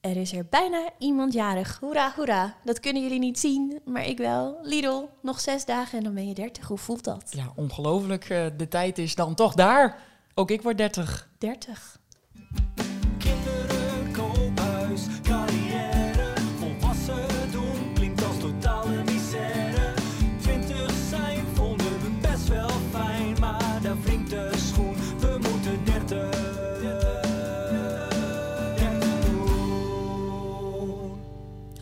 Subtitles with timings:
[0.00, 1.78] Er is er bijna iemand jarig.
[1.80, 2.54] Hoera, hoera.
[2.64, 4.58] Dat kunnen jullie niet zien, maar ik wel.
[4.62, 6.68] Lidl, nog zes dagen en dan ben je 30.
[6.68, 7.24] Hoe voelt dat?
[7.36, 8.24] Ja, ongelooflijk.
[8.28, 10.02] eh, De tijd is dan toch daar.
[10.34, 11.28] Ook ik word 30.
[11.38, 11.98] 30.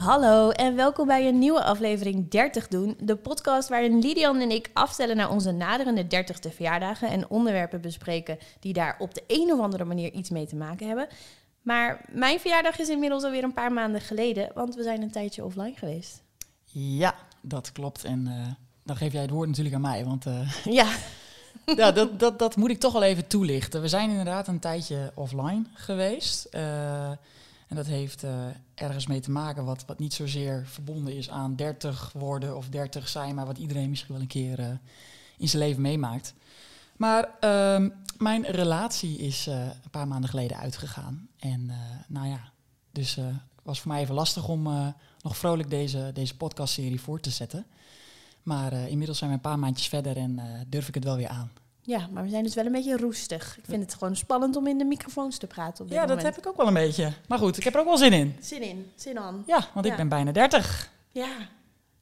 [0.08, 2.96] Hallo en welkom bij een nieuwe aflevering 30 doen.
[3.00, 8.38] De podcast waarin Lidian en ik aftellen naar onze naderende 30ste verjaardagen en onderwerpen bespreken
[8.60, 11.08] die daar op de een of andere manier iets mee te maken hebben.
[11.62, 15.44] Maar mijn verjaardag is inmiddels alweer een paar maanden geleden, want we zijn een tijdje
[15.44, 16.22] offline geweest.
[16.72, 18.04] Ja, dat klopt.
[18.04, 18.46] En eh,
[18.84, 20.04] dan geef jij het woord natuurlijk aan mij.
[20.04, 20.88] Want eh, Ja,
[21.76, 23.80] ja, dat, dat, dat moet ik toch wel even toelichten.
[23.80, 26.44] We zijn inderdaad een tijdje offline geweest.
[26.44, 27.10] Eh,
[27.68, 31.56] en dat heeft eh, ergens mee te maken wat, wat niet zozeer verbonden is aan
[31.56, 34.66] 30 worden of 30 zijn, maar wat iedereen misschien wel een keer eh,
[35.36, 36.34] in zijn leven meemaakt.
[36.96, 37.88] Maar ehm,
[38.18, 41.28] mijn relatie is eh, een paar maanden geleden uitgegaan.
[41.38, 41.70] En
[42.08, 42.52] nou ja,
[42.92, 44.62] dus het was voor mij even lastig om
[45.22, 47.66] nog vrolijk deze, deze podcastserie voor te zetten.
[48.42, 51.50] Maar inmiddels zijn we een paar maandjes verder en durf ik het wel weer aan.
[51.88, 53.56] Ja, maar we zijn dus wel een beetje roestig.
[53.58, 56.22] Ik vind het gewoon spannend om in de microfoons te praten op dit Ja, dat
[56.22, 57.12] heb ik ook wel een beetje.
[57.28, 58.36] Maar goed, ik heb er ook wel zin in.
[58.40, 59.42] Zin in, zin aan.
[59.46, 60.90] Ja, want ik ben bijna 30.
[61.12, 61.28] Ja.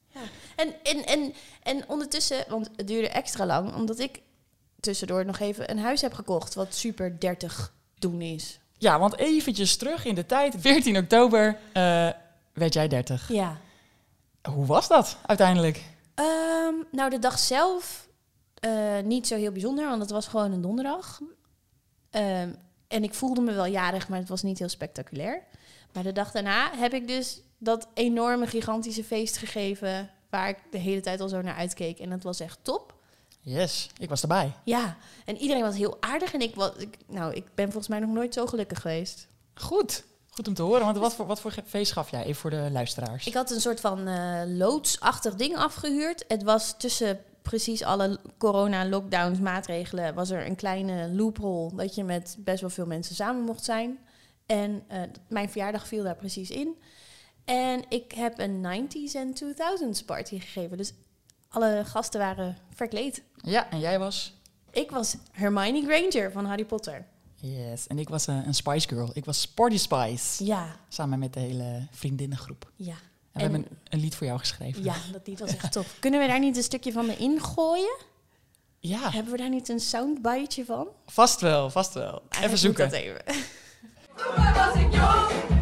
[0.07, 0.19] ja.
[0.55, 4.21] En, en, en, en ondertussen, want het duurde extra lang, omdat ik
[4.79, 8.59] tussendoor nog even een huis heb gekocht, wat super 30 doen is.
[8.77, 10.55] Ja, want eventjes terug in de tijd.
[10.57, 12.09] 14 oktober eh,
[12.53, 13.27] werd jij 30.
[13.31, 13.57] Ja.
[14.49, 15.83] Hoe was dat uiteindelijk?
[16.15, 18.06] Ehm, nou, de dag zelf
[18.59, 21.19] eh, niet zo heel bijzonder, want het was gewoon een donderdag.
[22.09, 22.49] Ehm,
[22.87, 25.43] en ik voelde me wel jarig, maar het was niet heel spectaculair.
[25.93, 30.77] Maar de dag daarna heb ik dus dat enorme, gigantische feest gegeven, waar ik de
[30.77, 31.99] hele tijd al zo naar uitkeek.
[31.99, 32.95] En dat was echt top.
[33.39, 34.53] Yes, ik was erbij.
[34.63, 36.33] Ja, en iedereen was heel aardig.
[36.33, 39.27] En ik, was, ik, nou, ik ben volgens mij nog nooit zo gelukkig geweest.
[39.53, 40.85] Goed, goed om te horen.
[40.85, 42.23] Want wat voor, wat voor feest gaf jij?
[42.23, 43.27] Even voor de luisteraars.
[43.27, 46.25] Ik had een soort van eh, loodsachtig ding afgehuurd.
[46.27, 47.19] Het was tussen
[47.49, 50.13] precies alle corona-lockdowns maatregelen...
[50.13, 53.99] was er een kleine loophole dat je met best wel veel mensen samen mocht zijn.
[54.45, 56.75] En eh, mijn verjaardag viel daar precies in.
[57.45, 60.77] En ik heb een 90s en 2000s party gegeven.
[60.77, 60.93] Dus
[61.49, 63.23] alle gasten waren verkleed.
[63.35, 64.33] Ja, en jij was?
[64.71, 67.05] Ik was Hermione Granger van Harry Potter.
[67.35, 69.09] Yes, en ik was eh, een Spice Girl.
[69.13, 70.45] Ik was Sporty Spice.
[70.45, 72.71] Ja, Samen met de hele vriendinnengroep.
[72.75, 72.95] ja.
[73.37, 74.83] En, we hebben een, een lied voor jou geschreven.
[74.83, 75.95] Ja, dat lied was echt tof.
[75.99, 77.97] Kunnen we daar niet een stukje van in gooien?
[78.79, 80.87] Ja, Hebben we daar niet een soundbiteje van?
[81.05, 82.07] vast wel, vast wel.
[82.07, 82.89] Even Eigenlijk moet zoeken.
[82.89, 83.21] Dat even.
[84.53, 85.56] Was ik jong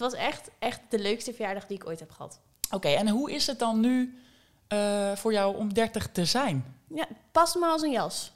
[0.00, 2.40] Dit was echt, echt de leukste verjaardag die ik ooit heb gehad.
[2.70, 4.18] Oké, en hoe is het dan nu
[4.68, 6.76] eh, voor jou om 30 te zijn?
[6.94, 8.32] Ja, past me als een jas.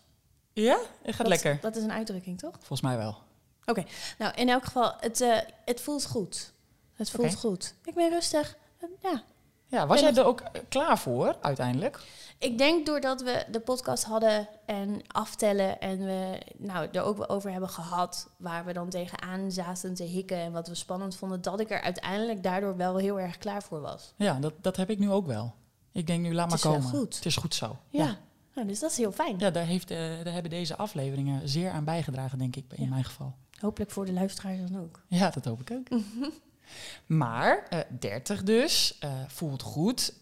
[0.53, 0.79] Ja?
[1.03, 1.59] Het gaat Dat- lekker.
[1.61, 2.55] Dat is een uitdrukking, toch?
[2.59, 3.17] Volgens mij wel.
[3.65, 3.85] Oké,
[4.19, 6.53] nou in elk geval, het, eh, het voelt goed.
[6.95, 7.75] Het voelt goed.
[7.85, 8.57] Ik ben rustig.
[9.03, 9.23] Ja.
[9.67, 12.01] Ja, was jij het- er ook klaar voor uiteindelijk?
[12.45, 17.29] Ik denk doordat we de podcast hadden en aftellen en we nou, er ook wel
[17.29, 21.43] over hebben gehad, waar we dan tegenaan zaten te hikken en wat we spannend vonden,
[21.43, 24.13] dat ik er uiteindelijk daardoor wel heel erg klaar voor was.
[24.17, 25.55] Ja, dat, dat heb ik nu ook wel.
[25.93, 26.89] Ik denk nu, laat maar is wel komen.
[26.89, 27.15] goed.
[27.15, 27.77] Het is goed zo.
[27.89, 28.17] Ja, Ja,
[28.55, 29.39] Nou, dus dat is heel fijn.
[29.39, 32.91] ja daar, heeft, eh, daar hebben deze afleveringen zeer aan bijgedragen, denk ik, in Ja.
[32.91, 33.35] mijn geval.
[33.61, 35.01] Hopelijk voor de luisteraars dan ook.
[35.09, 36.01] Ja, dat hoop ik ook.
[37.07, 40.15] maar, eh 30 dus, eh, voelt goed.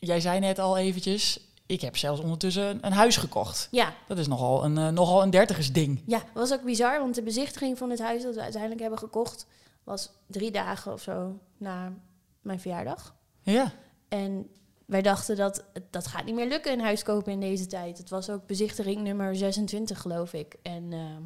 [0.00, 3.68] Jij zei net al eventjes, ik heb zelfs ondertussen een, huis gekocht.
[3.70, 6.02] Ja, Dat is nogal een, eh, nogal een dertigers ding.
[6.06, 9.46] ja, was ook bizar, want de bezichtiging van het huis dat we uiteindelijk hebben gekocht,
[9.84, 11.92] was drie dagen of zo na
[12.40, 13.14] mijn verjaardag.
[13.42, 13.72] Ja,
[14.08, 14.50] En
[14.86, 17.98] wij dachten dat dat gaat niet meer lukken, een huis kopen in deze tijd.
[17.98, 20.56] Het was ook bezichtiging nummer 26, geloof ik.
[20.62, 21.22] En ehm,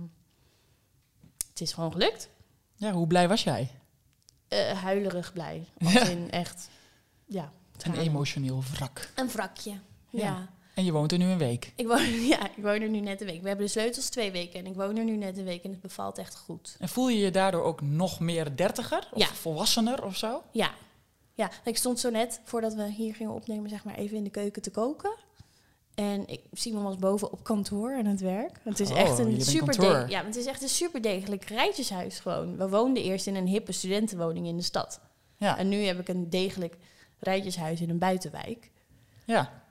[1.50, 2.28] het is gewoon gelukt.
[2.76, 3.70] ja hoe blij was jij?
[4.48, 5.64] Eh, huilerig blij.
[5.84, 6.04] Als Ja.
[6.04, 6.68] in echt,
[7.26, 7.52] ja.
[7.82, 9.10] Een emotioneel wrak.
[9.14, 9.70] Een wrakje.
[9.70, 9.78] Ja.
[10.22, 10.48] Ja.
[10.74, 11.72] En je woont er nu een week.
[11.76, 12.02] Ik woon,
[12.34, 13.42] ja, ik woon er nu net een week.
[13.42, 15.70] We hebben de sleutels twee weken en ik woon er nu net een week en
[15.70, 16.76] het bevalt echt goed.
[16.78, 19.08] En voel je je daardoor ook nog meer dertiger?
[19.12, 19.26] Of Ja.
[19.26, 20.42] volwassener of zo?
[20.50, 20.70] Ja.
[21.34, 24.30] Ja, ik stond zo net, voordat we hier gingen opnemen, zeg maar even in de
[24.30, 25.14] keuken te koken.
[25.94, 28.58] En ik, Simon was boven op kantoor aan het werk.
[28.62, 32.18] Het is Oh, echt jullie een super ja, het is echt een super degelijk rijtjeshuis
[32.20, 32.56] gewoon.
[32.56, 35.00] We woonden eerst in een hippe studentenwoning in de stad.
[35.36, 36.76] Ja, En nu heb ik een degelijk
[37.24, 38.70] rijtjeshuis in een buitenwijk.
[39.24, 39.62] ja.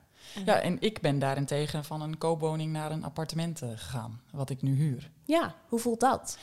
[0.45, 4.61] ja, en ik ben daarentegen van een koopwoning naar een appartement eh, gegaan, wat ik
[4.61, 5.11] nu huur.
[5.25, 6.37] Ja, hoe voelt dat?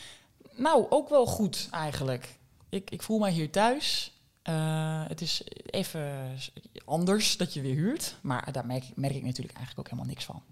[0.57, 2.39] Nou, ook wel goed eigenlijk.
[2.69, 4.15] Ik, ik voel mij hier thuis.
[4.43, 6.37] Eh, het is even
[6.85, 8.17] anders dat je weer huurt.
[8.23, 10.43] Maar daar merk, ik- merk ik natuurlijk eigenlijk ook helemaal niks van.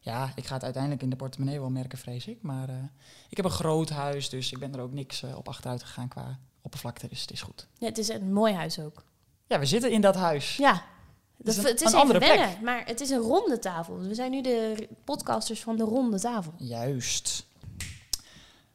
[0.00, 2.42] Ja, ik ga het uiteindelijk in de portemonnee wel merken, vrees ik.
[2.42, 2.74] Maar eh,
[3.28, 6.38] ik heb een groot huis, dus ik ben er ook niks op achteruit gegaan qua
[6.62, 7.08] oppervlakte.
[7.08, 7.66] Dus het is goed.
[7.78, 9.04] Ja, het is een mooi huis ook.
[9.54, 10.56] Ja, we zitten in dat huis.
[10.56, 10.82] Ja,
[11.36, 12.36] dat, is een- het is een even andere plek.
[12.36, 13.98] wennen, maar het is een ronde tafel.
[13.98, 16.52] We zijn nu de podcasters van de ronde tafel.
[16.56, 17.46] Juist.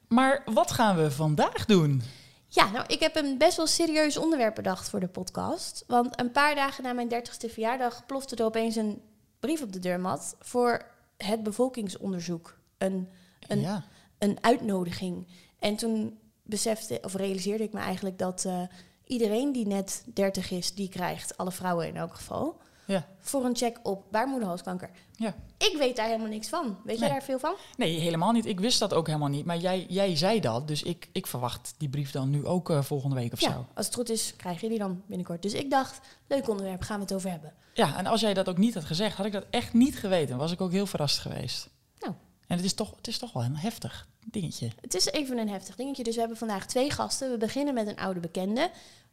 [0.08, 2.02] Maar wat gaan we vandaag doen?
[2.48, 5.84] Ja, nou, ik heb een best wel serieus onderwerp bedacht voor de podcast.
[5.88, 9.02] Want een paar dagen na mijn 30ste verjaardag plofte er opeens een
[9.40, 10.86] brief op de deurmat voor
[11.18, 12.58] het bevolkingsonderzoek.
[12.78, 13.10] Een,
[13.48, 13.84] een, Ja.
[14.18, 15.28] een uitnodiging.
[15.60, 18.62] En toen besefte, of realiseerde ik me eigenlijk dat eh,
[19.10, 23.06] iedereen die net 30 is, die krijgt, alle vrouwen in elk geval, Ja.
[23.20, 24.90] voor een check op baarmoederhalskanker.
[25.16, 25.36] Ja.
[25.58, 26.78] Ik weet daar helemaal niks van.
[26.84, 27.18] Weet jij Nee.
[27.18, 27.54] daar veel van?
[27.78, 28.46] Nee, helemaal niet.
[28.46, 29.46] Ik wist dat ook helemaal niet.
[29.46, 32.82] Maar jij, jij zei dat, dus ik, ik verwacht die brief dan nu ook eh,
[32.82, 33.66] volgende week of Ja, zo.
[33.74, 35.42] als het goed is, krijg je die dan binnenkort.
[35.42, 37.54] Dus ik dacht, leuk onderwerp, gaan we het over hebben.
[37.74, 40.38] Ja, en als jij dat ook niet had gezegd, had ik dat echt niet geweten.
[40.38, 41.70] Was ik ook heel verrast geweest.
[42.50, 44.70] En het is toch, het is toch wel een heftig dingetje.
[44.82, 46.04] Het is even een heftig dingetje.
[46.04, 47.32] Dus we hebben vandaag twee gasten.
[47.32, 48.72] We beginnen met een oude bekende.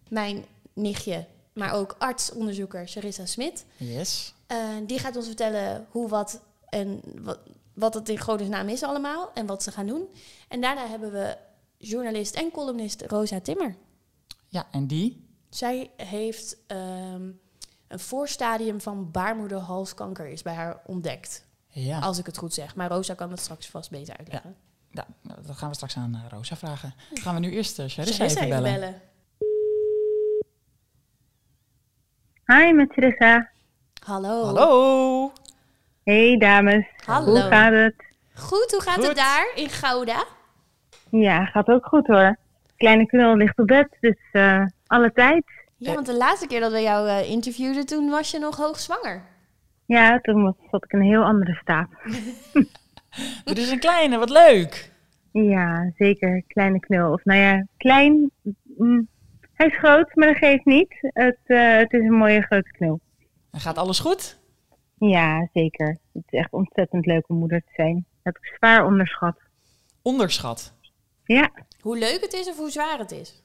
[0.09, 3.65] Mijn nichtje, maar ook artsonderzoeker Charissa Smit.
[3.77, 4.35] Yes.
[4.47, 7.39] Eh, die gaat ons vertellen hoe, wat en wat,
[7.75, 9.31] wat het in godesnaam is allemaal.
[9.35, 10.09] En wat ze gaan doen.
[10.49, 11.37] En daarna hebben we
[11.79, 13.77] journalist en columnist Rosa Timmer.
[14.49, 15.27] Ja, en die?
[15.49, 17.31] Zij heeft ehm,
[17.89, 21.46] een voorstadium van baarmoederhalskanker is bij haar ontdekt.
[21.85, 21.99] Ja.
[21.99, 22.75] Als ik het goed zeg.
[22.75, 24.55] Maar Rosa kan het straks vast beter uitleggen.
[24.91, 26.95] ja, nou, dat gaan we straks aan eh, Rosa vragen.
[27.15, 28.81] Gaan we nu eerst uh, Charissa Charissa even even bellen.
[28.81, 29.01] bellen.
[32.67, 33.51] Hi, met Teresa.
[34.05, 34.45] Hallo.
[34.45, 35.33] Hallo.
[36.05, 36.87] Hey dames.
[37.05, 37.31] Hallo.
[37.31, 37.95] Hoe gaat het?
[38.35, 39.07] Goed, hoe gaat Goed.
[39.07, 40.25] het daar in Gouda?
[41.11, 42.37] Ja, gaat ook goed hoor.
[42.77, 45.45] Kleine knul ligt op bed, dus eh, alle tijd.
[45.77, 49.23] Ja, want de laatste keer dat we jou eh, interviewden, toen was je nog hoogzwanger.
[49.87, 51.89] Ja, toen was- zat ik in een heel andere staat.
[53.45, 54.93] Er is een kleine, wat leuk.
[55.33, 56.43] Ja, zeker.
[56.47, 57.13] Kleine knul.
[57.13, 58.31] Of nou ja, klein.
[58.77, 59.09] mm,
[59.53, 60.97] hij is groot, maar dat geeft niet.
[61.01, 63.01] Het, eh, het is een mooie grote knul.
[63.51, 64.39] En gaat alles goed?
[64.99, 65.89] Ja, zeker.
[66.13, 67.95] Het is echt ontzettend leuk om moeder te zijn.
[67.95, 69.39] Dat heb ik zwaar onderschat.
[70.03, 70.75] Onderschat.
[71.25, 71.51] Ja,
[71.81, 73.43] Hoe leuk het is of hoe zwaar het is?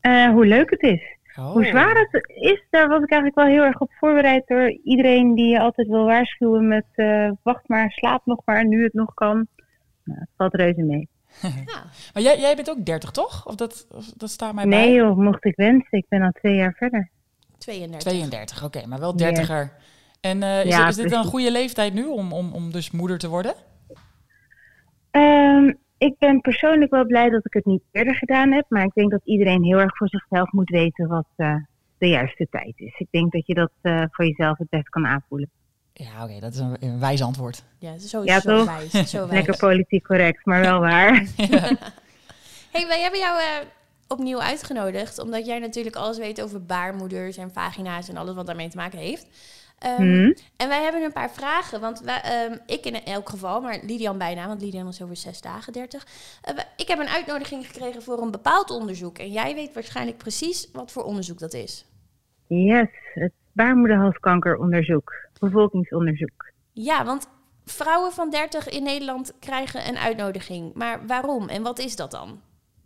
[0.00, 1.02] eh, hoe leuk het is.
[1.38, 1.52] Oh.
[1.52, 5.34] Hoe zwaar het is, daar was ik eigenlijk wel heel erg op voorbereid door iedereen
[5.34, 9.14] die je altijd wil waarschuwen met eh, wacht maar, slaap nog maar, nu het nog
[9.14, 9.46] kan.
[10.04, 11.08] Nou, het valt reuze mee.
[11.42, 11.82] Ja.
[12.14, 13.46] Maar jij, jij bent ook 30, toch?
[13.46, 14.94] Of dat, of dat staat mij Nee bij?
[14.94, 15.98] joh, mocht ik wensen.
[15.98, 17.10] Ik ben al twee jaar verder.
[17.58, 18.10] 32.
[18.10, 19.72] 32, oké, maar wel dertiger.
[20.20, 22.90] En eh, is, Ja, dit- is dit een goede leeftijd nu om, om, om dus
[22.90, 23.54] moeder te worden?
[25.10, 25.72] Ehm,
[26.02, 28.64] ik ben persoonlijk wel blij dat ik het niet eerder gedaan heb.
[28.68, 31.54] Maar ik denk dat iedereen heel erg voor zichzelf moet weten wat eh,
[31.98, 32.94] de juiste tijd is.
[32.98, 35.50] Ik denk dat je dat eh, voor jezelf het best kan aanvoelen.
[35.92, 37.64] Ja, oké, dat is een, een wijs antwoord.
[37.78, 38.76] Ja, zo, Ja, zo toch?
[38.76, 39.10] wijs.
[39.10, 39.32] Zo wijs.
[39.32, 41.26] Lekker politiek correct, maar wel waar.
[42.72, 43.66] Hey, wij hebben jou eh,
[44.08, 48.68] opnieuw uitgenodigd, omdat jij natuurlijk alles weet over baarmoeders en vagina's en alles wat daarmee
[48.68, 49.26] te maken heeft.
[49.82, 50.32] Ehm, Hm?
[50.56, 54.18] En wij hebben een paar vragen, want wij, ehm, ik in elk geval, maar Lidian
[54.18, 56.06] bijna, want Lidian is over zes dagen, dertig.
[56.54, 60.68] Wij- ik heb een uitnodiging gekregen voor een bepaald onderzoek en jij weet waarschijnlijk precies
[60.72, 61.86] wat voor onderzoek dat is.
[62.46, 66.52] Yes, het baarmoederhalskankeronderzoek, bevolkingsonderzoek.
[66.72, 67.28] Ja, want
[67.64, 70.74] vrouwen van 30 in Nederland krijgen een uitnodiging.
[70.74, 72.40] Maar waarom en wat is dat dan?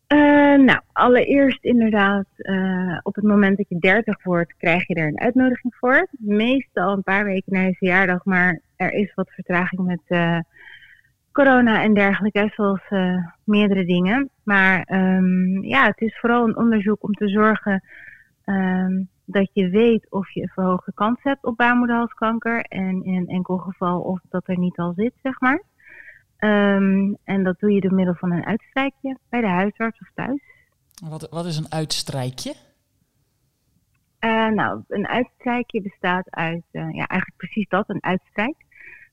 [0.06, 5.06] Eh, nou, allereerst inderdaad, eh, op het moment dat je 30 wordt, krijg je er
[5.06, 6.06] een uitnodiging voor.
[6.10, 10.38] Meestal een paar weken na je verjaardag, maar er is wat vertraging met eh,
[11.32, 12.82] corona en dergelijke, zoals
[13.44, 14.30] meerdere dingen.
[14.42, 17.82] Maar ehm, ja, het is vooral een onderzoek om te zorgen
[18.44, 22.60] ehm, dat je weet of je een verhoogde kans hebt op baarmoederhalskanker.
[22.60, 25.62] En in enkel geval of dat er niet al zit, zeg maar.
[26.36, 30.40] Ehm, en dat doe je door middel van een uitstrijkje bij de huisarts of thuis.
[31.08, 32.54] Wat, wat is een uitstrijkje?
[34.18, 38.56] Eh, nou, een uitstrijkje bestaat uit, eh, ja, eigenlijk precies dat, een uitstrijk.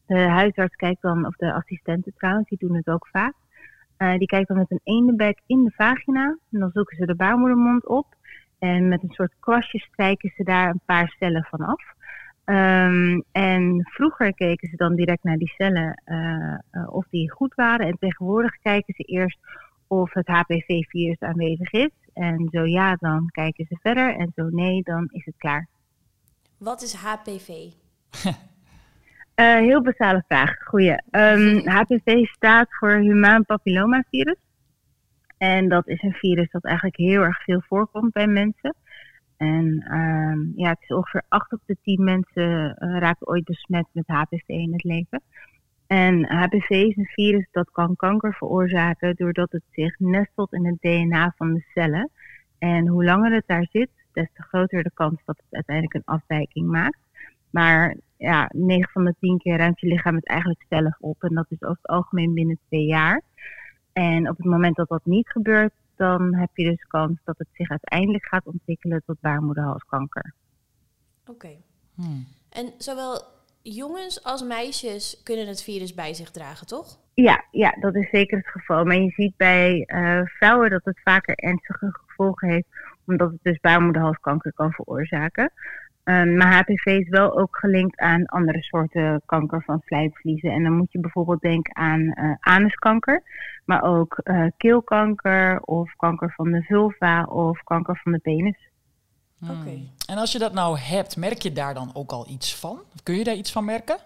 [0.05, 3.33] De huisarts kijkt dan, of de assistenten trouwens, die doen het ook vaak.
[3.97, 6.37] Eh, die kijkt dan met een eendenbek in de vagina.
[6.51, 8.05] En dan zoeken ze de baarmoedermond op.
[8.59, 11.83] En met een soort kwastje strijken ze daar een paar cellen van af.
[12.45, 17.53] Ehm, en vroeger keken ze dan direct naar die cellen eh, eh, of die goed
[17.55, 17.87] waren.
[17.87, 19.39] En tegenwoordig kijken ze eerst
[19.87, 21.91] of het HPV-virus aanwezig is.
[22.13, 24.15] En zo ja, dan kijken ze verder.
[24.15, 25.67] En zo nee, dan is het klaar.
[26.57, 27.49] Wat is HPV?
[29.33, 30.63] Eh, heel basale vraag.
[30.63, 31.01] Goeie.
[31.09, 34.37] Ehm, HPV staat voor humaan papillomavirus.
[35.37, 38.75] En dat is een virus dat eigenlijk heel erg veel voorkomt bij mensen.
[39.43, 43.85] En ehm, ja, het is ongeveer 8 op de 10 mensen eh, raken ooit besmet
[43.91, 45.21] met HPV in het leven.
[45.87, 50.81] En HPV is een virus dat kan kanker veroorzaken doordat het zich nestelt in het
[50.81, 52.09] DNA van de cellen.
[52.59, 56.15] En hoe langer het daar zit, des te groter de kans dat het uiteindelijk een
[56.15, 56.99] afwijking maakt.
[57.49, 61.23] Maar ja, 9 van de 10 keer ruimt je lichaam het eigenlijk zelf op.
[61.23, 63.21] En dat is over het algemeen binnen twee jaar.
[63.93, 67.47] En op het moment dat dat niet gebeurt, dan heb je dus kans dat het
[67.51, 70.33] zich uiteindelijk gaat ontwikkelen tot baarmoederhalskanker.
[71.25, 71.55] Oké.
[71.95, 72.27] Hmm.
[72.49, 73.21] En zowel
[73.61, 76.99] jongens als meisjes kunnen het virus bij zich dragen, toch?
[77.13, 78.85] Ja, ja, dat is zeker het geval.
[78.85, 82.67] Maar je ziet bij eh, vrouwen dat het vaker ernstige gevolgen heeft,
[83.05, 85.51] omdat het dus baarmoederhalskanker kan veroorzaken.
[86.03, 90.51] Um, maar HPV is wel ook gelinkt aan andere soorten kanker van slijmvliezen.
[90.51, 93.23] En dan moet je bijvoorbeeld denken aan uh, anuskanker,
[93.65, 98.69] maar ook uh, keelkanker of kanker van de vulva of kanker van de penis.
[99.39, 99.49] Hmm.
[99.49, 99.79] Oké.
[100.07, 102.79] En als je dat nou hebt, merk je daar dan ook al iets van?
[103.03, 103.97] Kun je daar iets van merken?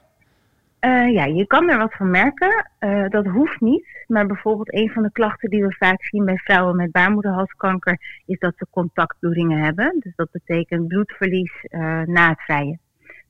[0.82, 2.70] Uh, ja, je kan er wat van merken.
[2.80, 4.06] Uh, dat hoeft niet.
[4.08, 8.40] Maar bijvoorbeeld een van de klachten die we vaak zien bij vrouwen met baarmoederhalskanker is
[8.40, 9.98] dat ze contactbloedingen hebben.
[10.00, 12.80] Dus dat betekent bloedverlies uh, na het vrijen.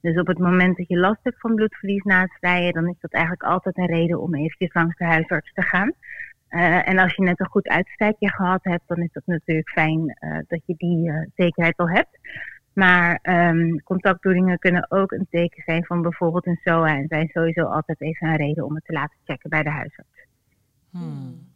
[0.01, 2.99] Dus op het moment dat je last hebt van bloedverlies na het vrijen, dan is
[2.99, 5.93] dat eigenlijk altijd een reden om eventjes langs de huisarts te gaan.
[6.83, 10.61] en als je net een goed uitstijkje gehad hebt, dan is dat natuurlijk fijn dat
[10.65, 12.19] je die zekerheid al hebt.
[12.77, 16.87] Maar um, contactbloedingen kunnen ook een teken zijn van bijvoorbeeld een SOA.
[16.87, 20.25] En zijn sowieso altijd even een reden om het te laten checken bij de huisarts.
[20.89, 21.47] Hmm.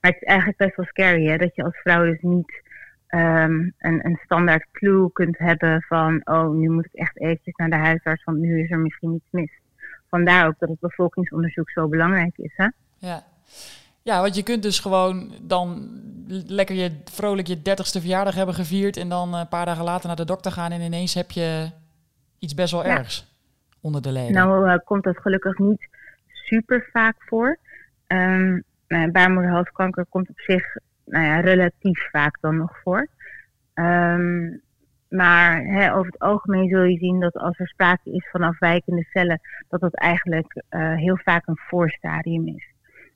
[0.00, 2.62] Maar het is eigenlijk best wel scary hè, dat je als vrouw dus niet
[3.08, 6.20] um, een, een standaard clue kunt hebben van...
[6.24, 9.30] oh, nu moet ik echt eventjes naar de huisarts, want nu is er misschien iets
[9.30, 9.60] mis.
[10.08, 12.52] Vandaar ook dat het bevolkingsonderzoek zo belangrijk is.
[12.56, 12.68] Hè?
[12.98, 13.22] Ja.
[14.04, 15.88] Ja, want je kunt dus gewoon dan
[16.46, 20.16] lekker je vrolijk je dertigste verjaardag hebben gevierd en dan een paar dagen later naar
[20.16, 21.70] de dokter gaan en ineens heb je
[22.38, 22.96] iets best wel Ja.
[22.98, 23.36] ergs
[23.80, 24.32] onder de leden.
[24.32, 25.88] Nou uh, komt dat gelukkig niet
[26.26, 27.58] super vaak voor.
[28.06, 33.08] Um, nou, baarmoederhalskanker komt op zich nou ja, relatief vaak dan nog voor.
[33.74, 34.62] Um,
[35.08, 39.06] maar hè, over het algemeen zul je zien dat als er sprake is van afwijkende
[39.10, 42.73] cellen, dat dat eigenlijk uh, heel vaak een voorstadium is.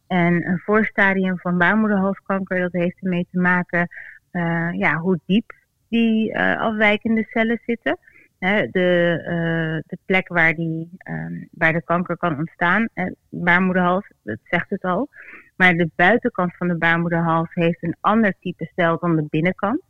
[0.09, 3.89] En een voorstadium van baarmoederhalskanker, dat heeft ermee te maken
[4.33, 5.53] uh, ja, hoe diep
[5.89, 7.99] die uh, afwijkende cellen zitten.
[8.39, 12.89] De, uh, de plek waar, die, um, waar de kanker kan ontstaan,
[13.29, 15.09] baarmoederhals, dat zegt het al.
[15.57, 19.83] Maar de buitenkant van de baarmoederhals heeft een ander type cel dan de binnenkant.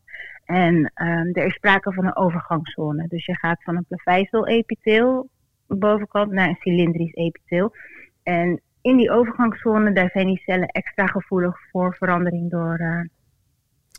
[0.45, 3.09] En um, er is sprake van een overgangszone.
[3.09, 5.29] Dus je gaat van een plaveisel-epitheel
[5.67, 7.75] bovenkant naar een cilindrisch epitheel.
[8.23, 13.01] En in die overgangszone, daar zijn die cellen extra gevoelig voor verandering door, uh,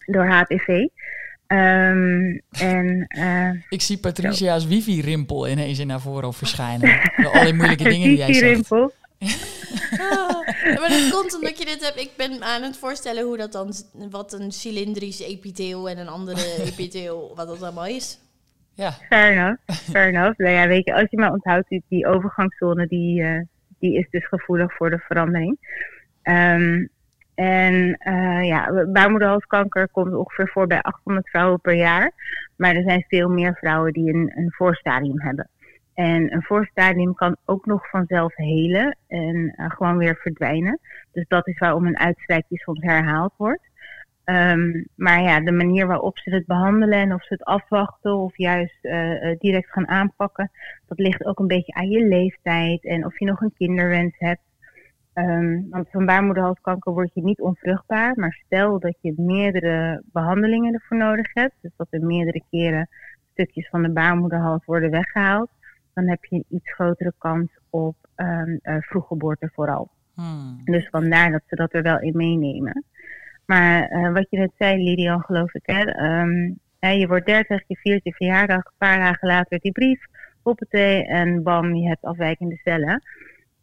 [0.06, 0.68] door HPV.
[1.48, 7.00] Um, en, uh, ik zie Patricia's wifi-rimpel ineens in haar voorhoofd verschijnen.
[7.34, 8.72] Al die moeilijke dingen die jij zegt.
[8.72, 8.90] ah,
[10.80, 12.00] maar dat komt omdat je dit hebt.
[12.00, 13.74] Ik ben aan het voorstellen hoe dat dan,
[14.10, 18.20] wat een cilindrisch epitheel en een andere epitheel, wat dat allemaal is.
[18.74, 18.92] Ja.
[18.92, 19.58] Fair enough.
[19.92, 20.38] Fair enough.
[20.38, 23.42] Nou ja, weet je, als je maar onthoudt, die, die overgangszone, die, uh,
[23.80, 25.58] die is dus gevoelig voor de verandering.
[26.24, 26.90] Um,
[27.40, 32.12] en uh, ja, baarmoederhalskanker komt ongeveer voor bij 800 vrouwen per jaar.
[32.56, 35.50] Maar er zijn veel meer vrouwen die een, een voorstadium hebben.
[35.94, 40.80] En een voorstadium kan ook nog vanzelf helen en uh, gewoon weer verdwijnen.
[41.12, 43.69] Dus dat is waarom een uitstrijkje soms herhaald wordt.
[44.30, 48.38] Um, maar ja, de manier waarop ze het behandelen en of ze het afwachten of
[48.38, 50.52] juist uh, direct gaan aanpakken,
[50.88, 54.42] dat ligt ook een beetje aan je leeftijd en of je nog een kinderwens hebt.
[55.14, 60.98] Um, want van baarmoederhalskanker word je niet onvruchtbaar, maar stel dat je meerdere behandelingen ervoor
[60.98, 62.90] nodig hebt, dus dat er meerdere keren
[63.32, 65.50] stukjes van de baarmoederhals worden weggehaald,
[65.94, 69.90] dan heb je een iets grotere kans op um, uh, vroeggeboorte vooral.
[70.14, 70.62] Hmm.
[70.64, 72.84] Dus vandaar dat ze dat er wel in meenemen.
[73.50, 75.82] Maar uh, wat je net zei, Lilian, geloof ik, hè,
[76.22, 80.06] um, hè, je wordt 30, je viert je verjaardag, een paar dagen later die brief,
[80.42, 83.04] hoppatee, en bam, je hebt afwijkende cellen.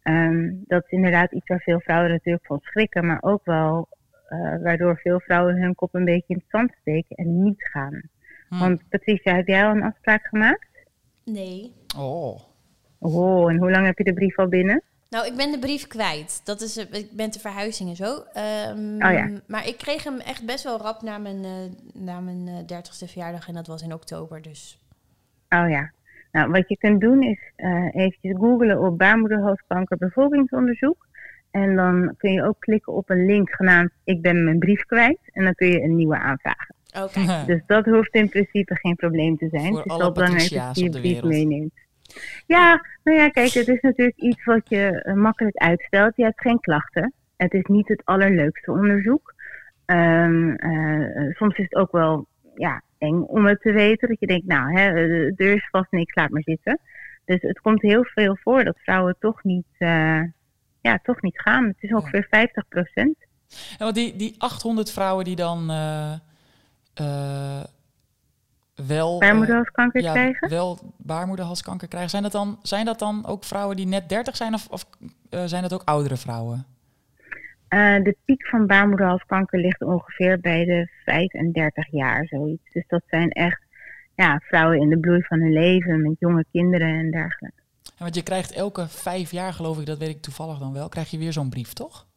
[0.03, 3.87] Um, dat is inderdaad iets waar veel vrouwen natuurlijk van schrikken, maar ook wel
[4.29, 8.01] uh, waardoor veel vrouwen hun kop een beetje in het zand steken en niet gaan.
[8.49, 8.59] Hmm.
[8.59, 10.69] Want Patricia, heb jij al een afspraak gemaakt?
[11.25, 11.73] Nee.
[11.97, 12.39] Oh.
[12.99, 14.83] Oh, en hoe lang heb je de brief al binnen?
[15.09, 16.41] Nou, ik ben de brief kwijt.
[16.43, 18.23] Dat is, eh, ik ben te verhuizing en zo.
[18.33, 19.29] Ehm, Oh ja.
[19.47, 21.51] Maar ik kreeg hem echt best wel rap na mijn, eh
[21.93, 23.47] na mijn eh, 30ste verjaardag.
[23.47, 24.41] En dat was in oktober.
[24.41, 24.79] Dus
[25.49, 25.91] Oh ja.
[26.31, 31.05] Nou, wat je kunt doen is eh eventjes googlen op baarmoederhalskanker bevolkingsonderzoek.
[31.51, 35.19] En dan kun je ook klikken op een link genaamd Ik ben mijn brief kwijt.
[35.33, 36.75] En dan kun je een nieuwe aanvragen.
[37.03, 37.43] oké.
[37.53, 39.67] Dus dat hoeft in principe geen probleem te zijn.
[39.67, 41.73] Voor het is alle wel belangrijk dat je je brief meeneemt.
[42.45, 46.15] Ja, nou ja, kijk, het is natuurlijk iets wat je eh, makkelijk uitstelt.
[46.15, 47.13] Je hebt geen klachten.
[47.37, 49.33] Het is niet het allerleukste onderzoek.
[49.85, 54.07] Ehm, eh, soms is het ook wel ja, eng om het te weten.
[54.07, 56.79] Dat je denkt, nou, hè, eh, er is vast niks, laat maar zitten.
[57.27, 60.21] Dus het komt heel veel voor dat vrouwen toch niet, eh,
[60.81, 61.67] ja, toch niet gaan.
[61.67, 63.15] Het is ongeveer 50 procent.
[63.47, 66.13] Ja, want die, die 800 vrouwen die dan eh,
[66.93, 67.63] eh,
[68.85, 70.49] wel, eh, Baarmoederhalskanker ja, krijgen.
[70.49, 74.53] wel baarmoederhalskanker krijgen, zijn dat dan, zijn dat dan ook vrouwen die net 30 zijn
[74.53, 74.85] of, of
[75.29, 76.65] eh, zijn dat ook oudere vrouwen?
[77.67, 82.71] Eh, de piek van baarmoederhalskanker ligt ongeveer bij de 35 jaar, zoiets.
[82.73, 83.61] Dus dat zijn echt
[84.15, 87.61] ja, vrouwen in de bloei van hun leven, met jonge kinderen en dergelijke.
[87.83, 90.89] Ja, want je krijgt elke vijf jaar, geloof ik, dat weet ik toevallig dan wel,
[90.89, 92.07] krijg je weer zo'n brief, toch?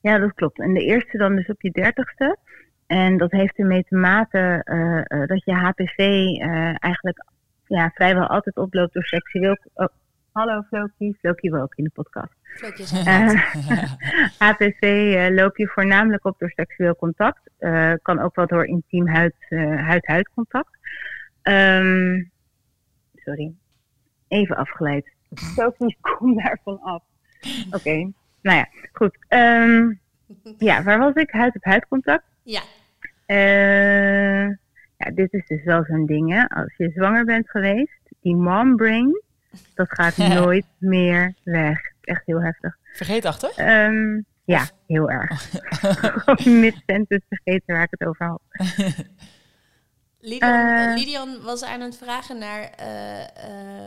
[0.00, 0.60] Ja, dat klopt.
[0.60, 2.36] En de eerste dan dus op je dertigste.
[2.90, 7.24] En dat heeft ermee te maken eh, eh, dat je HPV eh, eigenlijk
[7.66, 9.56] ja, vrijwel altijd oploopt door seksueel...
[9.74, 9.86] Oh,
[10.32, 12.32] hallo Floki, Floki ook in de podcast.
[13.06, 13.28] Eh,
[14.48, 17.40] HPV loop je voornamelijk op door seksueel contact.
[18.02, 19.34] Kan ook wel door intiem huid,
[19.76, 20.78] huid-huid contact.
[21.42, 22.22] Ehm,
[23.14, 23.52] sorry,
[24.28, 25.12] even afgeleid.
[25.56, 27.02] Sophie, kom daarvan af.
[27.70, 29.16] Oké, nou ja, goed.
[29.28, 29.92] Ehm,
[30.58, 31.30] ja, waar was ik?
[31.30, 32.24] Huid-op-huid contact.
[32.42, 32.62] ja.
[33.30, 34.46] Eh,
[34.96, 36.44] ja, dit is dus wel zo'n ding, hè.
[36.48, 39.22] Als je zwanger bent geweest, die mom brain,
[39.74, 41.78] dat gaat nooit meer weg.
[42.00, 42.76] Echt heel heftig.
[42.92, 43.56] Vergeetachtig?
[43.56, 45.50] Ehm, ja, heel erg.
[46.24, 48.42] Gewoon mid-sentence vergeten waar ik het over had.
[50.20, 50.94] Lidian, Eh.
[50.94, 53.20] Lidian was aan het vragen naar eh,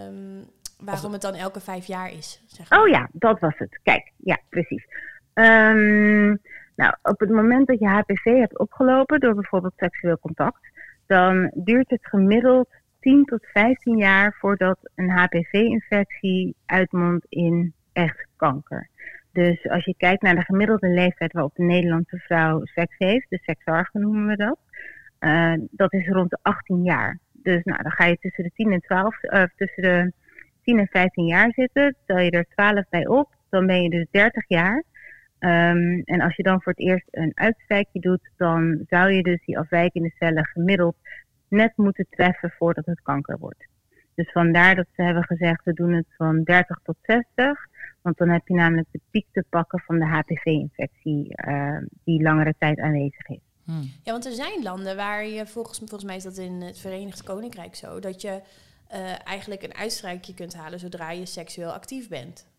[0.05, 0.43] ehm,
[0.79, 2.43] waarom het dan elke vijf jaar is.
[2.47, 2.81] Zeg maar.
[2.81, 3.79] Oh ja, dat was het.
[3.83, 4.85] Kijk, ja, precies.
[5.33, 6.35] Ehm,
[6.75, 10.71] nou, op het moment dat je HPV hebt opgelopen door bijvoorbeeld seksueel contact,
[11.07, 18.89] dan duurt het gemiddeld 10 tot 15 jaar voordat een HPV-infectie uitmondt in echt kanker.
[19.31, 23.39] Dus als je kijkt naar de gemiddelde leeftijd waarop de Nederlandse vrouw seks heeft, de
[23.41, 24.57] seksarge noemen we dat,
[25.19, 27.19] eh, dat is rond de 18 jaar.
[27.31, 30.11] Dus nou, dan ga je tussen de 10 en 12, eh, tussen de
[30.63, 34.07] 10 en 15 jaar zitten, tel je er 12 bij op, dan ben je dus
[34.11, 34.83] 30 jaar.
[35.43, 39.45] Ehm, en als je dan voor het eerst een uitstrijkje doet, dan zou je dus
[39.45, 40.95] die afwijkende cellen gemiddeld
[41.47, 43.67] net moeten treffen voordat het kanker wordt.
[44.15, 47.67] Dus vandaar dat ze hebben gezegd, we doen het van 30 tot 60.
[48.01, 52.53] Want dan heb je namelijk de piek te pakken van de HPV-infectie eh, die langere
[52.57, 53.41] tijd aanwezig is.
[53.63, 53.91] Hmm.
[54.03, 57.23] Ja, want er zijn landen waar je volgens, volgens mij is dat in het Verenigd
[57.23, 58.41] Koninkrijk zo, dat je
[58.87, 62.51] eh, eigenlijk een uitstrijkje kunt halen zodra je seksueel actief bent.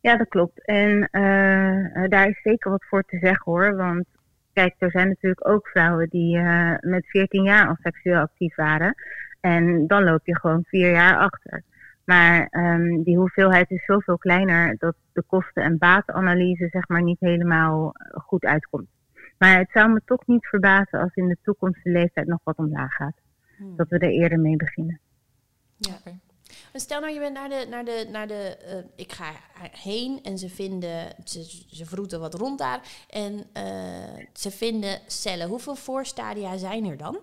[0.00, 0.66] Ja, dat klopt.
[0.66, 3.76] En eh, eh, daar is zeker wat voor te zeggen hoor.
[3.76, 4.04] Want
[4.52, 8.94] kijk, er zijn natuurlijk ook vrouwen die eh, met 14 jaar al seksueel actief waren.
[9.40, 11.62] En dan loop je gewoon vier jaar achter.
[12.04, 17.20] Maar ehm, die hoeveelheid is zoveel kleiner dat de kosten- en batenanalyse zeg maar niet
[17.20, 18.88] helemaal eh, goed uitkomt.
[19.38, 22.56] Maar het zou me toch niet verbazen als in de toekomst de leeftijd nog wat
[22.56, 23.16] omlaag gaat.
[23.56, 23.76] Hmm.
[23.76, 25.00] Dat we er eerder mee beginnen.
[25.76, 25.92] Ja.
[25.94, 26.29] Oké.
[26.72, 29.24] Stel nou, je bent naar de, naar de, naar de eh, ik ga
[29.70, 35.48] heen en ze vinden, ze, ze vroeten wat rond daar en eh, ze vinden cellen.
[35.48, 37.18] Hoeveel voorstadia zijn er dan?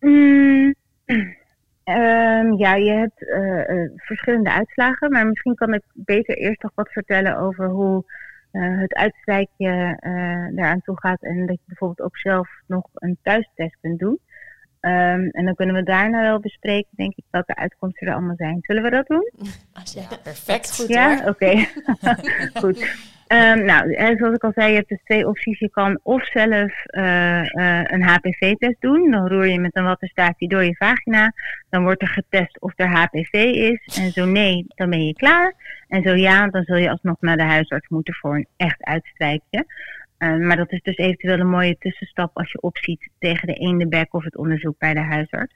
[0.00, 0.74] Mm,
[1.84, 6.92] ehm, ja, je hebt eh, verschillende uitslagen, maar misschien kan ik beter eerst nog wat
[6.92, 8.04] vertellen over hoe
[8.52, 9.96] het uitstrijkje
[10.54, 14.18] daaraan toe gaat en dat je bijvoorbeeld ook zelf nog een thuistest kunt doen.
[14.82, 18.58] Ehm, en dan kunnen we daarna wel bespreken, denk ik, welke uitkomsten er allemaal zijn.
[18.60, 19.30] Zullen we dat doen?
[19.72, 20.76] Als Ja, perfect.
[20.76, 21.66] Goed ja, oké.
[22.60, 23.10] Goed.
[23.26, 25.58] Ehm, nou, eh, zoals ik al zei, je hebt dus twee opties.
[25.58, 29.10] Je kan of zelf eh, eh, een HPV-test doen.
[29.10, 31.32] Dan roer je met een wattenstaafje door je vagina.
[31.70, 33.98] Dan wordt er getest of er HPV is.
[33.98, 35.54] En zo nee, dan ben je klaar.
[35.88, 39.64] En zo ja, dan zul je alsnog naar de huisarts moeten voor een echt uitstrijkje.
[40.22, 44.14] Eh, maar dat is dus eventueel een mooie tussenstap als je opziet tegen de eendebek
[44.14, 45.54] of het onderzoek bij de huisarts.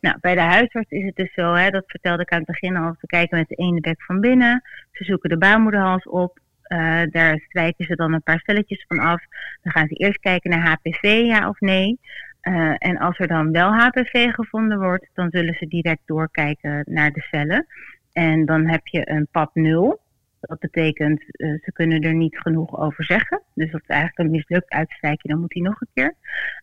[0.00, 2.76] Nou, bij de huisarts is het dus zo, hè, dat vertelde ik aan het begin
[2.76, 4.62] al, ze kijken met de eendebek van binnen.
[4.92, 6.42] Ze zoeken de baarmoederhals op.
[6.62, 9.22] eh, daar strijken ze dan een paar celletjes van af.
[9.62, 11.98] Dan gaan ze eerst kijken naar HPV, ja of nee.
[12.40, 17.10] Eh, en als er dan wel HPV gevonden wordt, dan zullen ze direct doorkijken naar
[17.10, 17.66] de cellen.
[18.12, 20.00] En dan heb je een PAP 0.
[20.46, 23.42] Dat betekent, eh, ze kunnen er niet genoeg over zeggen.
[23.54, 26.14] Dus dat is eigenlijk een mislukt uitstrijkje, dan moet hij nog een keer.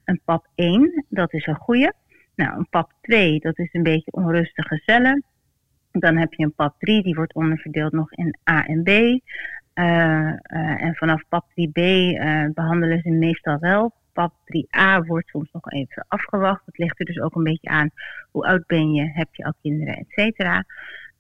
[0.05, 1.93] Een PAP 1, dat is een goede.
[2.35, 5.23] Nou, een PAP 2, dat is een beetje onrustige cellen.
[5.91, 9.19] Dan heb je een PAP 3, die wordt onderverdeeld nog in A en B.
[9.73, 13.93] Eh, eh, en vanaf PAP 3B eh, behandelen ze meestal wel.
[14.13, 16.65] PAP 3A wordt soms nog even afgewacht.
[16.65, 17.89] Dat ligt er dus ook een beetje aan
[18.31, 20.63] hoe oud ben je, heb je al kinderen, et cetera.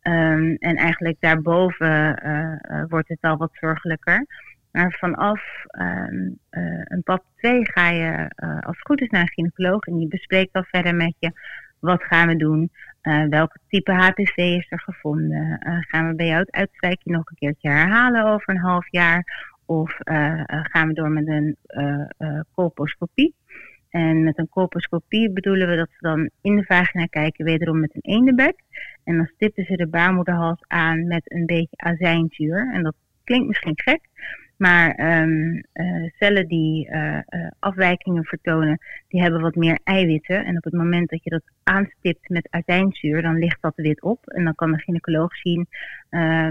[0.01, 4.25] Ehm, en eigenlijk daarboven eh, eh, wordt het al wat zorgelijker.
[4.71, 9.31] Maar vanaf ehm, eh, een PAP 2 ga je, als het goed is, naar een
[9.33, 9.85] gynaecoloog.
[9.85, 11.31] En die bespreekt dan verder met je,
[11.79, 12.71] wat gaan we doen?
[13.29, 15.57] Welke type HPV is er gevonden?
[15.87, 19.49] Gaan we bij jou het uitstrijkje nog een keertje herhalen over een half jaar?
[19.65, 19.95] Of
[20.43, 21.57] gaan we door met een
[22.53, 23.35] colposcopie?
[23.89, 27.95] En met een colposcopie bedoelen we dat ze dan in de vagina kijken, wederom met
[27.95, 28.55] een eendebek.
[29.03, 32.71] En dan stippen ze de baarmoederhals aan met een beetje azijnzuur.
[32.73, 34.01] En dat klinkt misschien gek,
[34.61, 40.45] maar ehm, eh, cellen die eh, eh, afwijkingen vertonen, die hebben wat meer eiwitten.
[40.45, 44.27] En op het moment dat je dat aanstipt met azijnzuur, dan ligt dat wit op.
[44.27, 45.67] En dan kan de gynaecoloog zien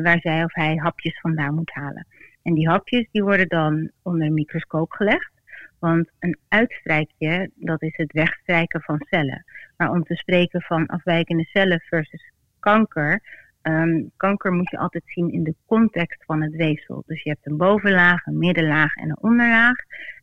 [0.03, 2.07] waar zij of hij hapjes vandaan moet halen.
[2.43, 5.31] En die hapjes die worden dan onder een microscoop gelegd.
[5.79, 9.45] Want een uitstrijkje, dat is het wegstrijken van cellen.
[9.77, 13.20] Maar om te spreken van afwijkende cellen versus kanker,
[13.62, 17.03] ehm, kanker moet je altijd zien in de context van het weefsel.
[17.07, 19.77] Dus je hebt een bovenlaag, een middenlaag en een onderlaag.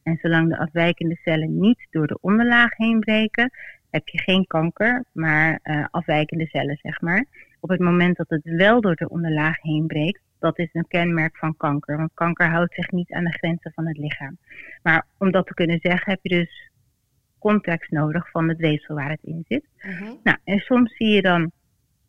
[0.03, 3.51] En zolang de afwijkende cellen niet door de onderlaag heen breken,
[3.89, 7.25] heb je geen kanker, maar eh, afwijkende cellen, zeg maar.
[7.59, 11.37] Op het moment dat het wel door de onderlaag heen breekt, dat is een kenmerk
[11.37, 11.97] van kanker.
[11.97, 14.37] Want kanker houdt zich niet aan de grenzen van het lichaam.
[14.83, 16.69] Maar om dat te kunnen zeggen, heb je dus
[17.39, 19.65] context nodig van het weefsel waar het in zit.
[19.81, 20.03] Mhm.
[20.23, 21.51] Nou, en soms zie je dan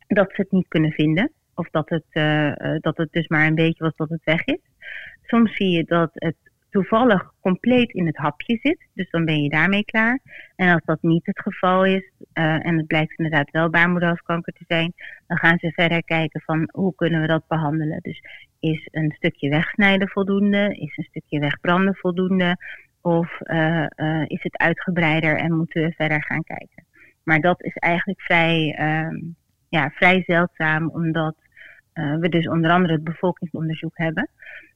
[0.08, 1.32] dat ze het niet kunnen vinden.
[1.54, 4.44] Of dat het, eh, eh, dat het dus maar een beetje was dat het weg
[4.44, 4.60] is.
[5.22, 6.36] Soms zie je dat het
[6.70, 8.86] toevallig compleet in het hapje zit.
[8.94, 10.20] Dus dan ben je daarmee klaar.
[10.56, 14.64] En als dat niet het geval is, eh, en het blijkt inderdaad wel baarmoederhalskanker te
[14.68, 14.92] zijn,
[15.26, 17.98] dan gaan ze verder kijken van hoe kunnen we dat behandelen.
[18.02, 18.22] Dus
[18.60, 20.76] is een stukje wegsnijden voldoende?
[20.78, 22.56] Is een stukje wegbranden voldoende?
[23.00, 23.40] Of
[24.26, 26.86] is het uitgebreider en moeten we verder gaan kijken?
[27.24, 29.16] Maar dat is eigenlijk vrij, ehm,
[29.68, 31.34] ja, vrij zeldzaam, omdat
[31.92, 34.28] eh, we dus onder andere het bevolkingsonderzoek hebben.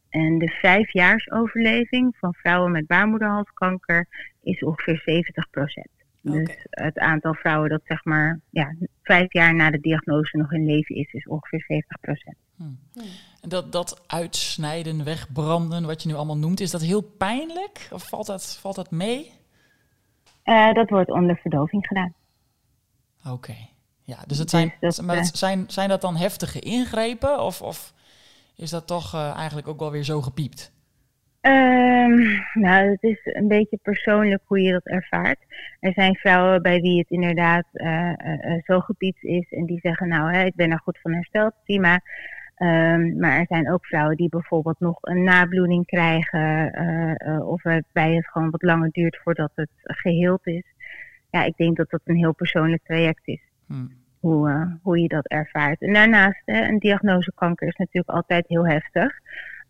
[0.09, 4.09] En de vijfjaarsoverleving van vrouwen met baarmoederhalskanker
[4.42, 5.90] is ongeveer 70 procent.
[6.24, 6.42] Oké.
[6.42, 10.64] Dus het aantal vrouwen dat zeg maar ja, vijf jaar na de diagnose nog in
[10.64, 12.37] leven is, is ongeveer 70 procent.
[13.40, 17.88] En dat, dat uitsnijden, wegbranden, wat je nu allemaal noemt, is dat heel pijnlijk?
[17.90, 19.33] Of valt dat, valt dat mee?
[20.42, 22.14] Eh, dat wordt onder verdoving gedaan.
[23.26, 23.55] Oké.
[24.12, 27.40] Ja, dus het zijn, Dus dat, maar dat eh, zijn, zijn dat dan heftige ingrepen?
[27.40, 27.92] Of, of
[28.57, 30.72] is dat toch eh, eigenlijk ook wel weer zo gepiept?
[31.40, 32.16] Ehm,
[32.55, 35.38] nou, het is een beetje persoonlijk hoe je dat ervaart.
[35.81, 38.12] Er zijn vrouwen bij wie het inderdaad eh,
[38.64, 42.01] zo gepiept is en die zeggen, nou, hè, ik ben er goed van hersteld, prima.
[42.55, 46.72] Ehm, maar er zijn ook vrouwen die bijvoorbeeld nog een nabloeding krijgen
[47.46, 50.64] of waarbij het gewoon wat langer duurt voordat het geheeld is.
[51.31, 53.40] Ja, ik denk dat dat een heel persoonlijk traject is
[53.72, 54.01] Hm.
[54.22, 55.80] Hoe, eh, hoe je dat ervaart.
[55.80, 59.18] En daarnaast, hè, een diagnose kanker is natuurlijk altijd heel heftig.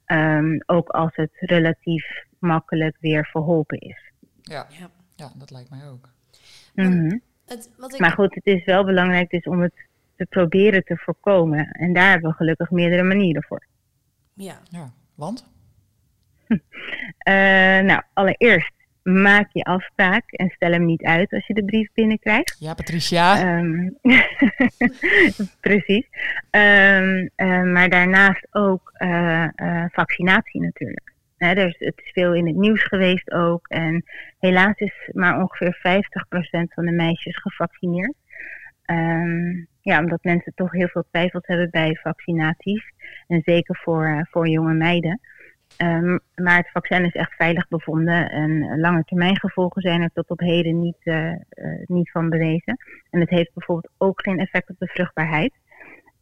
[0.04, 4.12] Ehm, ook als het relatief makkelijk weer verholpen is.
[4.42, 4.66] Ja.
[4.68, 4.90] Ja.
[5.16, 6.08] ja, dat lijkt mij ook.
[6.74, 7.18] Mhm.
[7.46, 9.74] Het, wat ik, Maar goed, het is wel belangrijk dus om het
[10.16, 11.70] te proberen te voorkomen.
[11.70, 13.66] En daar hebben we gelukkig meerdere manieren voor.
[14.34, 14.58] ja.
[14.70, 15.50] Ja, want?
[17.18, 17.34] Eh,
[17.80, 22.56] nou, allereerst maak je afspraak en stel hem niet uit als je de brief binnenkrijgt.
[22.58, 23.38] Ja, Patricia.
[23.38, 23.88] Ehm,
[25.60, 26.06] precies.
[26.50, 31.12] Ehm, eh, maar daarnaast ook eh, eh, vaccinatie natuurlijk.
[31.36, 33.68] Hè, er is, het is veel in het nieuws geweest ook.
[33.68, 34.04] En
[34.38, 38.14] helaas is maar ongeveer 50% van de meisjes gevaccineerd.
[38.84, 42.92] Ehm, ja, omdat mensen toch heel veel twijfels hebben bij vaccinaties.
[43.26, 45.20] En zeker voor, voor jonge meiden.
[45.76, 48.30] Ehm, maar het vaccin is echt veilig bevonden.
[48.30, 51.38] En lange termijn gevolgen zijn er tot op heden niet, eh, eh,
[51.86, 52.76] niet van bewezen.
[53.10, 55.52] En het heeft bijvoorbeeld ook geen effect op de vruchtbaarheid.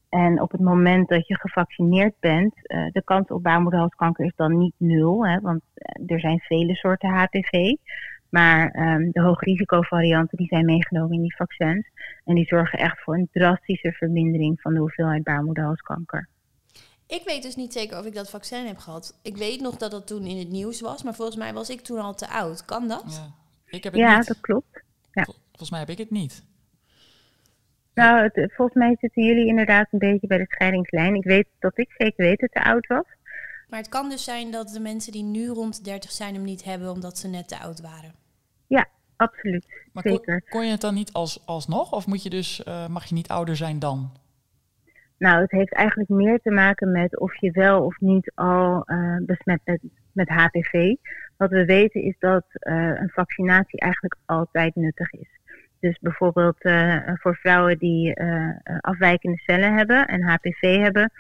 [0.08, 4.58] En op het moment dat je gevaccineerd bent, eh, de kans op baarmoederhalskanker is dan
[4.58, 5.26] niet nul.
[5.26, 5.62] Hè, want
[6.06, 7.76] er zijn vele soorten HPV.
[8.30, 11.90] Maar ehm, de hoogrisicovarianten die zijn meegenomen in die vaccins.
[12.24, 16.28] En die zorgen echt voor een drastische vermindering van de hoeveelheid baarmoederhalskanker.
[17.10, 19.18] Ik weet dus niet zeker of ik dat vaccin heb gehad.
[19.22, 21.80] Ik weet nog dat dat toen in het nieuws was, maar volgens mij was ik
[21.80, 22.64] toen al te oud.
[22.64, 23.04] Kan dat?
[23.06, 23.32] Ja.
[23.76, 24.26] Ik heb het Ja, niet.
[24.26, 24.82] dat klopt.
[25.12, 25.24] Ja.
[25.24, 26.42] Vol- volgens mij heb ik het niet.
[27.94, 31.14] Nou, het- volgens mij zitten jullie inderdaad een beetje bij de scheidingslijn.
[31.14, 33.04] Ik weet dat ik zeker weet dat te oud was.
[33.68, 36.44] Maar het kan dus zijn dat de mensen die nu rond de 30 zijn hem
[36.44, 38.14] niet hebben omdat ze net te oud waren.
[38.66, 39.66] Ja, absoluut.
[39.92, 40.42] Maar zeker.
[40.48, 41.92] kon je het dan niet als, alsnog?
[41.92, 44.12] Of moet je dus, eh, mag je niet ouder zijn dan?
[45.20, 49.16] Nou, het heeft eigenlijk meer te maken met of je wel of niet al eh,
[49.20, 49.80] besmet bent
[50.12, 50.94] met HPV.
[51.36, 55.28] Wat we weten is dat eh, een vaccinatie eigenlijk altijd nuttig is.
[55.80, 58.20] Dus bijvoorbeeld eh, voor vrouwen die
[58.80, 61.12] afwijkende cellen hebben en HPV hebben.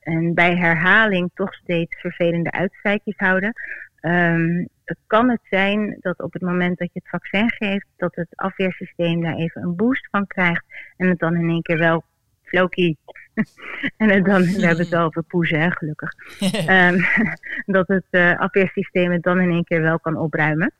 [0.00, 3.52] en bij herhaling toch steeds vervelende uitstrijkjes houden.
[4.00, 4.64] ehm,
[5.06, 9.22] kan het zijn dat op het moment dat je het vaccin geeft, dat het afweersysteem
[9.22, 10.64] daar even een boost van krijgt.
[10.96, 12.04] En het dan in één keer wel
[12.48, 12.96] Floki.
[13.96, 16.10] en dan, we hebben het wel over poezen, hè, gelukkig.
[16.66, 16.98] Ehm,
[17.76, 20.72] dat het eh, afweersysteem het dan in één keer wel kan opruimen.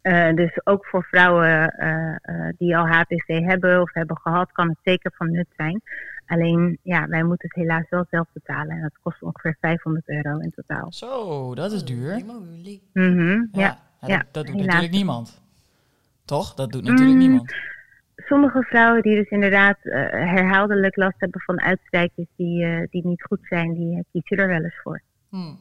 [0.00, 4.68] Eh, dus ook voor vrouwen eh, eh, die al HPV hebben of hebben gehad, kan
[4.68, 5.82] het zeker van nut zijn.
[6.26, 8.76] Alleen, ja, wij moeten het helaas wel zelf betalen.
[8.76, 10.92] En dat kost ongeveer 500 euro in totaal.
[10.92, 12.22] Zo, dat is duur.
[12.26, 12.80] Moeilijk.
[12.92, 13.78] Mhm, Ja, ja.
[14.00, 14.66] ja, ja, dat, dat doet helaas.
[14.66, 15.42] natuurlijk niemand.
[16.24, 16.54] Toch?
[16.54, 17.18] Dat doet natuurlijk Mm.
[17.22, 17.54] niemand.
[18.16, 23.22] Sommige vrouwen die dus inderdaad eh, herhaaldelijk last hebben van uitstrijkjes die, eh, die niet
[23.22, 25.02] goed zijn, die eh, kiezen er wel eens voor.
[25.30, 25.54] Hm.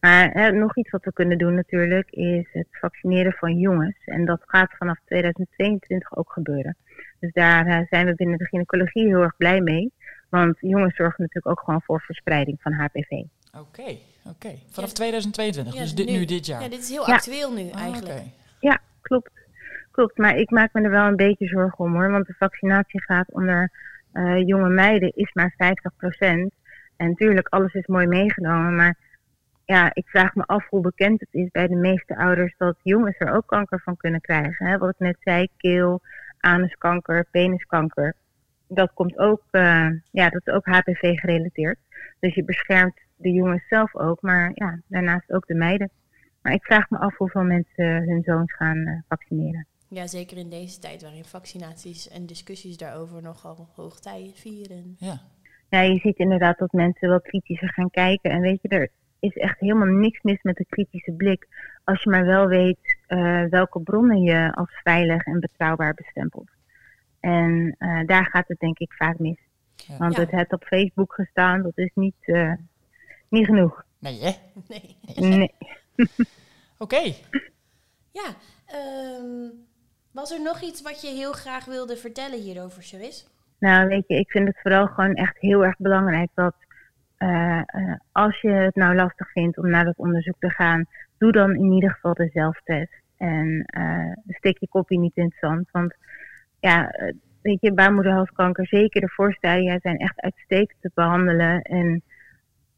[0.00, 3.96] Maar nog iets wat we kunnen doen natuurlijk is het vaccineren van jongens.
[4.04, 6.76] En dat gaat vanaf 2022 ook gebeuren.
[7.20, 9.92] Dus daar zijn we binnen de gynaecologie heel erg blij mee.
[10.28, 13.10] Want jongens zorgen natuurlijk ook gewoon voor verspreiding van HPV.
[13.58, 14.50] Oké, oké.
[14.70, 14.94] Vanaf Ja.
[14.94, 16.62] 2022, Ja, dus dit, nu dit jaar.
[16.62, 17.14] Ja, dit is heel Ja.
[17.14, 18.18] actueel nu Ah, eigenlijk.
[18.18, 18.30] oké.
[18.60, 19.30] Ja, klopt.
[19.96, 22.10] Klopt, maar ik maak me er wel een beetje zorgen om hoor.
[22.10, 23.70] Want de vaccinatiegraad onder
[24.12, 25.56] eh, jonge meiden is maar 50%.
[26.96, 28.74] En natuurlijk, alles is mooi meegenomen.
[28.74, 28.96] Maar
[29.64, 33.18] ja, ik vraag me af hoe bekend het is bij de meeste ouders dat jongens
[33.18, 34.66] er ook kanker van kunnen krijgen.
[34.66, 34.78] Hè?
[34.78, 36.00] Wat ik net zei, keel,
[36.40, 38.14] anuskanker, peniskanker.
[38.68, 41.78] Dat komt ook, eh, ja, dat is ook HPV gerelateerd.
[42.20, 45.90] Dus je beschermt de jongens zelf ook, maar ja, daarnaast ook de meiden.
[46.42, 49.66] Maar ik vraag me af hoeveel mensen hun zoons gaan eh, vaccineren.
[49.88, 54.96] Ja, zeker in deze tijd waarin vaccinaties en discussies daarover nogal hoogtij vieren.
[54.98, 55.20] Ja.
[55.70, 58.30] Ja, je ziet inderdaad dat mensen wel kritischer gaan kijken.
[58.30, 61.48] En weet je, er is echt helemaal niks mis met de kritische blik.
[61.84, 66.50] Als je maar wel weet eh, welke bronnen je als veilig en betrouwbaar bestempelt.
[67.20, 69.38] En eh, daar gaat het denk ik vaak mis.
[69.76, 69.96] Ja.
[69.96, 70.20] Want Ja.
[70.20, 72.52] het het op Facebook gestaan, dat is niet, eh,
[73.28, 73.84] niet genoeg.
[73.98, 74.30] Nee, hè?
[74.68, 74.96] Nee.
[75.16, 75.54] Nee.
[76.78, 77.12] Oké.
[78.12, 78.34] Ja,
[78.66, 79.48] ehm,
[80.20, 83.28] was er nog iets wat je heel graag wilde vertellen hierover, Charis?
[83.58, 86.54] Nou, weet je, ik vind het vooral gewoon echt heel erg belangrijk dat
[87.16, 90.84] eh, eh, als je het nou lastig vindt om naar dat onderzoek te gaan,
[91.18, 93.02] doe dan in ieder geval de zelftest.
[93.16, 95.68] En eh, steek je kopje niet in het zand.
[95.70, 95.94] Want
[96.60, 96.90] ja,
[97.42, 101.62] weet je, baarmoederhalskanker, zeker de voorstadia, zijn echt uitstekend te behandelen.
[101.62, 102.02] En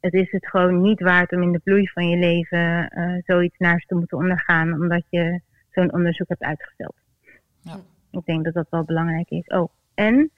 [0.01, 2.91] het is het gewoon niet waard om in de bloei van je leven
[3.27, 6.95] zoiets naars te moeten ondergaan, omdat je zo'n onderzoek hebt uitgesteld.
[7.69, 7.81] Ja.
[8.11, 9.47] Ik denk dat dat wel belangrijk is.
[9.47, 10.31] Oh, en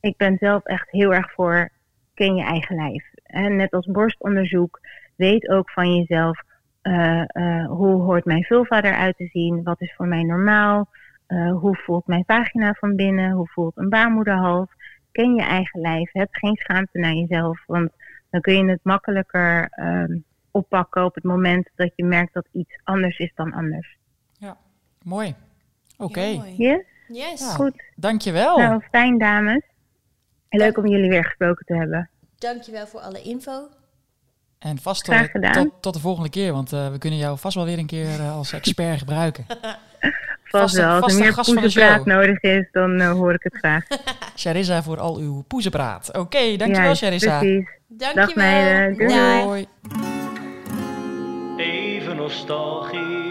[0.00, 1.70] ik ben zelf echt heel erg voor
[2.14, 3.04] ken je eigen lijf.
[3.22, 4.80] En net als borstonderzoek,
[5.16, 6.42] weet ook van jezelf
[6.82, 10.88] eh, eh, hoe hoort mijn vulva eruit te zien, wat is voor mij normaal,
[11.26, 14.68] eh, hoe voelt mijn vagina van binnen, hoe voelt een baarmoederhals.
[15.12, 17.90] Ken je eigen lijf, heb geen schaamte naar jezelf, want
[18.30, 20.18] dan kun je het makkelijker ehm,
[20.50, 23.96] oppakken op het moment dat je merkt dat iets anders is dan anders.
[25.02, 25.34] Mooi.
[25.96, 26.42] Oké.
[26.56, 26.80] Yes?
[27.08, 27.40] Yes.
[27.40, 27.46] Ja.
[27.46, 27.82] Goed.
[27.96, 28.58] Dankjewel.
[28.58, 29.62] Nou, fijn dames.
[30.48, 32.10] Leuk om jullie weer gesproken te hebben.
[32.38, 33.68] Dankjewel voor alle info.
[34.58, 35.52] En vast Graag tot, gedaan.
[35.52, 38.20] tot, tot de volgende keer, want eh, we kunnen jou vast wel weer een keer
[38.20, 39.46] eh, als expert gebruiken.
[40.44, 40.90] Vast wel.
[40.90, 43.56] Als vaste er meer gast van de poezenpraat nodig is, dan eh, hoor ik het
[43.56, 43.86] graag.
[44.36, 46.16] Charissa voor al uw poezenpraat.
[46.16, 47.38] Oké, dankjewel Ja.
[47.38, 47.68] Precies.
[47.86, 48.32] Dankjewel.
[48.34, 48.98] meiden.
[48.98, 49.66] Doei.
[49.82, 49.98] Dag.
[51.56, 53.25] Even nostalgisch.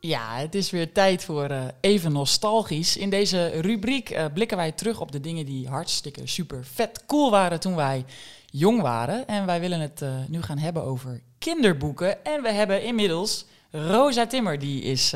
[0.00, 2.96] Ja, het is weer tijd voor eh, even nostalgisch.
[2.96, 7.30] In deze rubriek eh, blikken wij terug op de dingen die hartstikke super vet cool
[7.30, 8.04] waren toen wij
[8.50, 9.26] jong waren.
[9.26, 12.24] En wij willen het eh, nu gaan hebben over kinderboeken.
[12.24, 15.14] En we hebben inmiddels Rosa Timmer, die is,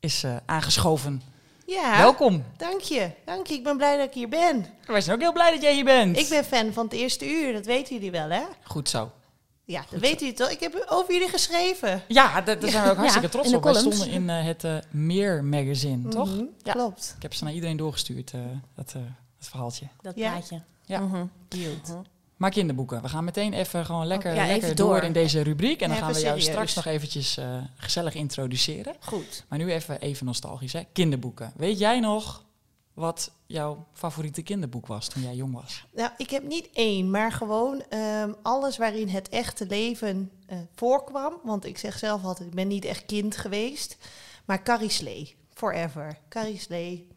[0.00, 1.22] is aangeschoven.
[1.66, 2.44] Ja, Welkom.
[2.56, 3.10] dank je.
[3.24, 3.54] Dank je.
[3.54, 4.66] Ik ben blij dat ik hier ben.
[4.86, 6.18] Wij zijn ook heel blij dat jij hier bent.
[6.18, 8.42] Ik ben fan van het eerste uur, dat weten jullie wel, hè?
[8.62, 9.10] Goed zo.
[9.68, 10.50] Ja, dat weten jullie toch?
[10.50, 12.02] Ik heb over jullie geschreven.
[12.08, 13.62] Ja, da- daar zijn we ook hartstikke Ja, trots op.
[13.62, 16.28] Wij stonden in eh, het eh, Meer magazine, toch?
[16.34, 16.72] Mhm, Ja.
[16.72, 17.12] Klopt.
[17.16, 18.40] Ik heb ze naar iedereen doorgestuurd, eh,
[18.74, 19.02] dat, eh,
[19.38, 19.86] dat verhaaltje.
[20.00, 20.30] Dat Ja.
[20.30, 20.62] plaatje.
[20.84, 21.00] Ja.
[21.00, 21.24] Mhm.
[21.48, 22.02] Cute.
[22.36, 23.02] Maar kinderboeken.
[23.02, 24.94] We gaan meteen even gewoon lekker, ja, lekker even door.
[24.94, 25.02] door.
[25.02, 25.80] in deze rubriek.
[25.80, 26.52] En dan Even gaan we jou serieus.
[26.52, 28.94] straks nog eventjes eh, gezellig introduceren.
[29.00, 29.44] Goed.
[29.48, 30.82] Maar nu even, even nostalgisch, hè?
[30.92, 31.52] Kinderboeken.
[31.56, 32.44] Weet jij nog
[32.96, 35.86] wat jouw favoriete kinderboek was toen jij jong was?
[35.94, 41.40] Nou, ik heb niet één, maar gewoon ehm, alles waarin het echte leven eh, voorkwam.
[41.42, 43.96] Want ik zeg zelf altijd, ik ben niet echt kind geweest.
[44.44, 46.18] Maar Carrie Slee, forever.
[46.28, 47.08] Carrie Slee.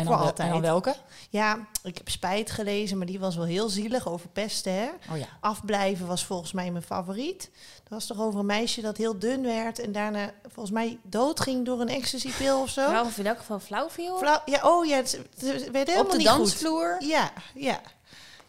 [0.00, 0.48] En Voor dan, wel- altijd.
[0.48, 0.94] en dan welke?
[1.30, 4.88] Ja, ik heb Spijt gelezen, maar die was wel heel zielig over pesten, hè.
[5.12, 5.26] Oh ja.
[5.40, 7.50] Afblijven was volgens mij mijn favoriet.
[7.82, 11.64] Dat was toch over een meisje dat heel dun werd en daarna volgens mij doodging
[11.66, 12.90] door een ecstasy-pil of zo.
[12.90, 14.18] Nou, of in elk geval flauw viel.
[14.18, 16.96] Flauw- ja, oh ja, het, het werd helemaal Op de niet dansvloer.
[16.98, 17.08] goed.
[17.08, 17.80] Ja, ja.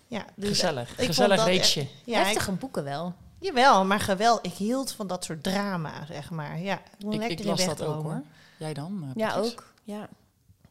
[0.07, 0.99] ja dus, Gezellig.
[0.99, 1.85] ik Gezellig echt- Ja,
[2.19, 3.13] ik, Heftige boeken wel.
[3.39, 4.39] jawel, maar geweld.
[4.45, 6.59] Ik hield van dat soort drama, zeg maar.
[6.59, 8.21] Ja, ik Ik, las dat ook hoor.
[8.57, 9.03] Jij dan?
[9.03, 9.73] eh, Ja, ook.
[9.83, 10.07] Ja.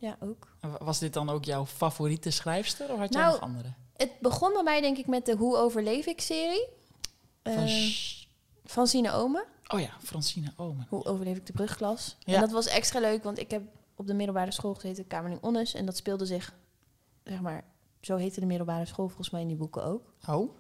[0.01, 0.49] Ja, ook.
[0.79, 3.73] Was dit dan ook jouw favoriete schrijfster of had jij Nou, nog andere?
[3.97, 6.67] Het begon bij mij denk ik met de Hoe overleef ik serie.
[7.43, 7.89] Van Eh,
[8.65, 9.45] van Sine Omen.
[9.69, 10.87] oh ja, Francine Omen.
[10.89, 12.17] Hoe overleef ik de brugklas?
[12.19, 12.35] Ja.
[12.35, 13.63] En dat was extra leuk, want ik heb
[13.97, 15.75] op de middelbare school gezeten, Kamerling Onnes.
[15.75, 16.55] En dat speelde zich,
[17.25, 17.65] zeg maar,
[18.01, 20.13] zo heette de middelbare school volgens mij in die boeken ook.
[20.29, 20.51] Oh.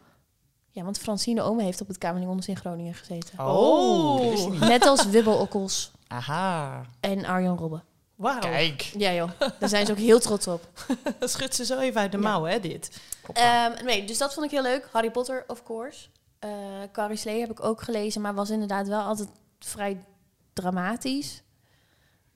[0.70, 3.38] Ja, want Francine Omen heeft op het Kamerling Onnes in Groningen gezeten.
[3.38, 4.50] Oh.
[4.50, 4.61] niet.
[4.61, 6.83] Net als Wibbel Okkels Aha.
[7.00, 7.83] en Arjan Robben.
[8.20, 8.80] Wauw, Kijk.
[8.83, 10.68] Ja joh, daar zijn ze ook heel trots op.
[11.18, 13.00] dat schudt ze zo even uit de mouw, hè, dit.
[13.33, 14.88] Ehm, nee, dus dat vond ik heel leuk.
[14.92, 16.06] Harry Potter, of course.
[16.38, 16.48] Eh
[16.92, 19.28] Carrie Slee heb ik ook gelezen, maar was inderdaad wel altijd
[19.59, 20.04] vrij
[20.52, 21.42] dramatisch.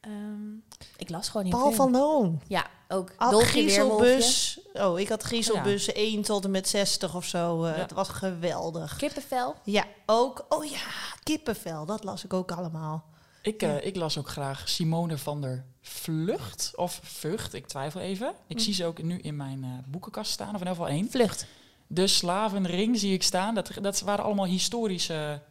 [0.01, 0.53] Ehm,
[0.97, 1.83] ik las gewoon heel Paul veel.
[1.85, 2.41] van Loon.
[2.47, 3.11] Ja, ook.
[3.17, 3.51] Al Weerwolfje.
[3.51, 4.61] Griezelbus.
[4.73, 7.65] Oh, ik had Griezelbus 1 tot en met 60 of zo.
[7.65, 7.83] Eh, Ja.
[7.83, 8.97] Het was geweldig.
[8.97, 9.55] Kippenvel.
[9.65, 10.45] Ja, ook.
[10.49, 10.79] Oh ja,
[11.23, 11.87] kippenvel.
[11.87, 13.05] Dat las ik ook allemaal.
[13.45, 16.73] Ik, eh, ik las ook graag Simone van der Vlucht.
[16.77, 18.35] Of Vught, ik twijfel even.
[18.47, 21.11] Ik zie ze ook nu in mijn eh, boekenkast staan, of in ieder geval één.
[21.11, 21.47] Vlucht.
[21.87, 23.55] De Slavenring zie ik staan.
[23.55, 25.43] Dat, dat waren allemaal historische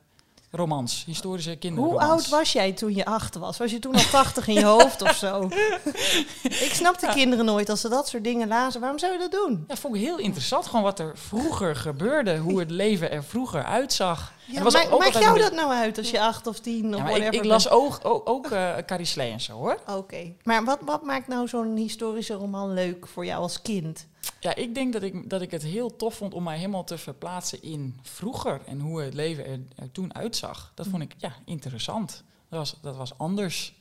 [0.55, 1.03] romans.
[1.05, 2.09] Historische Hoe kinderromans.
[2.09, 3.57] oud was jij toen je acht was?
[3.57, 5.49] Was je toen al 80 in je hoofd of zo?
[6.67, 8.79] ik snapte kinderen nooit als ze dat soort dingen lazen.
[8.79, 9.63] Waarom zou je dat doen?
[9.67, 10.65] Ja, vond ik heel interessant.
[10.65, 12.37] Gewoon wat er vroeger gebeurde.
[12.37, 14.33] Hoe het leven er vroeger uitzag.
[14.45, 17.03] Ja, was ook maakt jou dat nou uit als je acht of tien of Ja,
[17.03, 19.79] maar ik, whatever ik las ook, ook, ook eh, Carrie Slee en zo hoor.
[19.87, 20.33] Oké.
[20.43, 24.07] Maar wat, wat maakt nou zo'n historische roman leuk voor jou als kind?
[24.39, 26.97] Ja, ik denk dat ik, dat ik het heel tof vond om mij helemaal te
[26.97, 28.61] verplaatsen in vroeger.
[28.65, 30.71] En hoe het leven er, er toen uitzag.
[30.75, 32.23] Dat vond ik ja, interessant.
[32.49, 33.73] Dat was, dat was anders.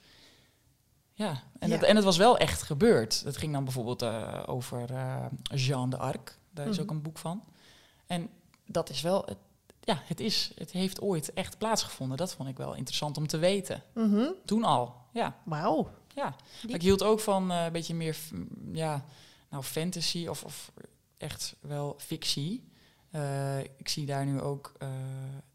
[1.13, 1.77] Ja, en, Ja.
[1.79, 3.25] Dat, en het was wel echt gebeurd.
[3.25, 6.39] Dat ging dan bijvoorbeeld eh, over eh, Jeanne d'Arc.
[6.51, 6.83] Daar is Mhm.
[6.83, 7.45] ook een boek van.
[8.07, 8.29] En
[8.67, 9.23] dat is wel...
[9.27, 9.37] Het,
[9.81, 12.17] ja, het, is, het heeft ooit echt plaatsgevonden.
[12.17, 13.83] Dat vond ik wel interessant om te weten.
[13.95, 14.25] Mhm.
[14.45, 15.37] Toen al, ja.
[15.45, 15.91] Wauw.
[16.15, 18.17] Ja, Die- ik hield ook van eh, een beetje meer,
[18.73, 19.05] ja,
[19.53, 20.73] nou fantasy of, of
[21.17, 22.71] echt wel fictie.
[23.11, 24.89] Eh, ik zie daar nu ook eh,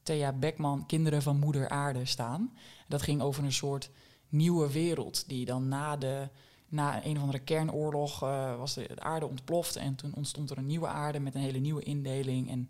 [0.03, 2.57] Thea Beckman, Kinderen van Moeder Aarde staan.
[2.88, 3.89] Dat ging over een soort
[4.29, 6.29] nieuwe wereld die dan na de
[6.69, 10.57] na een of andere kernoorlog eh, was de, de aarde ontploft en toen ontstond er
[10.57, 12.69] een nieuwe aarde met een hele nieuwe indeling en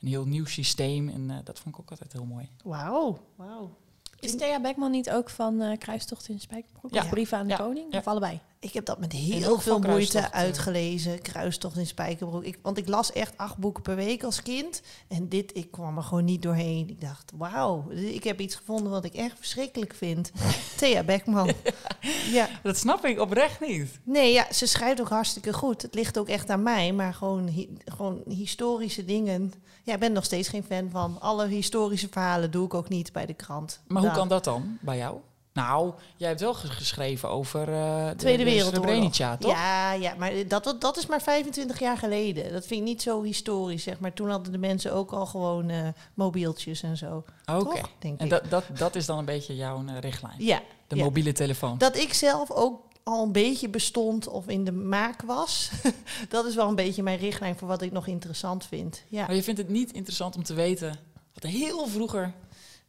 [0.00, 2.50] een heel nieuw systeem en dat vond ik ook altijd heel mooi.
[2.64, 3.18] Wauw.
[3.34, 3.76] Wauw.
[4.20, 6.94] Is Thea Beckman niet ook van eh Kruistocht in Spijkerbroek?
[6.94, 7.02] Ja.
[7.02, 7.56] Of Brieven aan de Ja.
[7.58, 7.86] Koning?
[7.92, 7.98] Ja.
[7.98, 8.40] Of allebei?
[8.60, 11.22] Ik heb dat met heel veel moeite Kruistocht, uitgelezen.
[11.22, 12.44] Kruistocht in Spijkerbroek.
[12.44, 14.82] Ik, want ik las echt acht boeken per week als kind.
[15.08, 16.88] En dit, ik kwam er gewoon niet doorheen.
[16.88, 20.30] Ik dacht, wauw, ik heb iets gevonden wat ik echt verschrikkelijk vind.
[20.78, 21.52] Thea Beckman.
[22.32, 22.48] ja.
[22.62, 23.98] Dat snap ik oprecht niet.
[24.02, 25.82] Nee, ja, ze schrijft ook hartstikke goed.
[25.82, 26.92] Het ligt ook echt aan mij.
[26.92, 29.52] Maar gewoon, hi- gewoon historische dingen.
[29.86, 31.16] Ja, ik ben nog steeds geen fan van.
[31.20, 33.80] Alle historische verhalen doe ik ook niet bij de krant.
[33.86, 35.16] Maar hoe kan dat dan bij jou?
[35.52, 39.16] Nou, jij hebt wel ges- geschreven over eh, de, Tweede de Wereldoorlog.
[39.38, 39.50] Toch?
[39.50, 42.52] Ja, ja, maar dat, dat is maar 25 jaar geleden.
[42.52, 44.12] Dat vind ik niet zo historisch, zeg maar.
[44.12, 47.24] Toen hadden de mensen ook al gewoon eh, mobieltjes en zo.
[47.52, 47.80] Oké.
[47.98, 48.30] Denk En ik.
[48.30, 50.34] dat, dat, dat is dan een beetje jouw eh, richtlijn.
[50.38, 51.04] Ja, De ja.
[51.04, 51.78] mobiele telefoon.
[51.78, 55.70] dat ik zelf ook al een beetje bestond of in de maak was.
[56.28, 59.02] dat is wel een beetje mijn richtlijn voor wat ik nog interessant vind.
[59.08, 59.26] Ja.
[59.26, 60.98] Maar je vindt het niet interessant om te weten
[61.34, 62.32] wat er heel vroeger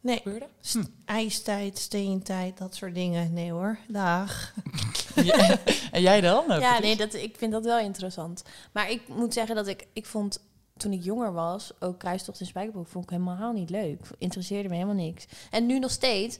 [0.00, 0.46] Nee, gebeurde?
[0.60, 3.32] st- ijstijd, steentijd, dat soort dingen.
[3.32, 4.52] Nee hoor, dag.
[5.24, 5.58] Ja,
[5.90, 6.42] en jij dan?
[6.50, 6.80] eh, Ja, Patrice?
[6.82, 8.42] nee, dat, ik vind dat wel interessant.
[8.72, 10.40] Maar ik moet zeggen dat ik, ik vond
[10.76, 14.00] toen ik jonger was, ook Kruistocht in Spijkerbroek, vond ik helemaal niet leuk.
[14.18, 15.26] Interesseerde me helemaal niks.
[15.50, 16.38] En nu nog steeds.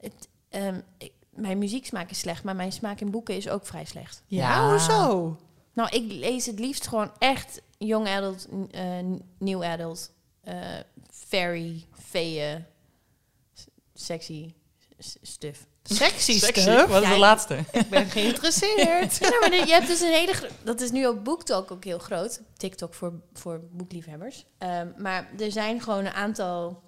[0.00, 3.84] Het, ehm, ik- mijn muzieksmaak is slecht, maar mijn smaak in boeken is ook vrij
[3.84, 4.22] slecht.
[4.26, 4.70] Ja, Ja.
[4.70, 5.36] hoezo?
[5.72, 8.98] Nou, ik lees het liefst gewoon echt young adult, eh
[9.38, 10.10] new adult,
[10.42, 10.56] eh
[11.10, 12.64] fairy, feeën,
[13.54, 14.52] s- sexy
[15.22, 15.66] stuff.
[15.82, 16.86] Sexy Sexy, stuff.
[16.86, 17.64] wat is Ja, de laatste?
[17.72, 19.16] Ik ben geïnteresseerd.
[19.18, 20.50] Ja, maar je hebt dus een hele...
[20.62, 22.40] Dat is nu op BookTok ook heel groot.
[22.56, 24.44] TikTok voor, voor boekliefhebbers.
[24.58, 26.82] Ehm, maar er zijn gewoon een aantal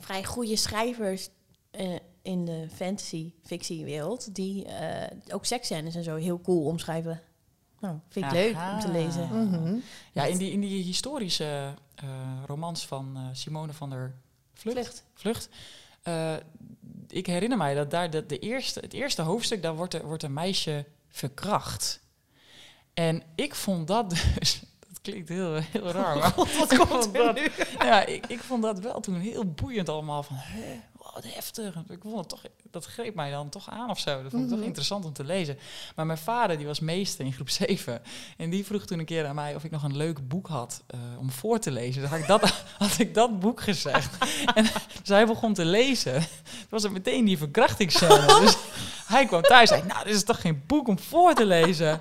[0.00, 1.28] vrij goede schrijvers
[1.70, 1.94] eh,
[2.26, 4.34] in de fantasy-fictiewereld...
[4.34, 7.20] die eh, ook seksscènes en zo heel cool omschrijven.
[7.80, 9.48] Nou, vind ik leuk om te lezen.
[9.48, 9.76] Mhm.
[10.12, 12.08] Ja, in die, in die historische eh,
[12.46, 14.14] romans van eh, Simone van der
[14.54, 14.74] Vlucht.
[14.74, 15.04] Vlucht.
[15.14, 15.48] Vlucht.
[16.02, 16.34] eh,
[17.08, 20.22] ik herinner mij dat daar de, de eerste, het eerste hoofdstuk, daar wordt, er, wordt
[20.22, 22.00] een meisje verkracht.
[22.94, 24.60] En ik vond dat dus...
[24.88, 26.34] Dat klinkt heel, heel raar, maar...
[26.58, 27.50] Wat ik komt vond er dat- nu?
[27.78, 30.22] Ja, ik, ik vond dat wel toen heel boeiend allemaal.
[30.22, 30.80] Van, hè,
[31.14, 31.74] wat heftig.
[31.88, 34.22] Ik vond het toch, dat greep mij dan toch aan of zo.
[34.22, 34.66] Dat vond ik toch Mhm.
[34.66, 35.58] interessant om te lezen.
[35.96, 38.02] Maar mijn vader, die was meester in groep 7.
[38.36, 40.82] En die vroeg toen een keer aan mij of ik nog een leuk boek had
[40.86, 42.00] eh, om voor te lezen.
[42.00, 42.42] Dus had ik dat,
[42.78, 44.16] had ik dat boek gezegd.
[44.54, 44.64] en
[45.00, 46.14] dus hij begon te lezen.
[46.42, 48.26] Toen was het meteen die verkrachtingsscène.
[48.40, 48.56] Dus
[49.14, 52.00] hij kwam thuis en zei, nou, dit is toch geen boek om voor te lezen.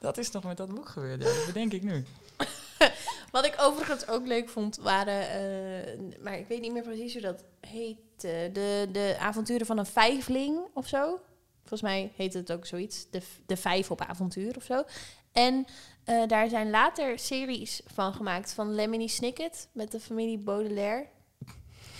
[0.00, 2.04] Dat is toch met dat boek gebeurd, ja, dat bedenk ik nu.
[3.32, 5.28] Wat ik overigens ook leuk vond, waren...
[5.30, 7.96] eh, maar ik weet niet meer precies hoe dat heet.
[8.20, 11.20] de, de avonturen van een vijfling of zo.
[11.60, 13.06] Volgens mij heet het ook zoiets.
[13.10, 14.82] De, de vijf op avontuur of zo.
[15.32, 15.64] En
[16.04, 21.06] eh, daar zijn later series van gemaakt van Lemony Snicket met de familie Baudelaire.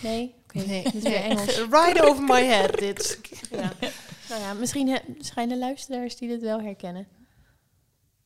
[0.01, 0.35] Nee?
[0.43, 0.83] Oké, Nee.
[0.83, 1.57] dat is weer Engels.
[1.83, 2.77] Right over my head.
[2.77, 3.19] Dit.
[3.51, 3.71] Ja.
[4.29, 7.07] Nou ja, misschien he- schijnen luisteraars die dit wel herkennen.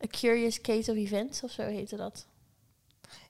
[0.04, 2.28] A Curious Case of Events of zo heette dat.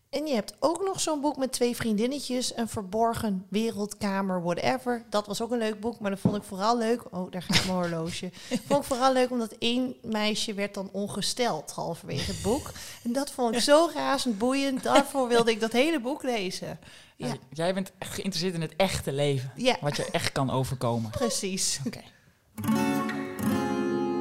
[0.09, 5.03] En je hebt ook nog zo'n boek met twee vriendinnetjes, een verborgen wereldkamer, whatever.
[5.09, 7.03] Dat was ook een leuk boek, maar dat vond ik vooral leuk.
[7.11, 8.29] Oh, daar gaat mijn horloge.
[8.67, 12.71] vond ik vooral leuk omdat één meisje werd dan ongesteld halverwege het boek.
[13.03, 14.83] En dat vond ik zo razend boeiend.
[14.83, 16.79] Daarvoor wilde ik dat hele boek lezen.
[17.15, 17.35] Ja.
[17.53, 19.51] Jij bent echt geïnteresseerd in het echte leven.
[19.55, 21.11] Ja, Wat je echt kan overkomen.
[21.11, 21.79] precies.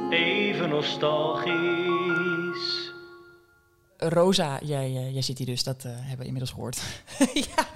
[0.09, 1.88] Even nostalgisch.
[4.01, 6.81] Rosa, jij, eh, jij zit hier dus, dat eh, hebben we inmiddels gehoord.
[7.55, 7.67] ja.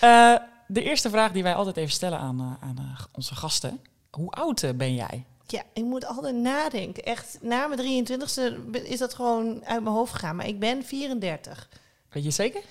[0.00, 3.80] Eh, de eerste vraag die wij altijd even stellen aan, aan onze gasten.
[4.10, 5.24] Hoe oud ben jij?
[5.52, 7.02] ja, ik moet altijd nadenken.
[7.02, 10.36] Echt, na mijn 23e is dat gewoon uit mijn hoofd gegaan.
[10.36, 11.68] Maar ik ben 34.
[12.08, 12.62] Weet je zeker?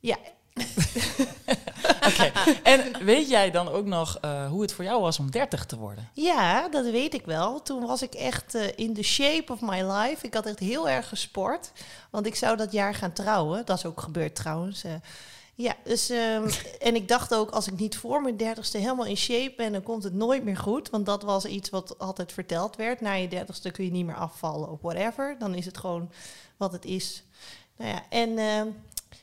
[0.00, 0.16] Ja,
[2.06, 2.32] Oké.
[2.62, 5.76] En weet jij dan ook nog eh, hoe het voor jou was om 30 te
[5.76, 6.08] worden?
[6.12, 7.62] Ja, dat weet ik wel.
[7.62, 10.26] Toen was ik echt eh, in the shape of my life.
[10.26, 11.72] Ik had echt heel erg gesport.
[12.10, 13.66] Want ik zou dat jaar gaan trouwen.
[13.66, 14.84] Dat is ook gebeurd trouwens.
[14.84, 14.92] eh.
[15.54, 16.48] ja, dus, ehm,
[16.88, 19.82] en ik dacht ook, als ik niet voor mijn dertigste helemaal in shape ben, dan
[19.82, 20.90] komt het nooit meer goed.
[20.90, 23.00] Want dat was iets wat altijd verteld werd.
[23.00, 25.36] Na je dertigste kun je niet meer afvallen of whatever.
[25.38, 26.10] Dan is het gewoon
[26.56, 27.22] wat het is.
[27.76, 28.66] Nou ja, en ehm,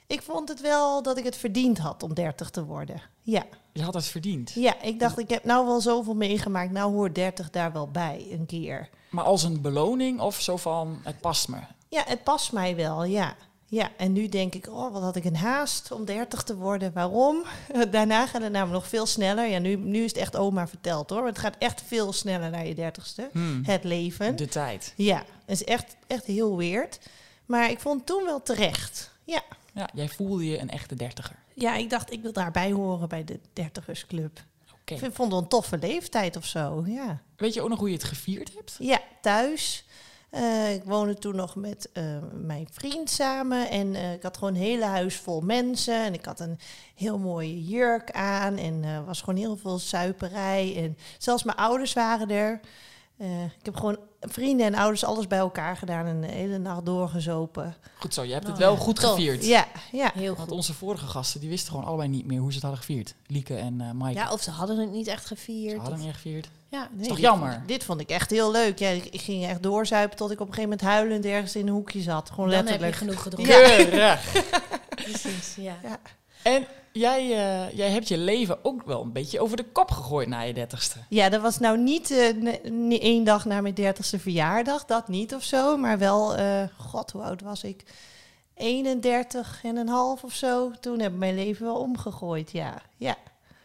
[0.07, 3.01] ik vond het wel dat ik het verdiend had om dertig te worden.
[3.21, 3.43] Ja.
[3.73, 4.51] Je had het verdiend.
[4.55, 6.71] Ja, ik dacht, ik heb nou wel zoveel meegemaakt.
[6.71, 8.89] Nou hoort 30 daar wel bij, een keer.
[9.09, 11.57] Maar als een beloning of zo van, het past me?
[11.89, 13.35] Ja, het past mij wel, ja.
[13.73, 16.93] Ja, en nu denk ik, oh, wat had ik een haast om 30 te worden.
[16.93, 17.43] Waarom?
[17.91, 19.47] Daarna gaat het namelijk nog veel sneller.
[19.47, 21.25] Ja, nu, nu is het echt oma verteld hoor.
[21.25, 23.29] Het gaat echt veel sneller naar je dertigste.
[23.31, 23.61] Hmm.
[23.65, 24.35] Het leven.
[24.35, 24.93] De tijd.
[24.95, 26.99] Ja, het is echt, echt heel weird.
[27.45, 29.11] Maar ik vond het toen wel terecht.
[29.23, 29.41] Ja.
[29.73, 31.35] Ja, jij voelde je een echte dertiger.
[31.53, 34.43] ja, ik dacht, ik wil daarbij horen bij de dertigersclub.
[34.81, 35.05] Oké.
[35.05, 37.21] Ik vond het een toffe leeftijd of zo, ja.
[37.35, 38.75] Weet je ook nog hoe je het gevierd hebt?
[38.79, 39.85] Ja, thuis.
[40.33, 42.03] Eh, ik woonde toen nog met eh,
[42.33, 43.69] mijn vriend samen.
[43.69, 46.03] En eh, ik had gewoon een hele huis vol mensen.
[46.03, 46.59] En ik had een
[46.95, 48.57] heel mooie jurk aan.
[48.57, 50.75] En er was gewoon heel veel suiperij.
[50.77, 52.59] En zelfs mijn ouders waren er.
[53.59, 56.05] Ik heb gewoon vrienden en ouders alles bij elkaar gedaan.
[56.05, 57.75] En de hele nacht doorgezopen.
[57.99, 58.79] Goed zo, je hebt het Oh, wel ja.
[58.79, 59.09] goed Tof.
[59.09, 59.45] gevierd.
[59.45, 60.11] Ja, ja.
[60.13, 60.57] Heel Want goed.
[60.57, 63.13] onze vorige gasten, die wisten gewoon allebei niet meer hoe ze het hadden gevierd.
[63.27, 64.19] Lieke en eh Maaike.
[64.19, 65.75] Ja, of ze hadden het niet echt ze gevierd.
[65.77, 66.49] hadden of- niet echt gevierd.
[66.69, 67.49] ja, Nee, toch dit jammer?
[67.51, 68.79] vond ik- dit vond ik echt heel leuk.
[68.79, 71.67] Ja, ik, ik ging echt doorzuipen tot ik op een gegeven moment huilend ergens in
[71.67, 72.29] een hoekje zat.
[72.29, 72.97] Gewoon dan heb je letterlijk.
[72.97, 73.95] genoeg gedronken.
[73.97, 74.19] Ja.
[75.03, 75.75] Precies, ja.
[75.83, 75.99] Ja.
[76.43, 80.27] En jij, eh, jij hebt je leven ook wel een beetje over de kop gegooid
[80.27, 80.97] na je dertigste.
[81.09, 82.33] Ja, dat was nou niet,
[82.63, 85.77] niet één dag na mijn dertigste verjaardag, dat niet of zo.
[85.77, 87.83] Maar wel, eh, god, hoe oud was ik?
[88.55, 90.71] 31 en een half of zo.
[90.79, 92.81] Toen heb ik mijn leven wel omgegooid, ja.
[92.97, 93.15] ja.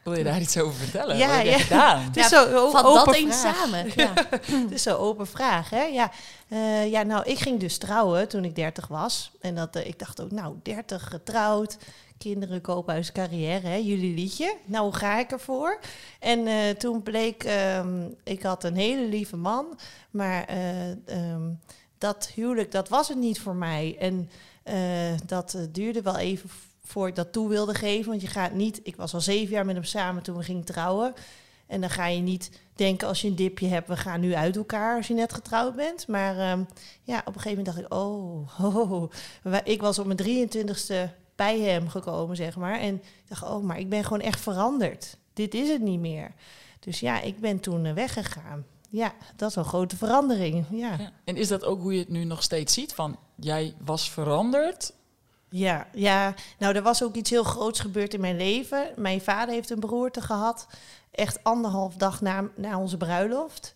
[0.03, 1.16] Wil je daar iets over vertellen?
[1.16, 1.59] Ja, Wat heb ja.
[1.59, 2.01] gedaan?
[2.03, 3.57] Het is Ja, zo open dat eens vraag.
[3.57, 3.87] samen.
[3.97, 4.12] Ja.
[4.64, 5.83] Het is zo'n open vraag, hè?
[5.83, 6.11] Ja,
[6.49, 9.31] Eh, ja, nou, ik ging dus trouwen toen ik 30 was.
[9.41, 11.76] En dat, ik dacht ook, nou, 30 getrouwd,
[12.19, 13.75] kinderen, koophuis, carrière, hè?
[13.75, 14.57] Jullie liedje.
[14.64, 15.79] Nou, hoe ga ik ervoor?
[16.19, 19.79] En eh, toen bleek, ehm, ik had een hele lieve man,
[20.11, 21.51] maar eh, ehm,
[21.99, 23.97] dat huwelijk, dat was het niet voor mij.
[23.99, 24.31] En
[24.62, 26.51] eh, dat duurde wel even
[26.85, 28.11] voor ik dat toe wilde geven.
[28.11, 30.64] Want je gaat niet, ik was al zeven jaar met hem samen toen we gingen
[30.64, 31.14] trouwen.
[31.66, 34.57] En dan ga je niet denken als je een dipje hebt, we gaan nu uit
[34.57, 36.07] elkaar als je net getrouwd bent.
[36.07, 36.62] Maar ehm,
[37.03, 39.11] ja, op een gegeven moment dacht ik, oh, oh,
[39.64, 42.80] ik was op mijn 23ste bij hem gekomen, zeg maar.
[42.80, 45.16] En ik dacht, oh, maar ik ben gewoon echt veranderd.
[45.32, 46.32] Dit is het niet meer.
[46.80, 48.66] Dus ja, ik ben toen eh, weggegaan.
[48.91, 50.66] Ja, dat is een grote verandering.
[50.70, 50.97] Ja.
[50.99, 51.12] Ja.
[51.24, 52.95] En is dat ook hoe je het nu nog steeds ziet?
[52.95, 54.93] Van jij was veranderd.
[55.51, 58.89] Ja, ja, nou er was ook iets heel groots gebeurd in mijn leven.
[58.97, 60.66] Mijn vader heeft een beroerte gehad,
[61.11, 63.74] echt anderhalf dag na, na onze bruiloft.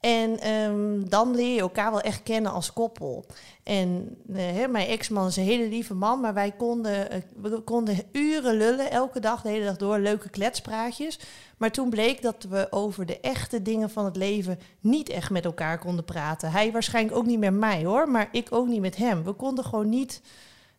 [0.00, 3.24] En ehm, dan leer je elkaar wel echt kennen als koppel.
[3.62, 7.96] En eh, mijn ex-man is een hele lieve man, maar wij konden, eh, we konden
[8.12, 11.18] uren lullen, elke dag, de hele dag door, leuke kletspraatjes.
[11.56, 15.44] Maar toen bleek dat we over de echte dingen van het leven niet echt met
[15.44, 16.50] elkaar konden praten.
[16.50, 19.24] Hij waarschijnlijk ook niet met mij hoor, maar ik ook niet met hem.
[19.24, 20.20] We konden gewoon niet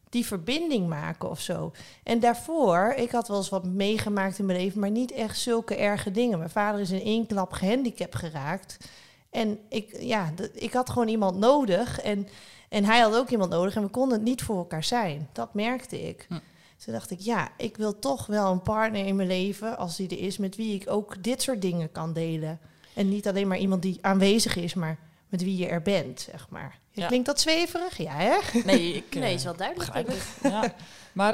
[0.09, 1.72] die verbinding maken of zo.
[2.03, 5.76] En daarvoor, ik had wel eens wat meegemaakt in mijn leven, maar niet echt zulke
[5.76, 6.38] erge dingen.
[6.38, 8.78] Mijn vader is in één klap gehandicapt geraakt.
[9.32, 11.99] En ik, ja, ik had gewoon iemand nodig.
[11.99, 12.27] En,
[12.69, 13.75] en hij had ook iemand nodig.
[13.75, 15.29] En we konden het niet voor elkaar zijn.
[15.32, 16.25] Dat merkte ik.
[16.29, 16.39] Hm.
[16.77, 20.09] Toen dacht ik, ja, ik wil toch wel een partner in mijn leven, als die
[20.09, 22.59] er is, met wie ik ook dit soort dingen kan delen.
[22.93, 24.97] En niet alleen maar iemand die aanwezig is, maar
[25.29, 26.79] met wie je er bent, zeg maar.
[26.91, 27.07] Ja.
[27.07, 27.97] Klinkt dat zweverig?
[27.97, 28.38] Ja, hè?
[28.65, 29.93] Nee, ik Nee, is wel duidelijk.
[29.93, 30.23] denk het.
[30.43, 30.73] Ja.
[31.13, 31.34] Maar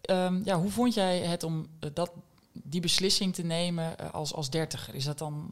[0.00, 2.10] eh, ehm, ja, hoe vond jij het om dat,
[2.52, 4.94] die beslissing te nemen eh, als, als dertiger?
[4.94, 5.50] Is dat dan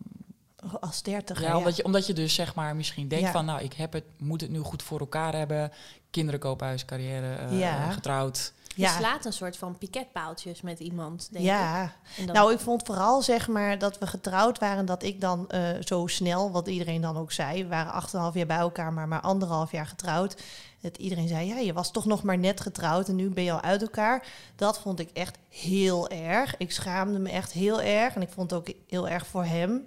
[0.80, 1.56] Als dertiger, Ja, ja.
[1.56, 3.32] omdat je, omdat je dus zeg maar misschien denkt Ja.
[3.32, 5.72] van, nou, ik heb het, moet het nu goed voor elkaar hebben.
[6.10, 7.90] Kinderen kopen huis, carrière, eh, Ja.
[7.90, 8.52] getrouwd.
[8.74, 8.96] Je Ja.
[8.96, 11.44] slaat een soort van piketpaaltjes met iemand, denk.
[11.44, 11.92] Ja,
[12.32, 16.06] nou ik vond vooral zeg maar dat we getrouwd waren dat ik dan eh, zo
[16.06, 19.70] snel, wat iedereen dan ook zei, we waren 8,5 jaar bij elkaar, maar maar anderhalf
[19.72, 20.36] jaar getrouwd.
[20.80, 23.52] Dat iedereen zei, ja, je was toch nog maar net getrouwd en nu ben je
[23.52, 24.26] al uit elkaar.
[24.56, 26.56] Dat vond ik echt heel erg.
[26.56, 29.86] Ik schaamde me echt heel erg en ik vond het ook heel erg voor hem.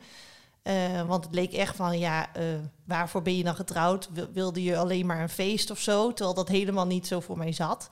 [0.64, 2.44] Eh, want het leek echt van, ja, eh,
[2.86, 4.10] waarvoor ben je dan getrouwd?
[4.14, 6.14] Wil- Wilde je alleen maar een feest of zo?
[6.14, 7.90] Terwijl dat helemaal niet zo voor mij zat.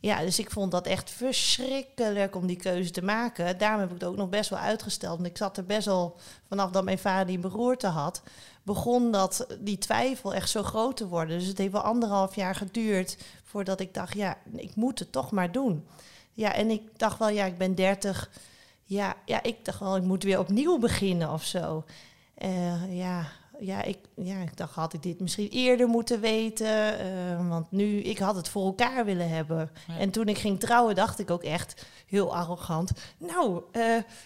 [0.00, 3.58] Ja, dus ik vond dat echt verschrikkelijk om die keuze te maken.
[3.58, 5.16] Daarom heb ik het ook nog best wel uitgesteld.
[5.16, 6.16] Want ik zat er best wel,
[6.48, 8.22] vanaf dat mijn vader die beroerte had,
[8.62, 11.38] begon dat, die twijfel echt zo groot te worden.
[11.38, 15.30] Dus het heeft wel anderhalf jaar geduurd voordat ik dacht, ja, ik moet het toch
[15.30, 15.86] maar doen.
[16.32, 18.30] Ja, en ik dacht wel, ja, ik ben dertig.
[18.90, 21.84] Ja, ja, ik dacht wel, ik moet weer opnieuw beginnen of zo.
[22.34, 23.26] Eh, ja,
[23.60, 26.98] ja, ik, ja, ik dacht, had ik dit misschien eerder moeten weten?
[26.98, 29.70] Eh, want nu, ik had het voor elkaar willen hebben.
[29.88, 29.98] Ja.
[29.98, 32.92] En toen ik ging trouwen, dacht ik ook echt heel arrogant.
[33.18, 33.82] Nou, eh,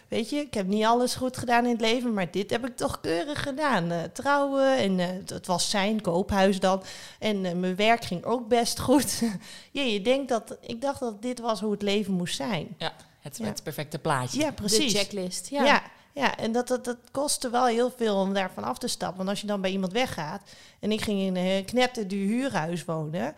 [0.08, 2.76] weet je, ik heb niet alles goed gedaan in het leven, maar dit heb ik
[2.76, 3.92] toch keurig gedaan.
[4.12, 6.82] Trouwen en het- was zijn koophuis dan.
[7.18, 9.22] En mijn werk ging ook best goed.
[9.72, 12.74] ja, je denkt dat, ik dacht dat dit was hoe het leven moest zijn.
[12.78, 12.92] Ja,
[13.24, 13.44] het, Ja.
[13.44, 14.40] het perfecte plaatje.
[14.40, 14.92] Ja, de precies.
[14.94, 15.48] checklist.
[15.48, 15.82] Ja, Ja.
[16.12, 19.16] ja, en dat, dat, dat kostte wel heel veel om daarvan af te stappen.
[19.16, 20.42] Want als je dan bij iemand weggaat...
[20.80, 23.34] en ik ging in een knetterduur huurhuis wonen...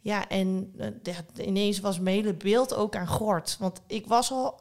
[0.00, 3.56] ja, en eh, ineens was mijn hele beeld ook aan gort.
[3.58, 4.58] Want ik was al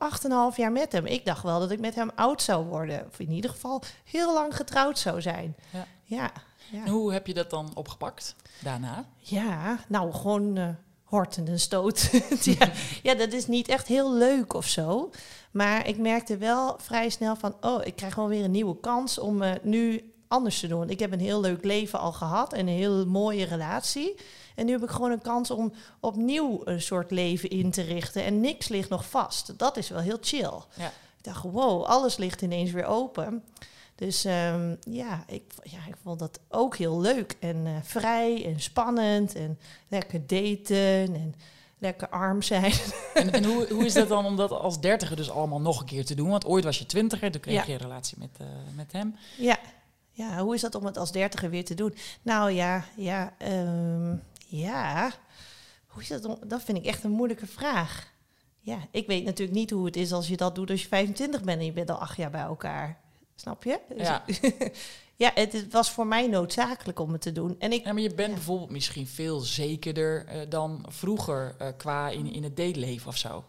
[0.51, 1.05] 8,5 jaar met hem.
[1.05, 3.05] Ik dacht wel dat ik met hem oud zou worden.
[3.07, 5.55] Of in ieder geval heel lang getrouwd zou zijn.
[5.69, 5.85] Ja.
[6.05, 6.31] Ja,
[6.71, 6.85] ja.
[6.85, 9.05] En hoe heb je dat dan opgepakt daarna?
[9.17, 10.67] Ja, nou gewoon eh
[11.13, 12.09] horten en stoot.
[12.59, 12.71] ja,
[13.03, 15.09] ja, dat is niet echt heel leuk of zo.
[15.51, 17.55] Maar ik merkte wel vrij snel van...
[17.61, 20.89] oh, ik krijg gewoon weer een nieuwe kans om eh, nu anders te doen.
[20.89, 24.15] Ik heb een heel leuk leven al gehad en een heel mooie relatie.
[24.55, 28.23] En nu heb ik gewoon een kans om opnieuw een soort leven in te richten.
[28.23, 29.59] En niks ligt nog vast.
[29.59, 30.61] Dat is wel heel chill.
[30.75, 30.87] Ja.
[31.17, 33.43] Ik dacht, wow, alles ligt ineens weer open.
[33.95, 38.59] Dus ehm, ja, ik, ja, ik vond dat ook heel leuk en eh, vrij en
[38.61, 41.35] spannend en lekker daten en
[41.77, 42.73] lekker arm zijn.
[43.13, 45.85] En, en hoe, hoe is dat dan om dat als dertiger dus allemaal nog een
[45.85, 46.29] keer te doen?
[46.29, 47.63] Want ooit was je twintiger, toen kreeg Ja.
[47.65, 49.15] je een relatie met, eh, met hem.
[49.37, 49.57] ja.
[50.11, 51.95] ja, hoe is dat om het als dertiger weer te doen?
[52.21, 54.15] Nou ja, ja, ehm,
[54.47, 55.11] ja.
[55.87, 56.25] Hoe is dat?
[56.25, 58.11] Om, dat vind ik echt een moeilijke vraag.
[58.59, 61.41] Ja, ik weet natuurlijk niet hoe het is als je dat doet als je 25
[61.43, 63.01] bent en je bent al acht jaar bij elkaar.
[63.43, 63.79] Snap je?
[63.95, 64.23] Dus- Ja.
[65.25, 67.55] ja, het, was voor mij noodzakelijk om het te doen.
[67.59, 68.35] En ik, Ja, maar je bent Ja.
[68.35, 73.43] bijvoorbeeld misschien veel zekerder eh, dan vroeger eh, qua in, in het dateleven of zo.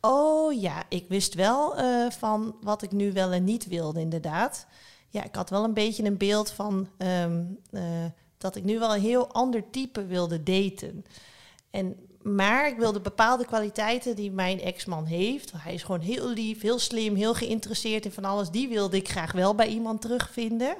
[0.00, 4.66] Oh ja, ik wist wel eh, van wat ik nu wel en niet wilde, inderdaad.
[5.08, 7.82] Ja, ik had wel een beetje een beeld van ehm, eh,
[8.38, 11.04] dat ik nu wel een heel ander type wilde daten.
[11.70, 15.52] En, maar ik wilde bepaalde kwaliteiten die mijn ex-man heeft.
[15.56, 18.50] Hij is gewoon heel lief, heel slim, heel geïnteresseerd in van alles.
[18.50, 20.76] Die wilde ik graag wel bij iemand terugvinden.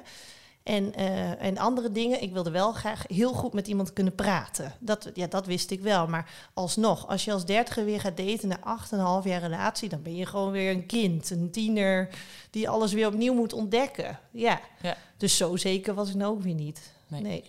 [0.63, 4.73] En, eh, en andere dingen, ik wilde wel graag heel goed met iemand kunnen praten.
[4.79, 6.07] Dat, ja, dat wist ik wel.
[6.07, 10.15] Maar alsnog, als je als dertiger weer gaat daten na 8,5 jaar relatie, dan ben
[10.15, 12.09] je gewoon weer een kind, een tiener
[12.49, 14.19] die alles weer opnieuw moet ontdekken.
[14.31, 14.61] Ja.
[14.81, 14.97] Ja.
[15.17, 16.91] Dus zo zeker was ik nou ook weer niet.
[17.07, 17.21] Nee.
[17.21, 17.43] nee.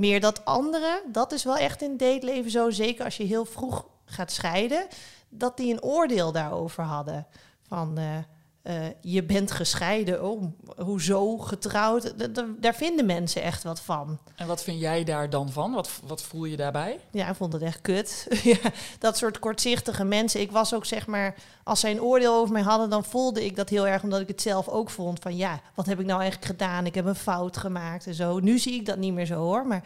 [0.00, 2.70] Meer dat andere, dat is wel echt in het dateleven zo.
[2.70, 4.86] Zeker als je heel vroeg gaat scheiden,
[5.28, 7.26] dat die een oordeel daarover hadden.
[7.66, 8.16] Van eh,
[8.62, 10.42] eh, je bent gescheiden, oh,
[10.76, 12.02] hoezo getrouwd?
[12.18, 14.18] D- daar vinden mensen echt wat van.
[14.36, 15.72] En wat vind jij daar dan van?
[15.72, 17.00] Wat, wat voel je daarbij?
[17.10, 18.26] Ja, ik vond het echt kut.
[18.42, 20.40] ja, dat soort kortzichtige mensen.
[20.40, 21.34] Ik was ook zeg maar,
[21.64, 24.28] als zij een oordeel over mij hadden, dan voelde ik dat heel erg, omdat ik
[24.28, 25.18] het zelf ook vond.
[25.18, 26.86] Van ja, wat heb ik nou eigenlijk gedaan?
[26.86, 28.38] Ik heb een fout gemaakt en zo.
[28.38, 29.66] Nu zie ik dat niet meer zo hoor.
[29.66, 29.82] Maar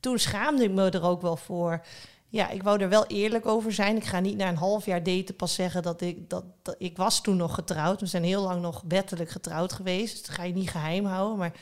[0.00, 1.80] toen schaamde ik me er ook wel voor.
[2.34, 3.96] Ja, ik wou er wel eerlijk over zijn.
[3.96, 6.30] Ik ga niet na een half jaar daten pas zeggen dat ik...
[6.30, 8.00] Dat, dat, ik was toen nog getrouwd.
[8.00, 10.12] We zijn heel lang nog wettelijk getrouwd geweest.
[10.12, 11.38] Dus dat ga je niet geheim houden.
[11.38, 11.52] Maar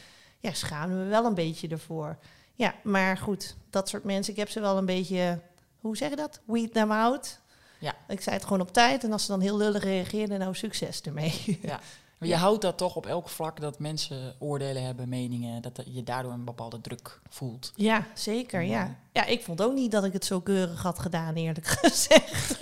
[0.41, 2.19] ja, schaamde me wel een beetje ervoor.
[2.55, 4.33] Ja, maar goed, dat soort mensen.
[4.33, 5.41] Ik heb ze wel een beetje...
[5.81, 6.41] Hoe zeg je dat?
[6.45, 7.41] Weed them out.
[7.79, 7.95] Ja.
[8.09, 9.05] Ik zei het gewoon op tijd.
[9.05, 11.59] En als ze dan heel lullig reageerden, nou succes ermee.
[11.63, 11.81] Ja.
[12.23, 16.03] Maar je houdt dat toch op elk vlak dat mensen oordelen hebben, meningen, dat je
[16.03, 17.73] daardoor een bepaalde druk voelt.
[17.77, 18.71] Ja, zeker, ja.
[18.71, 18.97] Ja.
[19.13, 22.59] Ja, ik vond ook niet dat ik het zo keurig had gedaan, eerlijk gezegd.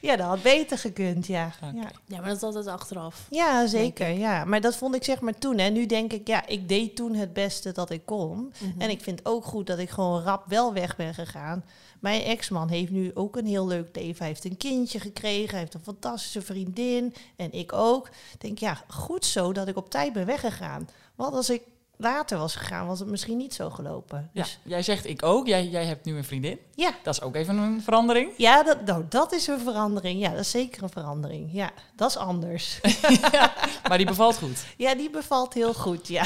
[0.00, 1.52] ja, dat had beter gekund, ja.
[1.60, 1.90] Ja.
[2.06, 3.26] Ja, maar dat is altijd achteraf.
[3.30, 4.44] Ja, zeker, ja.
[4.44, 5.58] Maar dat vond ik zeg maar toen.
[5.58, 8.52] En nu denk ik, ja, ik deed toen het beste dat ik kon.
[8.58, 8.80] Mhm.
[8.80, 11.64] En ik vind ook goed dat ik gewoon rap wel weg ben gegaan.
[12.04, 14.18] Mijn ex-man heeft nu ook een heel leuk leven.
[14.18, 17.14] Hij heeft een kindje gekregen, hij heeft een fantastische vriendin.
[17.36, 18.06] En ik ook.
[18.06, 20.88] Ik denk, ja, goed zo dat ik op tijd ben weggegaan.
[21.14, 21.62] Want als ik
[21.96, 24.30] later was gegaan, was het misschien niet zo gelopen.
[24.32, 26.58] Ja, Dus jij zegt ik ook, jij, jij hebt nu een vriendin.
[26.74, 28.30] ja, Dat is ook even een verandering.
[28.36, 30.20] ja, dat, nou, dat is een verandering.
[30.20, 31.48] Ja, dat is zeker een verandering.
[31.52, 32.80] Ja, dat is anders.
[33.88, 34.64] Maar die bevalt goed.
[34.76, 36.24] Ja, die bevalt heel goed, ja.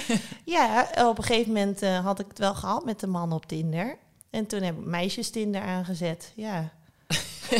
[0.44, 3.46] ja, op een gegeven moment eh, had ik het wel gehad met de man op
[3.46, 3.98] Tinder.
[4.32, 6.72] En toen heb ik meisjes Tinder aangezet, ja.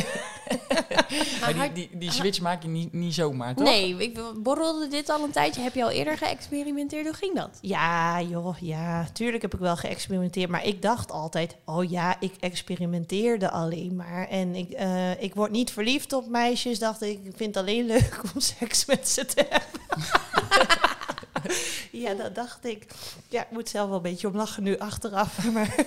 [1.41, 3.65] Maar die, die, die switch maak je niet, niet zomaar, toch?
[3.65, 5.61] Nee, ik borrelde dit al een tijdje.
[5.61, 7.05] Heb je al eerder geëxperimenteerd?
[7.05, 7.57] Hoe ging dat?
[7.61, 10.49] Ja, joh, ja, tuurlijk heb ik wel geëxperimenteerd.
[10.49, 14.27] Maar ik dacht altijd, oh ja, ik experimenteerde alleen maar.
[14.27, 17.19] En ik, eh, ik word niet verliefd op meisjes, dacht ik.
[17.23, 19.81] Ik vind het alleen leuk om seks met ze te hebben.
[22.01, 22.85] ja, dat dacht ik.
[23.29, 25.43] Ja, ik moet zelf wel een beetje om lachen nu achteraf.
[25.53, 25.75] Maar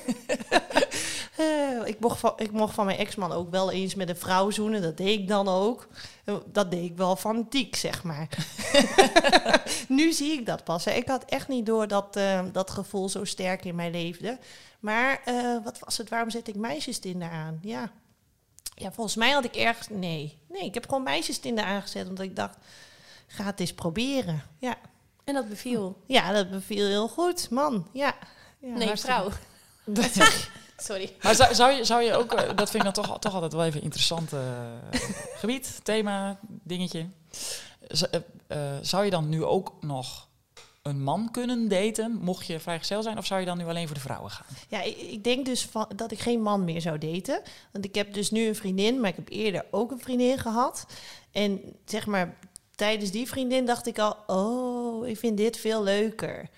[1.37, 4.51] eh, ik, mocht van, ik mocht van mijn ex-man ook wel eens met een vrouw
[4.51, 4.83] zoenen.
[4.83, 5.89] Dat deed ik dan ook.
[6.25, 8.29] Eh, Dat deed ik wel fanatiek, zeg maar.
[9.89, 10.85] nu zie ik dat pas.
[10.85, 10.91] hè.
[10.91, 14.39] Ik had echt niet door dat eh, dat gevoel zo sterk in mij leefde.
[14.81, 15.21] Maar
[15.65, 16.09] wat was het?
[16.09, 17.59] Waarom zet ik meisjes Tinder aan?
[17.63, 17.91] Ja.
[18.75, 19.89] ja, volgens mij had ik ergens...
[19.89, 22.09] Nee, nee, ik heb gewoon meisjes Tinder aangezet.
[22.09, 22.57] Omdat ik dacht,
[23.27, 24.43] ga het eens proberen.
[24.59, 24.77] Ja,
[25.27, 26.03] En dat beviel.
[26.07, 27.51] ja dat beviel heel goed.
[27.51, 28.15] Man, ja.
[28.61, 29.31] ja nee, hartstikke-
[29.85, 29.95] vrouw.
[30.77, 31.13] Sorry.
[31.23, 33.53] Maar zou, zou, je, zou je ook, eh, dat vind ik dan toch, toch altijd
[33.53, 34.41] wel even een interessant eh,
[35.37, 37.07] gebied, thema, dingetje.
[37.89, 38.03] Z-
[38.47, 40.29] eh, zou je dan nu ook nog
[40.83, 43.19] een man kunnen daten, mocht je vrijgezel zijn?
[43.19, 44.47] Of zou je dan nu alleen voor de vrouwen gaan?
[44.69, 47.43] Ja, ik, ik denk dus van, dat ik geen man meer zou daten.
[47.73, 50.87] Want ik heb dus nu een vriendin, maar ik heb eerder ook een vriendin gehad.
[51.33, 52.37] En zeg maar,
[52.77, 56.49] tijdens die vriendin dacht ik al, oh, ik vind dit veel leuker.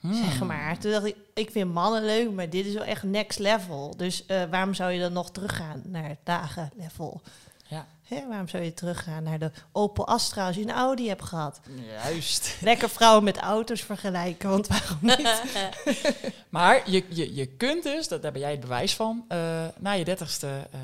[0.00, 0.14] Hmm.
[0.14, 0.78] Zeg maar.
[0.78, 3.96] Toen dacht ik, ik vind mannen leuk, maar dit is wel echt next level.
[3.96, 7.20] Dus eh, waarom zou je dan nog teruggaan naar het lage level?
[7.66, 11.24] Ja, Hè, waarom zou je teruggaan naar de Opel Astra als je een Audi hebt
[11.24, 11.60] gehad?
[11.86, 12.56] juist.
[12.60, 15.42] Lekker vrouwen met auto's vergelijken, want waarom niet?
[16.48, 19.38] Maar je, je, je kunt dus, dat, daar ben jij het bewijs van, eh,
[19.78, 20.80] na je dertigste eh,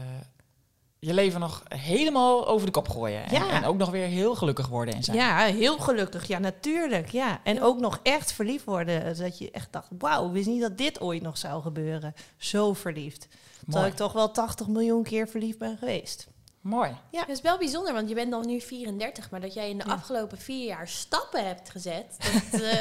[1.07, 3.25] je leven nog helemaal over de kop gooien.
[3.25, 3.51] En, Ja.
[3.51, 5.17] en ook nog weer heel gelukkig worden en zijn.
[5.17, 6.27] Ja, heel gelukkig.
[6.27, 7.09] Ja, natuurlijk.
[7.11, 7.41] Ja.
[7.45, 9.17] En ook nog echt verliefd worden.
[9.17, 12.15] Dat je echt dacht, wauw, wist niet dat dit ooit nog zou gebeuren.
[12.37, 13.29] Zo verliefd.
[13.65, 16.27] Terwijl ik toch wel 80 miljoen keer verliefd ben geweest.
[16.61, 16.97] Mooi.
[17.11, 19.85] Het is wel bijzonder, want je bent dan nu 34, maar dat jij in de
[19.87, 19.93] Ja.
[19.93, 22.17] afgelopen vier jaar stappen hebt gezet.
[22.51, 22.79] Dat, eh,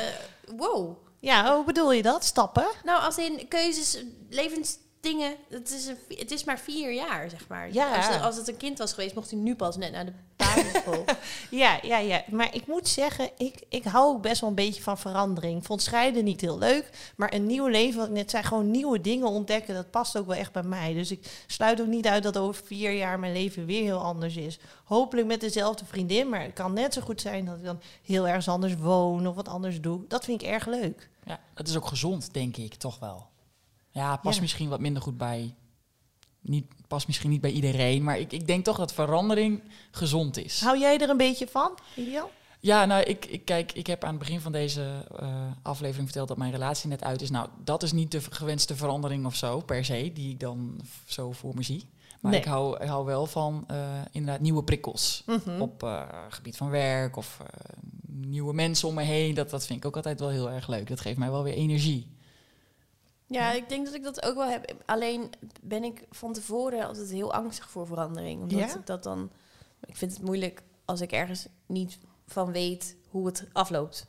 [0.57, 0.97] wow.
[1.19, 2.23] Ja, hoe bedoel je dat?
[2.25, 2.65] Stappen?
[2.83, 4.03] Nou, als in keuzes,
[5.03, 7.73] levensdingen, het is, een, het is maar vier jaar, zeg maar.
[7.73, 7.95] Ja.
[7.95, 10.13] Als, het- als het een kind was geweest, mocht hij nu pas net naar de
[10.35, 11.03] basisschool.
[11.49, 12.23] Ja, ja, ja.
[12.31, 15.59] Maar ik moet zeggen, ik, ik hou ook best wel een beetje van verandering.
[15.59, 16.89] Ik vond scheiden niet heel leuk.
[17.15, 20.27] Maar een nieuw leven, wat ik net zei, gewoon nieuwe dingen ontdekken, dat past ook
[20.27, 20.93] wel echt bij mij.
[20.93, 24.35] Dus ik sluit ook niet uit dat over vier jaar mijn leven weer heel anders
[24.35, 24.59] is.
[24.83, 28.27] Hopelijk met dezelfde vriendin, maar het kan net zo goed zijn dat ik dan heel
[28.27, 30.01] ergens anders woon of wat anders doe.
[30.07, 31.09] Dat vind ik erg leuk.
[31.25, 33.25] Ja, dat is ook gezond, denk ik, toch wel.
[33.93, 34.41] Ja, past Ja.
[34.41, 35.55] misschien wat minder goed bij...
[36.41, 40.61] Niet, past misschien niet bij iedereen, maar ik, ik denk toch dat verandering gezond is.
[40.61, 42.31] Hou jij er een beetje van, Ideal?
[42.59, 46.27] Ja, nou, ik, ik, kijk, ik heb aan het begin van deze eh, aflevering verteld
[46.27, 47.29] dat mijn relatie net uit is.
[47.29, 51.31] Nou, dat is niet de gewenste verandering of zo, per se, die ik dan zo
[51.31, 51.89] voor me zie.
[52.21, 52.39] Maar Nee.
[52.41, 53.77] ik, hou, ik hou wel van eh,
[54.11, 55.23] inderdaad nieuwe prikkels.
[55.25, 55.61] Mhm.
[55.61, 57.39] Op eh, gebied van werk of
[58.07, 59.33] nieuwe mensen om me heen.
[59.33, 60.87] Dat, dat vind ik ook altijd wel heel erg leuk.
[60.87, 62.11] Dat geeft mij wel weer energie.
[63.27, 64.73] Ja, ik denk dat ik dat ook wel heb.
[64.85, 65.29] Alleen
[65.61, 68.41] ben ik van tevoren altijd heel angstig voor verandering.
[68.41, 68.75] Omdat Ja?
[68.75, 69.31] ik dat dan...
[69.85, 71.97] Ik vind het moeilijk als ik ergens niet
[72.27, 74.05] van weet hoe het afloopt.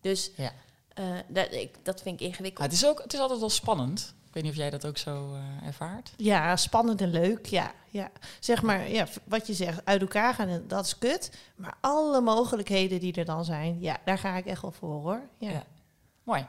[0.00, 0.52] Dus Ja.
[0.94, 2.64] eh, dat, ik, dat vind ik ingewikkeld.
[2.64, 4.14] het, is ook, het is altijd wel spannend.
[4.26, 6.12] Ik weet niet of jij dat ook zo eh, ervaart.
[6.16, 7.46] Ja, spannend en leuk.
[7.46, 8.10] Ja, ja.
[8.40, 11.30] Zeg maar, ja, wat je zegt, uit elkaar gaan, en dat is kut.
[11.56, 15.20] Maar alle mogelijkheden die er dan zijn, ja, daar ga ik echt wel voor hoor.
[15.38, 15.50] Ja.
[15.50, 15.64] Ja.
[16.22, 16.46] Mooi.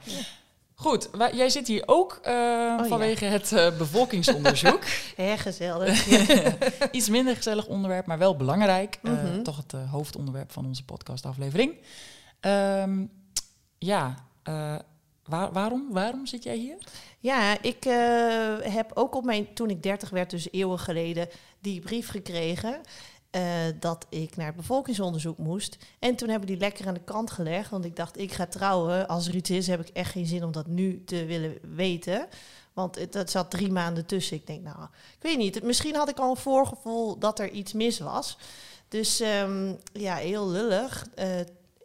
[0.79, 2.85] Goed, wij- jij zit hier ook eh, Oh, ja.
[2.85, 4.83] vanwege het eh, bevolkingsonderzoek.
[5.15, 6.07] Hè, gezellig.
[6.91, 8.99] Iets minder gezellig onderwerp, maar wel belangrijk.
[9.03, 9.43] Eh, Mhm.
[9.43, 11.73] toch het hoofdonderwerp van onze podcastaflevering.
[12.39, 13.05] Ehm,
[13.77, 14.15] ja,
[15.25, 16.77] waar- waarom, waarom zit jij hier?
[17.19, 17.83] Ja, ik
[18.71, 21.27] heb ook op mijn, toen ik 30 werd, dus eeuwen geleden,
[21.59, 22.81] die brief gekregen.
[23.29, 23.43] Eh,
[23.79, 25.77] dat ik naar het bevolkingsonderzoek moest.
[25.99, 27.69] En toen heb ik die lekker aan de kant gelegd.
[27.69, 29.07] Want ik dacht, ik ga trouwen.
[29.07, 32.27] Als er iets is, heb ik echt geen zin om dat nu te willen weten.
[32.73, 34.37] Want het, het zat drie maanden tussen.
[34.37, 35.63] Ik denk, nou, ik weet niet.
[35.63, 38.37] Misschien had ik al een voorgevoel dat er iets mis was.
[38.87, 41.07] Dus ehm, ja, heel lullig.
[41.15, 41.27] Eh,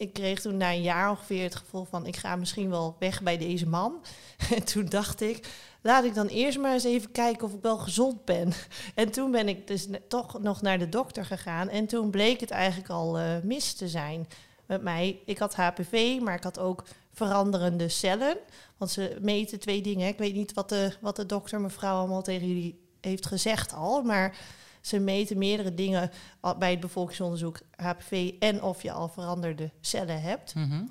[0.03, 2.07] ik kreeg toen na een jaar ongeveer het gevoel van...
[2.07, 4.05] ik ga misschien wel weg bij deze man.
[4.57, 5.48] En toen dacht ik,
[5.82, 8.53] laat ik dan eerst maar eens even kijken of ik wel gezond ben.
[8.94, 11.68] En toen ben ik dus toch nog naar de dokter gegaan.
[11.68, 14.28] En toen bleek het eigenlijk al eh, mis te zijn
[14.66, 15.20] met mij.
[15.24, 18.36] Ik had HPV, maar ik had ook veranderende cellen.
[18.76, 20.09] Want ze meten twee dingen.
[20.09, 24.03] Ik weet niet wat de, wat de dokter, mevrouw, allemaal tegen jullie heeft gezegd al.
[24.03, 24.36] Maar
[24.83, 26.11] ze meten meerdere dingen
[26.59, 30.55] bij het bevolkingsonderzoek HPV en of je al veranderde cellen hebt.
[30.55, 30.85] Mhm.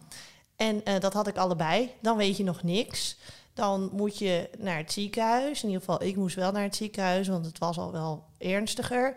[0.56, 1.92] En eh, dat had ik allebei.
[2.02, 3.18] Dan weet je nog niks.
[3.54, 5.64] Dan moet je naar het ziekenhuis.
[5.64, 9.14] In ieder geval, ik moest wel naar het ziekenhuis, want het was al wel ernstiger.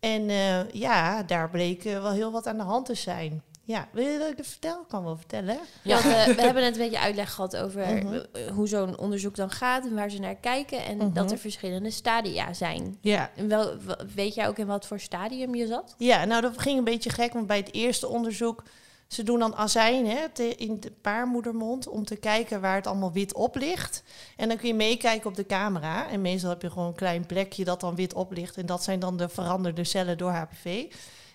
[0.00, 3.42] En eh, ja, daar bleek wel heel wat aan de hand te zijn.
[3.62, 4.80] Ja, wil je dat ik het vertel?
[4.80, 5.58] Ik kan wel vertellen.
[5.82, 5.94] Ja.
[6.02, 8.14] Want, we hebben net een beetje uitleg gehad over Mhm.
[8.32, 10.84] eh, hoe zo'n onderzoek dan gaat en waar ze naar kijken.
[10.84, 11.12] En Mhm.
[11.12, 12.98] dat er verschillende stadia zijn.
[13.00, 13.30] Ja.
[13.36, 13.72] En wel,
[14.14, 15.94] weet jij ook in wat voor stadium je zat?
[15.98, 18.62] Ja, nou dat ging een beetje gek, want bij het eerste onderzoek...
[19.08, 21.88] ze doen dan azijn hè, in de baarmoedermond...
[21.88, 24.02] om te kijken waar het allemaal wit op ligt.
[24.36, 26.08] En dan kun je meekijken op de camera.
[26.10, 28.56] En meestal heb je gewoon een klein plekje dat dan wit op ligt.
[28.56, 30.84] En dat zijn dan de veranderde cellen door HPV.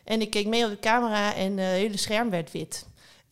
[0.05, 2.85] En ik keek mee op de camera en eh, het hele scherm werd wit.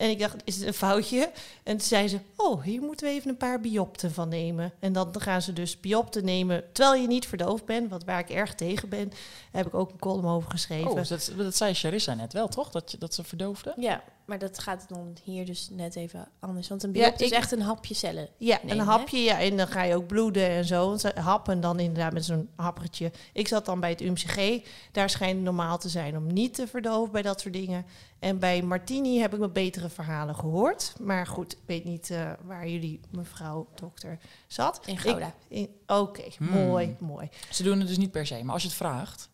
[0.04, 1.32] En ik dacht, is het een foutje?
[1.64, 4.72] En toen zei ze, oh, hier moeten we even een paar biopten van nemen.
[4.80, 7.90] En dan gaan ze dus biopten nemen terwijl je niet verdoofd bent.
[7.90, 9.12] Wat waar ik erg tegen ben,
[9.52, 10.92] heb ik ook een column over geschreven.
[10.92, 12.70] Oh, dat, dat zei Charissa net wel, toch?
[12.70, 13.74] Dat, je, dat ze verdoofde?
[13.78, 16.68] Ja, maar dat gaat dan hier dus net even anders.
[16.68, 18.30] Want een Ja, biopt is echt een hapje cellen.
[18.38, 18.92] Ja, nemen, een hè?
[18.92, 19.18] hapje.
[19.18, 20.88] Ja, en dan ga je ook bloeden en zo.
[20.88, 23.12] Want ze happen dan inderdaad met zo'n happertje.
[23.34, 24.68] Ik zat dan bij het UMCG.
[24.92, 27.86] Daar schijnt het normaal te zijn om niet te verdoven bij dat soort dingen.
[28.24, 30.94] En bij Martini heb ik wat betere verhalen gehoord.
[31.00, 34.82] Maar goed, ik weet niet eh, waar jullie, mevrouw dokter, zat.
[34.86, 35.34] In Gouda.
[35.88, 36.50] Oké, Hmm.
[36.50, 37.30] mooi, mooi.
[37.50, 39.30] Ze doen het dus niet per se, maar als je het vraagt...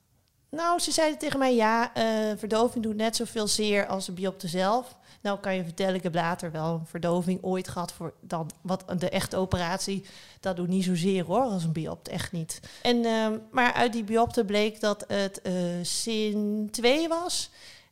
[0.52, 4.48] Nou, ze zeiden tegen mij, ja, eh, verdoving doet net zoveel zeer als de biopte
[4.48, 4.98] zelf.
[5.22, 8.84] Nou kan je vertellen, ik heb later wel een verdoving ooit gehad voor dan wat
[8.98, 10.06] de echte operatie.
[10.40, 12.60] Dat doet niet zozeer hoor, als een biopt, echt niet.
[12.82, 17.50] En, ehm, maar uit die biopte bleek dat het eh SIN 2 was.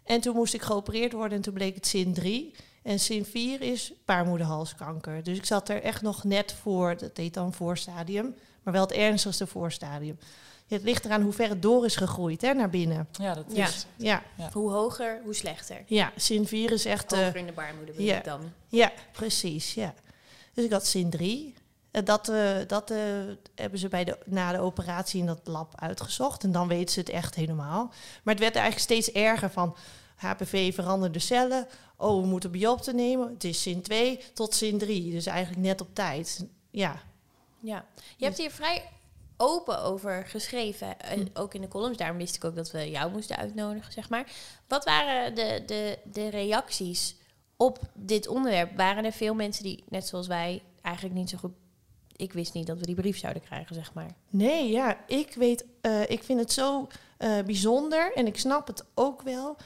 [0.07, 2.53] En toen moest ik geopereerd worden en toen bleek het SIN 3.
[2.83, 5.23] En SIN 4 is baarmoederhalskanker.
[5.23, 8.91] Dus ik zat er echt nog net voor, dat heet dan voorstadium, maar wel het
[8.91, 10.17] ernstigste voorstadium.
[10.67, 13.07] Het ligt eraan hoe ver het door is gegroeid hè, naar binnen.
[13.11, 13.65] Ja, dat Ja.
[13.67, 13.85] is...
[13.95, 15.83] Ja, Hoe hoger, hoe slechter.
[15.85, 17.13] ja SIN 4 is echt...
[17.13, 18.17] eh, Hoger in de baarmoeder bedoel ja.
[18.17, 18.41] ik dan.
[18.67, 19.73] ja, precies.
[19.73, 19.93] Ja.
[20.53, 21.53] Dus ik had SIN 3.
[21.97, 22.97] Eh, Dat, eh, dat eh,
[23.55, 26.43] hebben ze bij de, na de operatie in dat lab uitgezocht.
[26.43, 27.85] En dan weten ze het echt helemaal.
[28.23, 29.75] Maar het werd eigenlijk steeds erger van...
[30.17, 31.67] HPV veranderde cellen.
[31.97, 33.29] Oh, we moeten biopten nemen.
[33.33, 35.11] Het is SIN 2 tot SIN 3.
[35.11, 36.45] Dus eigenlijk net op tijd.
[36.71, 37.01] Ja,
[37.59, 37.85] Ja.
[38.17, 38.89] Je hebt hier vrij
[39.37, 40.99] open over geschreven.
[40.99, 41.25] eh, Hm.
[41.33, 41.97] Ook in de columns.
[41.97, 44.31] Daarom wist ik ook dat we jou moesten uitnodigen, zeg maar.
[44.67, 47.15] Wat waren de, de, de reacties
[47.57, 48.77] op dit onderwerp?
[48.77, 51.53] Waren er veel mensen die, net zoals wij, eigenlijk niet zo goed...
[52.17, 54.11] Ik wist niet dat we die brief zouden krijgen, zeg maar.
[54.29, 56.87] Nee, ja, ik weet, eh, ik vind het zo
[57.17, 59.57] eh, bijzonder en ik snap het ook wel.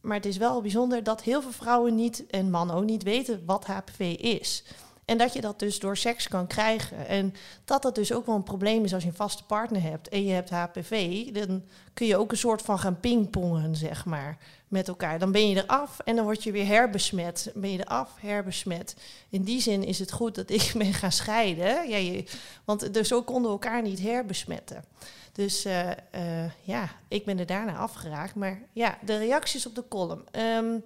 [0.00, 3.42] Maar het is wel bijzonder dat heel veel vrouwen niet, en mannen ook niet, weten
[3.46, 4.64] wat HPV is.
[5.04, 7.06] En dat je dat dus door seks kan krijgen.
[7.06, 7.34] En
[7.64, 10.24] dat dat dus ook wel een probleem is als je een vaste partner hebt en
[10.24, 11.24] je hebt HPV.
[11.32, 11.62] Dan
[11.94, 14.38] kun je ook een soort van gaan pingpongen, zeg maar,
[14.68, 15.18] met elkaar.
[15.18, 17.52] Dan ben je eraf en dan word je weer herbesmet.
[17.54, 18.96] Ben je eraf, herbesmet.
[19.28, 21.88] In die zin is het goed dat ik ben gaan scheiden.
[21.88, 22.22] Ja,
[22.64, 24.84] want dus zo konden we elkaar niet herbesmetten.
[25.32, 28.34] Dus eh, eh, ja, ik ben er daarna afgeraakt.
[28.34, 30.24] Maar ja, de reacties op de column.
[30.30, 30.78] Ehm,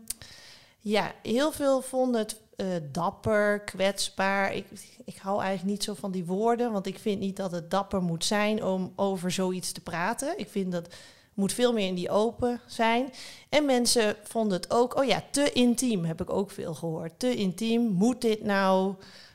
[0.81, 4.55] ja, heel veel vonden het eh, dapper, kwetsbaar.
[4.55, 4.67] Ik,
[5.05, 8.03] ik hou eigenlijk niet zo van die woorden, want ik vind niet dat het dapper
[8.03, 10.39] moet zijn om over zoiets te praten.
[10.39, 10.89] Ik vind dat
[11.35, 13.13] moet veel meer in die open zijn.
[13.49, 17.13] En mensen vonden het ook, oh ja, te intiem heb ik ook veel gehoord.
[17.19, 18.95] Te intiem, moet dit nou?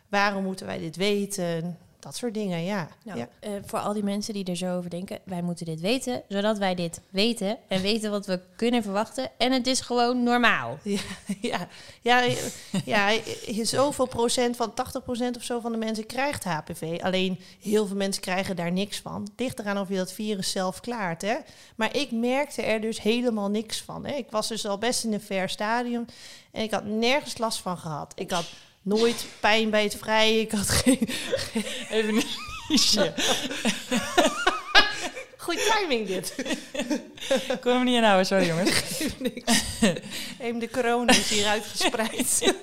[0.10, 1.78] Waarom moeten wij dit weten?
[2.04, 2.88] Dat soort dingen, ja.
[3.04, 3.28] Nou, ja.
[3.40, 6.58] eh, voor al die mensen die er zo over denken, wij moeten dit weten, zodat
[6.58, 9.30] wij dit weten en weten wat we kunnen verwachten.
[9.38, 10.78] En het is gewoon normaal.
[11.42, 11.68] Ja,
[12.02, 12.22] ja,
[12.86, 17.00] ja, ja, zoveel procent van 80 procent of zo van de mensen krijgt HPV.
[17.02, 19.22] Alleen heel veel mensen krijgen daar niks van.
[19.22, 21.22] Het ligt eraan of je dat virus zelf klaart.
[21.22, 21.36] Hè?
[21.76, 24.06] Maar ik merkte er dus helemaal niks van.
[24.06, 24.16] Hè?
[24.16, 26.06] Ik was dus al best in een ver stadium
[26.52, 28.14] en ik had nergens last van gehad.
[28.16, 28.46] Ik had
[28.84, 30.40] nooit pijn bij het vrijen.
[30.40, 31.10] Ik had geen.
[31.90, 32.24] Even een
[32.70, 33.14] niche.
[35.38, 36.34] Goeie timing dit.
[37.52, 39.00] Ik kon hem niet inhouden, sorry jongens.
[40.40, 42.42] Even de corona is hier uitgespreid.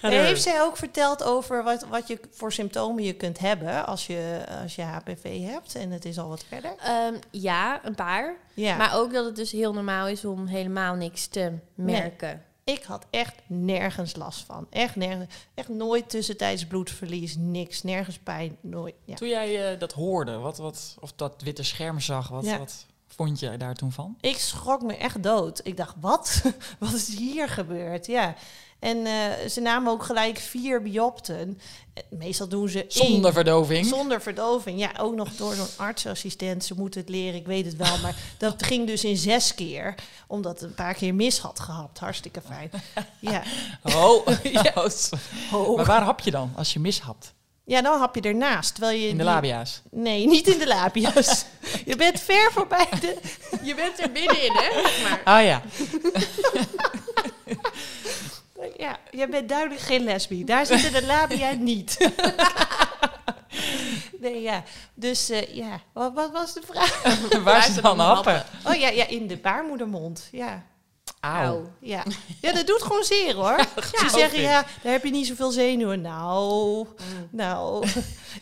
[0.00, 4.44] Heeft zij ook verteld over wat, wat je voor symptomen je kunt hebben als je,
[4.62, 6.74] als je HPV hebt en het is al wat verder?
[6.78, 8.36] Ehm, ja, een paar.
[8.54, 12.42] Ja, Maar ook dat het dus heel normaal is om helemaal niks te merken.
[12.74, 14.66] Ik had echt nergens last van.
[14.70, 15.34] Echt nergens.
[15.54, 18.94] Echt nooit tussentijds bloedverlies, niks, nergens pijn, nooit.
[19.04, 19.14] Ja.
[19.14, 22.58] Toen jij eh, dat hoorde, wat, wat, of dat witte scherm zag, wat, Ja.
[22.58, 24.16] wat vond je daar toen van?
[24.20, 25.60] Ik schrok me echt dood.
[25.62, 26.42] Ik dacht, wat?
[26.78, 28.06] wat is hier gebeurd?
[28.06, 28.34] Ja.
[28.78, 31.58] En eh, ze namen ook gelijk vier biopten.
[31.94, 32.90] Eh, Meestal doen ze één.
[32.90, 33.86] Zonder verdoving.
[33.86, 34.78] Zonder verdoving.
[34.78, 36.64] Ja, ook nog door zo'n artsassistent.
[36.64, 37.98] Ze moeten het leren, ik weet het wel.
[37.98, 39.94] Maar dat ging dus in zes keer.
[40.26, 41.98] Omdat het een paar keer mis had gehapt.
[41.98, 42.70] Hartstikke fijn.
[43.20, 43.42] Ja.
[43.82, 44.72] Oh, Ja.
[45.76, 47.34] Maar waar hap je dan als je mishapt?
[47.64, 48.74] ja, dan hap je ernaast.
[48.74, 49.82] Terwijl je In de die- labia's.
[49.90, 51.44] Nee, niet in de labia's.
[51.84, 53.16] je bent ver voorbij de...
[53.62, 54.82] Je bent er binnenin, hè?
[55.02, 55.62] Maar Ah ja.
[58.78, 60.44] Ja, je bent duidelijk geen lesbi.
[60.44, 61.98] Daar zitten de labia niet.
[64.20, 64.62] nee, ja.
[64.94, 67.02] Dus eh, ja, wat, wat was de vraag?
[67.44, 68.44] waar ze dan happen?
[68.66, 70.28] Oh ja, ja, in de baarmoedermond.
[70.32, 70.62] Ja.
[71.20, 71.70] Auw.
[71.80, 72.02] Ja.
[72.40, 73.58] ja, dat doet gewoon zeer hoor.
[73.98, 76.00] Ze zeggen ja, daar heb je niet zoveel zenuwen.
[76.00, 76.86] Nou,
[77.30, 77.86] nou.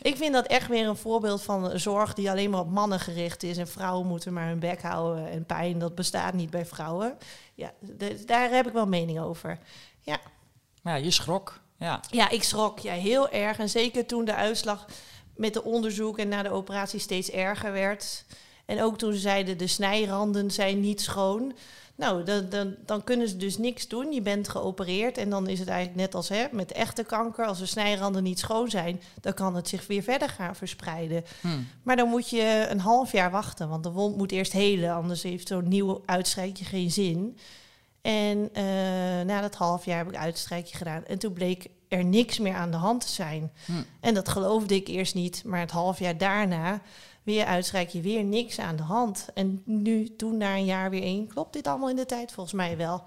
[0.01, 2.99] Ik vind dat echt weer een voorbeeld van een zorg die alleen maar op mannen
[2.99, 3.57] gericht is.
[3.57, 5.29] En vrouwen moeten maar hun bek houden.
[5.29, 7.17] En pijn, dat bestaat niet bij vrouwen.
[7.55, 9.59] Ja, de- daar heb ik wel mening over.
[10.05, 10.19] Ja.
[10.81, 11.59] Maar ja, je schrok.
[11.77, 11.99] Ja.
[12.11, 13.59] Ja, ik schrok ja, heel erg.
[13.59, 14.85] En zeker toen de uitslag
[15.35, 18.25] met de onderzoek en na de operatie steeds erger werd.
[18.65, 21.53] En ook toen ze zeiden de snijranden zijn niet schoon.
[21.95, 24.11] Nou, dan, dan, dan kunnen ze dus niks doen.
[24.11, 27.45] Je bent geopereerd en dan is het eigenlijk net als hè, met echte kanker.
[27.45, 31.23] Als de snijranden niet schoon zijn, dan kan het zich weer verder gaan verspreiden.
[31.41, 31.47] Hm.
[31.83, 34.93] Maar dan moet je een half jaar wachten, want de wond moet eerst helen.
[34.93, 37.37] Anders heeft zo'n nieuw uitstrijkje geen zin.
[38.05, 38.63] En eh,
[39.25, 41.05] na dat half jaar heb ik uitstrijkje gedaan.
[41.05, 43.51] En toen bleek er niks meer aan de hand te zijn.
[43.65, 43.71] Hm.
[43.99, 45.43] En dat geloofde ik eerst niet.
[45.45, 46.81] Maar het half jaar daarna,
[47.23, 49.27] weer uitstrijkje, weer niks aan de hand.
[49.33, 52.31] En nu, toen na een jaar weer één, klopt dit allemaal in de tijd?
[52.31, 53.03] Volgens mij wel.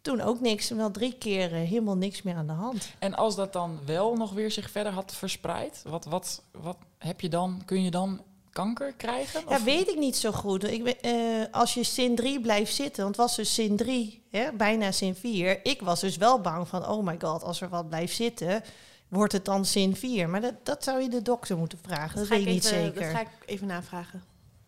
[0.00, 0.68] Toen ook niks.
[0.68, 2.88] Wel drie keer eh, helemaal niks meer aan de hand.
[2.98, 7.20] En als dat dan wel nog weer zich verder had verspreid, wat, wat, wat heb
[7.20, 7.62] je dan?
[7.64, 8.20] Kun je dan
[8.62, 9.42] kanker krijgen?
[9.48, 10.70] Ja, weet ik niet zo goed.
[10.70, 11.12] Ik, eh,
[11.50, 15.14] als je zin 3 blijft zitten, want het was dus zin 3, hè, bijna zin
[15.14, 15.64] 4.
[15.64, 18.62] Ik was dus wel bang van, oh my god, als er wat blijft zitten,
[19.08, 20.28] wordt het dan zin 4.
[20.28, 22.18] Maar dat, dat zou je de dokter moeten vragen.
[22.18, 23.00] Dat, weet ik niet even, zeker.
[23.00, 24.22] Dat ga ik even navragen.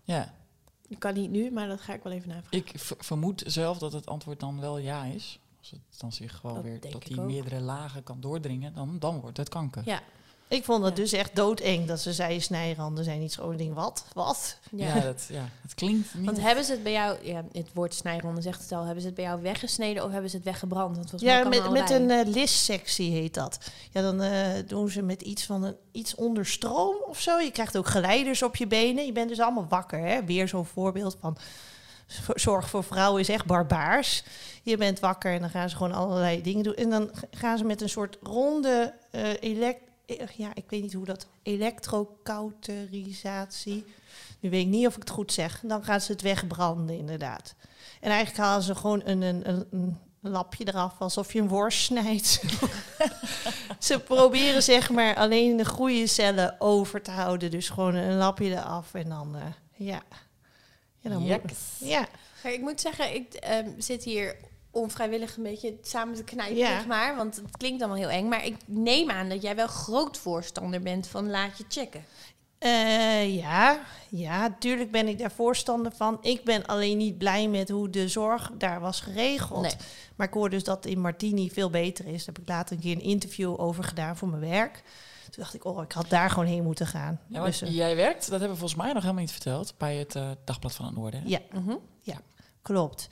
[0.04, 0.34] Ja.
[0.88, 2.58] Ik kan niet nu, maar dat ga ik wel even navragen.
[2.58, 5.38] Ik vermoed zelf dat het antwoord dan wel ja is.
[5.58, 7.26] Als het dan zich gewoon Dat weer tot die ook.
[7.26, 9.82] meerdere lagen kan doordringen, dan, dan wordt het kanker.
[9.84, 10.00] Ja.
[10.50, 11.02] Ik vond dat Ja.
[11.02, 13.52] dus echt doodeng dat ze zeiden snijranden zijn niet schoon.
[13.52, 14.04] Ik denk, wat?
[14.12, 14.56] Wat?
[14.70, 14.94] Ja.
[14.94, 16.24] Ja, dat, ja, het klinkt niet.
[16.26, 19.06] Want hebben ze het bij jou, ja, het woord snijronde zegt het al, hebben ze
[19.06, 20.96] het bij jou weggesneden of hebben ze het weggebrand?
[20.96, 23.58] Want volgens Ja, met, met een eh lissectie heet dat.
[23.90, 27.38] Ja, dan eh, doen ze met iets van een iets onder stroom of zo.
[27.38, 29.06] Je krijgt ook geleiders op je benen.
[29.06, 29.98] Je bent dus allemaal wakker.
[29.98, 30.24] Hè?
[30.24, 31.36] Weer zo'n voorbeeld van
[32.34, 34.22] zorg voor vrouwen is echt barbaars.
[34.62, 36.74] Je bent wakker en dan gaan ze gewoon allerlei dingen doen.
[36.74, 39.88] En dan gaan ze met een soort ronde eh elek- eh,
[40.36, 43.84] ja, ik weet niet hoe dat elektrocauterisatie.
[44.40, 45.60] Nu weet ik niet of ik het goed zeg.
[45.62, 47.54] Dan gaan ze het wegbranden inderdaad.
[48.00, 52.42] En eigenlijk halen ze gewoon een, een, een, lapje eraf, alsof je een worst snijdt.
[53.78, 57.50] Ze proberen zeg maar alleen de goede cellen over te houden.
[57.50, 59.42] Dus gewoon een lapje eraf en dan, eh,
[59.86, 60.02] ja.
[60.98, 61.40] Ja, dan moet,
[61.78, 62.08] ja.
[62.42, 64.36] Maar ik moet zeggen, ik ehm, zit hier
[64.70, 66.66] onvrijwillig een beetje samen te knijpen, Ja.
[66.66, 67.16] zeg maar.
[67.16, 68.28] Want het klinkt allemaal heel eng.
[68.28, 72.04] Maar ik neem aan dat jij wel groot voorstander bent van laat je checken.
[72.58, 76.18] Eh, ja, ja, tuurlijk ben ik daar voorstander van.
[76.20, 79.62] Ik ben alleen niet blij met hoe de zorg daar was geregeld.
[79.62, 79.72] Nee.
[80.16, 82.24] Maar ik hoor dus dat in Martini veel beter is.
[82.24, 84.82] Daar heb ik later een keer een interview over gedaan voor mijn werk.
[85.24, 87.20] Toen dacht ik, oh, ik had daar gewoon heen moeten gaan.
[87.28, 89.96] Ja, Dus, eh, jij werkt, dat hebben we volgens mij nog helemaal niet verteld, bij
[89.96, 91.20] het eh, Dagblad van het Noorden.
[91.22, 91.28] hè?
[91.28, 91.74] ja, Mhm.
[92.62, 93.08] klopt.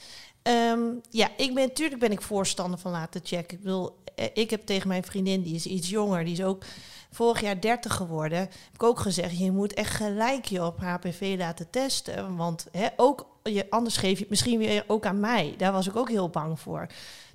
[0.49, 0.80] Ehm,
[1.11, 3.57] ja, ik ben, natuurlijk ben ik voorstander van laten checken.
[3.57, 6.64] Ik bedoel, eh, ik heb tegen mijn vriendin, die is iets jonger, die is ook
[7.11, 8.38] vorig jaar 30 geworden.
[8.38, 12.36] Heb ik ook gezegd, je moet echt gelijk je op HPV laten testen.
[12.36, 15.55] Want hè, ook, je, anders geef je het misschien weer ook aan mij.
[15.57, 16.86] Daar was ik ook heel bang voor.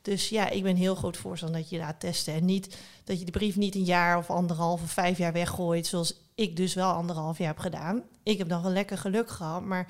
[0.02, 2.34] Dus ja, ik ben heel groot voorstander dat je laat testen.
[2.34, 5.88] En niet dat je de brief niet een jaar of anderhalf of vijf jaar weggooit,
[5.88, 8.04] zoals ik dus wel anderhalf jaar heb gedaan.
[8.24, 9.88] Ik heb nog wel lekker geluk gehad, maar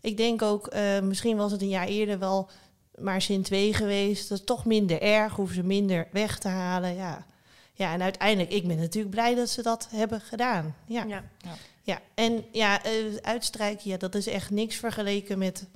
[0.00, 2.48] ik denk ook, eh, misschien was het een jaar eerder wel
[2.98, 4.28] maar zin 2 geweest.
[4.28, 6.94] Dat is toch minder erg, hoeven ze minder weg te halen.
[6.94, 7.26] Ja.
[7.72, 10.74] ja, en uiteindelijk, ik ben natuurlijk blij dat ze dat hebben gedaan.
[10.86, 11.24] Ja, ja.
[11.82, 12.00] Ja.
[12.14, 12.92] en ja, eh,
[13.22, 15.66] uitstrijken, ja, dat is echt niks vergeleken met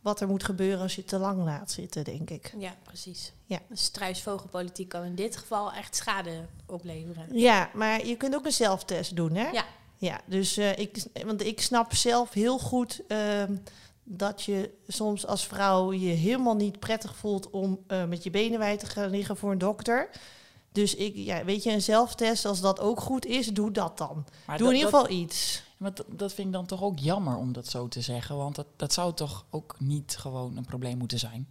[0.00, 2.52] wat er moet gebeuren als je te lang laat zitten, denk ik.
[2.58, 3.32] ja, precies.
[3.46, 3.58] Ja.
[3.68, 7.26] Een struisvogelpolitiek kan in dit geval echt schade opleveren.
[7.38, 9.50] Ja, maar je kunt ook een zelftest doen, hè?
[9.50, 9.64] Ja.
[9.96, 13.56] Ja, dus eh, ik, want ik snap zelf heel goed ehm,
[14.04, 18.58] dat je soms als vrouw je helemaal niet prettig voelt om eh, met je benen
[18.58, 20.10] wijd te gaan liggen voor een dokter.
[20.72, 24.24] Dus ik, ja, weet je, een zelftest, als dat ook goed is, doe dat dan.
[24.46, 25.62] Maar doe dat- in ieder geval iets.
[25.76, 28.36] Maar dat, dat vind ik dan toch ook jammer om dat zo te zeggen.
[28.36, 31.46] Want dat, dat zou toch ook niet gewoon een probleem moeten zijn.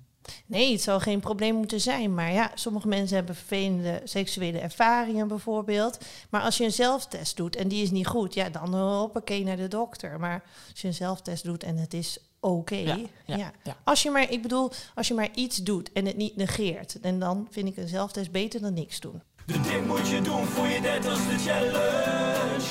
[0.45, 2.13] Nee, het zou geen probleem moeten zijn.
[2.13, 5.97] Maar ja, sommige mensen hebben vervelende seksuele ervaringen bijvoorbeeld.
[6.29, 9.57] Maar als je een zelftest doet en die is niet goed, ja, dan hoppakee naar
[9.57, 10.19] de dokter.
[10.19, 13.77] Maar als je een zelftest doet en het is oké, Ja, ja, ja, ja.
[13.83, 17.19] Als je maar, ik bedoel, als je maar iets doet en het niet negeert, en
[17.19, 19.21] dan vind ik een zelftest beter dan niks doen.
[19.45, 22.67] De dit moet je doen voor je dertigste challenge.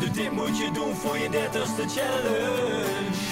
[0.00, 3.24] De dit moet je doen voor je dertigste challenge.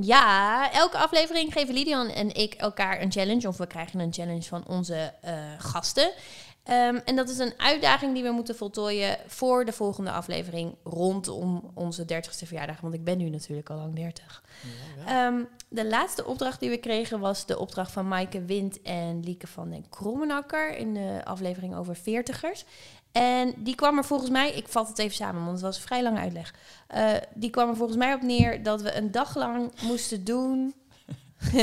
[0.00, 3.48] Ja, elke aflevering geven Lidian en ik elkaar een challenge.
[3.48, 6.12] Of we krijgen een challenge van onze eh, gasten.
[6.64, 11.70] Ehm, en dat is een uitdaging die we moeten voltooien voor de volgende aflevering rondom
[11.74, 12.80] onze 30ste verjaardag.
[12.80, 14.42] Want ik ben nu natuurlijk al lang 30.
[15.06, 19.46] Ehm, de laatste opdracht die we kregen was de opdracht van Maaike Wind en Lieke
[19.46, 22.64] van den Krommenakker in de aflevering over veertigers.
[23.12, 25.82] En die kwam er volgens mij, ik vat het even samen, want het was een
[25.82, 26.54] vrij lange uitleg.
[26.86, 30.74] Eh, die kwam er volgens mij op neer dat we een dag lang moesten doen.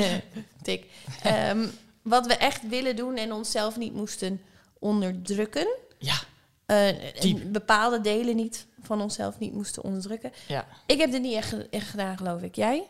[0.61, 0.85] Tik.
[1.23, 1.67] Ehm,
[2.01, 4.41] wat we echt willen doen en onszelf niet moesten
[4.81, 5.67] onderdrukken.
[5.97, 6.19] Ja,
[6.65, 10.31] en bepaalde delen niet van onszelf niet moesten onderdrukken.
[10.47, 10.67] ja.
[10.85, 12.55] Ik heb dit niet echt, echt gedaan, geloof ik.
[12.55, 12.83] Jij?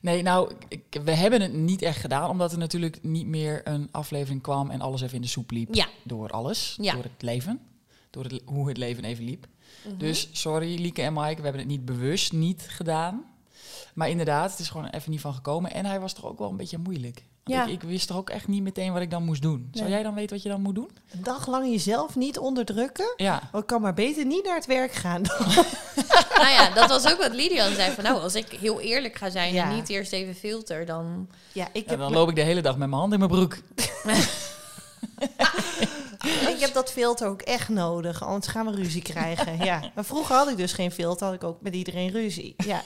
[0.00, 3.88] Nee, nou, ik, we hebben het niet echt gedaan, omdat er natuurlijk niet meer een
[3.90, 5.74] aflevering kwam en alles even in de soep liep.
[5.74, 5.86] Ja.
[6.02, 6.92] Door alles, Ja.
[6.92, 7.60] door het leven,
[8.10, 9.46] door het, hoe het leven even liep.
[9.86, 9.96] Mhm.
[9.98, 13.24] Dus sorry, Lieke en Mike, we hebben het niet bewust niet gedaan.
[13.94, 15.72] Maar inderdaad, het is gewoon even niet van gekomen.
[15.72, 17.24] En hij was toch ook wel een beetje moeilijk.
[17.44, 17.64] Ja.
[17.64, 19.68] ik, ik wist toch ook echt niet meteen wat ik dan moest doen.
[19.72, 20.90] Zou jij dan weten wat je dan moet doen?
[21.10, 23.12] Een dag lang jezelf niet onderdrukken?
[23.16, 23.42] Ja.
[23.52, 25.22] Oh, ik kan maar beter niet naar het werk gaan.
[26.42, 27.92] nou ja, dat was ook wat Lidian zei.
[27.94, 29.64] Van, nou, als ik heel eerlijk ga zijn Ja.
[29.70, 31.28] en niet eerst even filter, dan...
[31.52, 33.30] ja, ik Ja, heb, dan loop ik de hele dag met mijn hand in mijn
[33.30, 33.56] broek.
[36.52, 39.64] ik heb dat filter ook echt nodig, anders gaan we ruzie krijgen.
[39.64, 39.90] Ja.
[39.94, 42.54] Maar vroeger had ik dus geen filter, had ik ook met iedereen ruzie.
[42.56, 42.82] Ja.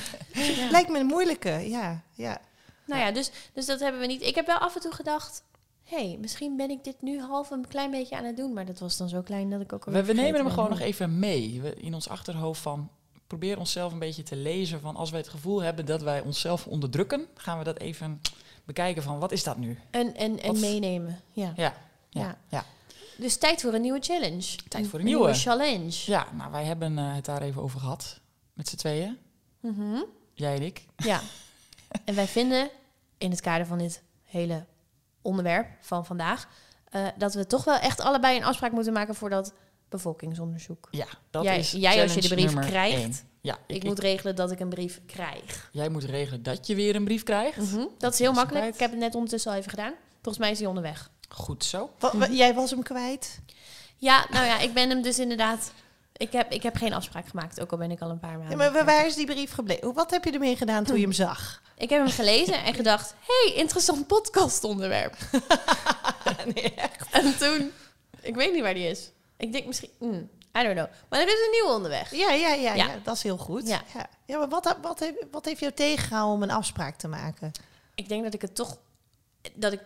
[0.70, 2.02] Lijkt me een moeilijke, ja.
[2.12, 2.38] ja.
[2.86, 4.22] Nou ja, dus, dus dat hebben we niet.
[4.22, 5.42] Ik heb wel af en toe gedacht...
[5.84, 8.52] hé, hey, misschien ben ik dit nu half een klein beetje aan het doen.
[8.52, 10.80] Maar dat was dan zo klein dat ik ook We, we nemen hem gewoon nog
[10.80, 11.60] even mee.
[11.60, 12.90] We, in ons achterhoofd van...
[13.26, 14.96] Probeer onszelf een beetje te lezen van...
[14.96, 17.26] Als wij het gevoel hebben dat wij onszelf onderdrukken...
[17.34, 18.20] gaan we dat even
[18.64, 19.18] bekijken van...
[19.18, 19.78] Wat is dat nu?
[19.90, 21.52] En, en, en Wat- meenemen, ja.
[21.56, 21.74] Ja,
[22.10, 22.38] ja, Ja.
[22.48, 22.64] ja.
[23.18, 24.56] Dus tijd voor een nieuwe challenge.
[24.68, 25.34] Tijd voor een nieuwe.
[25.34, 25.92] challenge.
[26.06, 28.20] Ja, nou, wij hebben eh, het daar even over gehad.
[28.52, 29.18] Met z'n tweeën.
[29.60, 30.02] Mhm.
[30.34, 30.86] Jij en ik.
[30.96, 31.20] Ja.
[32.04, 32.70] en wij vinden,
[33.18, 34.64] in het kader van dit hele
[35.22, 36.48] onderwerp van vandaag...
[36.88, 39.52] eh, dat we toch wel echt allebei een afspraak moeten maken voor dat
[39.88, 40.88] bevolkingsonderzoek.
[40.90, 42.96] Ja, dat Jij- is jij als je de brief krijgt.
[42.96, 43.14] één.
[43.40, 45.68] Ja, Ik, moet regelen dat ik een brief krijg.
[45.72, 47.56] Jij moet regelen dat je weer een brief krijgt.
[47.56, 47.84] Mhm.
[47.98, 48.58] Dat is heel makkelijk.
[48.60, 48.74] kwijt.
[48.74, 49.92] Ik heb het net ondertussen al even gedaan.
[50.14, 51.10] Volgens mij is hij onderweg.
[51.28, 51.90] Goed zo.
[51.98, 53.40] Wa- wa- jij was hem kwijt?
[53.96, 55.72] Ja, nou ja, ik ben hem dus inderdaad
[56.16, 58.38] Ik heb, ik heb geen afspraak gemaakt, ook al ben ik al een paar Ja,
[58.38, 58.58] maanden.
[58.72, 59.92] maar waar- is die brief gebleven?
[59.94, 61.62] Wat heb je ermee gedaan toen je hem zag?
[61.76, 65.16] Ik heb hem gelezen en gedacht, hey, interessant podcastonderwerp.
[66.54, 67.10] nee, echt.
[67.12, 67.72] En toen,
[68.20, 69.10] ik weet niet waar die is.
[69.36, 70.86] Ik denk misschien, hmm, I don't know.
[71.08, 72.10] Maar er is een nieuwe onderweg.
[72.14, 72.74] Ja, ja, ja, ja.
[72.74, 72.98] Ja.
[73.02, 73.68] dat is heel goed.
[73.68, 73.80] Ja.
[73.94, 74.38] Ja, ja.
[74.38, 77.52] maar wat, wat, heeft, wat heeft jou tegengehouden om een afspraak te maken?
[77.94, 78.78] Ik denk dat ik het toch,
[79.54, 79.80] dat ik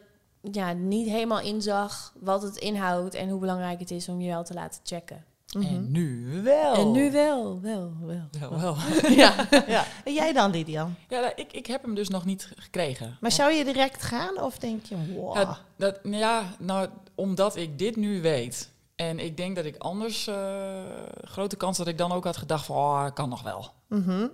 [0.52, 4.44] ja, niet helemaal inzag wat het inhoudt en hoe belangrijk het is om je wel
[4.44, 5.24] te laten checken.
[5.50, 6.74] En nu wel.
[6.74, 8.28] En nu wel, wel, wel.
[8.40, 8.76] Ja, wel.
[9.16, 9.34] Ja.
[9.66, 9.84] ja.
[10.04, 10.94] En jij dan, Lidian?
[11.08, 13.16] Ja, nou, ik, ik heb hem dus nog niet gekregen.
[13.20, 15.36] Maar zou je direct gaan of denk je, wow.
[15.36, 18.70] Ja, dat, ja, nou, omdat ik dit nu weet.
[18.96, 20.82] En ik denk dat ik anders, eh,
[21.22, 23.72] grote kans dat ik dan ook had gedacht van, oh, kan nog wel.
[23.88, 24.26] Mhm.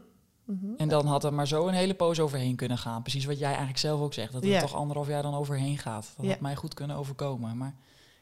[0.77, 3.03] En dan had er maar zo een hele poos overheen kunnen gaan.
[3.03, 4.33] Precies wat jij eigenlijk zelf ook zegt.
[4.33, 4.61] Dat het Ja.
[4.61, 6.13] toch anderhalf jaar dan overheen gaat.
[6.17, 6.31] Dat Ja.
[6.33, 7.57] had mij goed kunnen overkomen.
[7.57, 7.75] Maar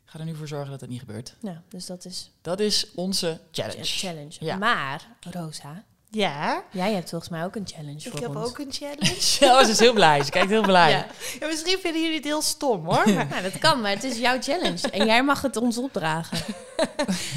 [0.05, 1.35] ik ga er nu voor zorgen dat het niet gebeurt.
[1.41, 3.85] Nou, dus dat is Dat is onze challenge.
[3.85, 4.37] challenge.
[4.41, 4.57] Ja.
[4.57, 8.49] Maar, Rosa, Ja, jij hebt volgens mij ook een challenge ik voor heb ons.
[8.49, 9.15] ook een challenge.
[9.41, 10.23] Ja, ze is heel blij.
[10.25, 10.91] Ze kijkt heel blij.
[10.91, 11.07] Ja.
[11.41, 13.13] Ja, misschien vinden jullie het heel stom hoor.
[13.15, 14.91] Maar, Nou, dat kan, maar het is jouw challenge.
[14.91, 16.55] En jij mag het ons opdragen.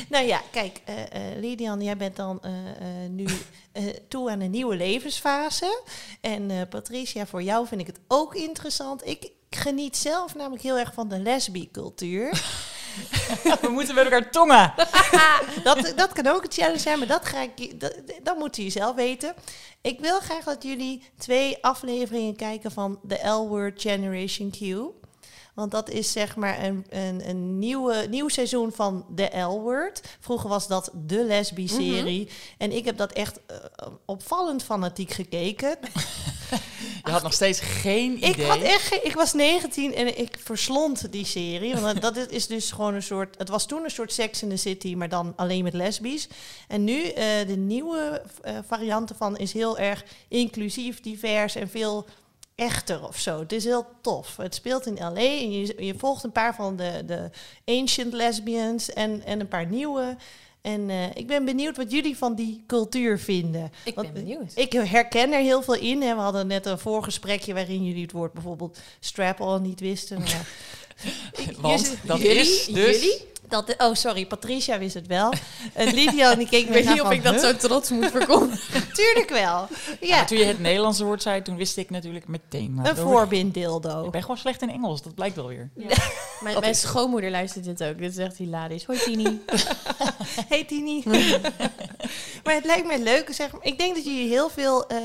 [0.09, 3.25] nou ja, kijk, eh eh, Lidian, jij bent dan eh, eh, nu
[3.71, 5.81] eh, toe aan een nieuwe levensfase.
[6.21, 9.05] En eh, Patricia, voor jou vind ik het ook interessant.
[9.07, 12.29] Ik geniet zelf namelijk heel erg van de lesbi-cultuur.
[13.61, 14.73] We moeten met elkaar tongen.
[15.63, 18.79] dat, dat kan ook een challenge zijn, maar dat, ga ik, dat, dat moeten jullie
[18.79, 19.33] zelf weten.
[19.81, 24.59] Ik wil graag dat jullie twee afleveringen kijken van de L-Word Generation Q.
[25.57, 30.01] Want dat is zeg maar een, een, een nieuwe, nieuw seizoen van de L-Word.
[30.19, 32.29] Vroeger was dat de lesbi-serie.
[32.57, 33.55] En ik heb dat echt eh,
[34.05, 35.77] opvallend fanatiek gekeken.
[37.03, 38.29] Je had nog steeds geen idee.
[38.29, 41.75] Ik, had echt ik was 19 en ik verslond die serie.
[41.75, 43.37] Want dat is- dus gewoon een soort.
[43.37, 46.27] Het was toen een soort Sex in the City, maar dan alleen met lesbisch.
[46.67, 52.05] En nu eh, de nieuwe eh, variant ervan is heel erg inclusief, divers en veel
[52.57, 53.39] echter of zo.
[53.39, 54.37] Het is heel tof.
[54.37, 57.29] Het speelt in LA en je, je volgt een paar van de, de
[57.65, 60.15] ancient lesbians en, en een paar nieuwe.
[60.61, 63.71] En eh, ik ben benieuwd wat jullie van die cultuur vinden.
[63.83, 64.51] Ik Want ben benieuwd.
[64.55, 66.01] Ik herken er heel veel in.
[66.01, 66.15] Hè.
[66.15, 70.19] We hadden net een voorgesprekje waarin jullie het woord bijvoorbeeld strap-on niet wisten.
[70.19, 70.47] Maar
[71.59, 73.01] Want dat jullie- is dus...
[73.01, 73.25] Jullie?
[73.49, 75.33] Dat, oh, sorry, Patricia wist het wel.
[75.73, 77.43] En Lydia die keek Ik me weet aan niet of ik dat huh?
[77.43, 78.91] zo trots moet verkondigen.
[78.93, 79.67] Tuurlijk wel.
[79.99, 82.79] Ja, Ja, toen je het Nederlandse woord zei, toen wist ik natuurlijk meteen.
[82.83, 84.05] een voorbinddildo.
[84.05, 85.69] Ik ben gewoon slecht in Engels, dat blijkt wel weer.
[86.41, 87.97] Mijn, mijn schoonmoeder luistert dit ook.
[87.97, 88.85] Dit is echt hilarisch.
[88.85, 89.41] Hoi Tini.
[90.49, 91.03] Hey Tini.
[92.43, 93.33] maar het lijkt mij leuk.
[93.33, 93.63] Zeg maar.
[93.63, 94.97] Ik denk dat jullie heel veel eh,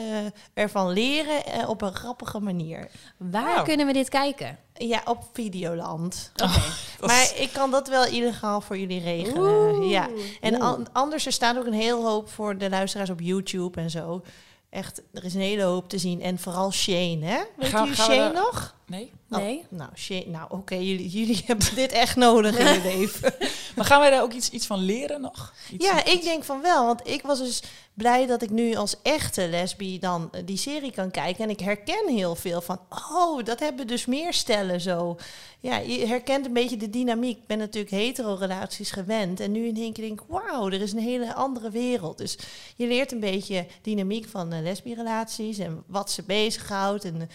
[0.54, 2.88] ervan leren eh, op een grappige manier.
[3.16, 3.64] Waar Nou.
[3.64, 4.58] kunnen we dit kijken?
[4.88, 6.30] Ja, op Videoland.
[6.42, 6.52] Oké.
[6.98, 9.42] Dat Maar is- ik kan dat wel illegaal voor jullie regelen.
[9.42, 9.90] Oeh.
[9.90, 10.08] Ja.
[10.40, 13.90] En an- anders, er staat ook een heel hoop voor de luisteraars op YouTube en
[13.90, 14.22] zo.
[14.70, 16.22] Echt, er is een hele hoop te zien.
[16.22, 17.38] En vooral Shane, hè?
[17.56, 18.74] Weet we Shane nog?
[18.86, 19.12] Nee?
[19.40, 19.58] Nee?
[19.58, 23.34] Oh, nou, Shane, nou oké, jullie, jullie hebben dit echt nodig in je leven.
[23.76, 25.52] Maar gaan wij daar ook iets, iets van leren nog?
[25.72, 26.86] Iets- Ja, ik denk van wel.
[26.86, 27.62] Want ik was dus
[27.94, 31.44] blij dat ik nu als echte lesbi dan eh, die serie kan kijken.
[31.44, 32.80] En ik herken heel veel van,
[33.12, 35.16] oh, dat hebben dus meer stellen zo.
[35.60, 37.38] Ja, je herkent een beetje de dynamiek.
[37.38, 39.40] Ik ben natuurlijk hetero-relaties gewend.
[39.40, 42.18] En nu in één keer denk ik, wauw, er is een hele andere wereld.
[42.18, 42.38] Dus
[42.76, 45.58] je leert een beetje dynamiek van eh, lesbi-relaties.
[45.58, 47.04] En wat ze bezighoudt.
[47.04, 47.28] En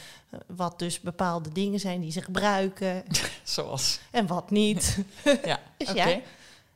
[0.48, 3.04] wat dus bepaalde dingen zijn die ze gebruiken.
[3.44, 4.00] Zoals.
[4.12, 4.98] en wat niet.
[5.44, 6.04] Ja, Dus oké.
[6.08, 6.20] ja.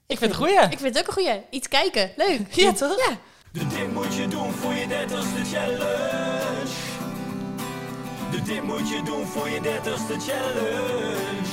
[0.08, 0.60] Ik vind het goeie.
[0.60, 1.42] Ik vind het ook een goeie.
[1.50, 2.12] Iets kijken.
[2.16, 2.54] Leuk.
[2.54, 2.98] Ja, toch?
[3.10, 3.18] Ja.
[3.52, 6.72] De dit moet je doen voor je dertigste challenge.
[8.32, 11.46] De dit moet je doen voor je dertigste challenge.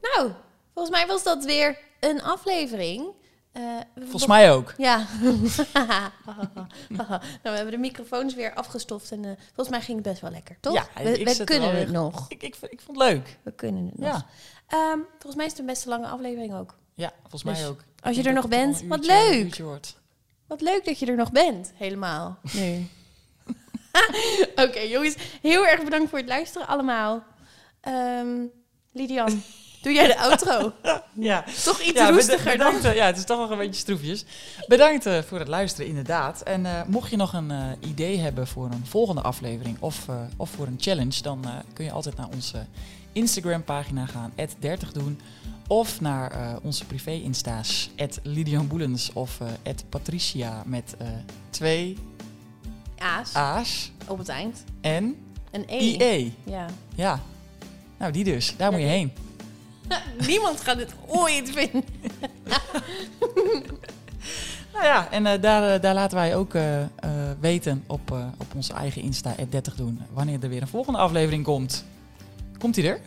[0.00, 0.30] Nou,
[0.74, 3.06] volgens mij was dat weer een aflevering.
[3.52, 3.62] Eh,
[4.00, 4.74] Volgens mij ook.
[4.76, 5.06] Ja.
[6.88, 10.30] nou, we hebben de microfoons weer afgestoft en eh, volgens mij ging het best wel
[10.30, 10.74] lekker, toch?
[10.74, 12.24] Ja, we we kunnen het weer- nog.
[12.28, 13.38] Ik, ik, ik vond het leuk.
[13.42, 14.08] We kunnen het nog.
[14.08, 14.26] Ja,
[14.66, 16.74] Ehm, volgens mij is het een best lange aflevering ook.
[16.94, 17.80] ja volgens Dus mij ook.
[18.00, 19.62] als je er nog bent, wat leuk.
[20.46, 22.38] Wat leuk dat je er nog bent, helemaal.
[22.52, 22.86] Nu.
[24.66, 27.22] Oké, jongens, heel erg bedankt voor het luisteren allemaal.
[27.80, 28.28] Ehm
[28.92, 29.42] Lidian,
[29.82, 30.72] doe jij de outro?
[31.14, 31.44] Ja.
[31.64, 32.52] Toch iets Ja, roestiger dan?
[32.58, 34.24] bedankt, eh, ja, het is toch nog een beetje stroefjes.
[34.66, 36.42] Bedankt eh, voor het luisteren, inderdaad.
[36.42, 40.06] En eh, mocht je nog een idee hebben voor een volgende aflevering of,
[40.36, 42.66] of voor een challenge, dan kun je altijd naar onze
[43.12, 45.20] Instagram-pagina gaan, 30 doen.
[45.66, 47.90] Of naar onze privé-insta's,
[48.22, 49.38] Lidian Boelens of
[49.88, 50.94] Patricia met
[51.50, 51.98] twee
[52.98, 54.64] Aas, A's op het eind.
[54.80, 55.16] en
[55.50, 55.78] Een E.
[55.78, 56.34] IE.
[56.44, 56.66] Ja.
[56.94, 57.20] Ja,
[57.98, 58.54] nou die dus.
[58.56, 59.12] Daar moet je heen.
[60.28, 61.84] Niemand gaat dit ooit vinden.
[64.72, 66.88] Nou ja, en eh, daar, eh, daar laten wij ook eh, eh,
[67.40, 71.44] weten op, eh, op onze eigen Insta, 30 doen, wanneer er weer een volgende aflevering
[71.44, 71.84] komt.
[72.58, 73.00] Komt die er?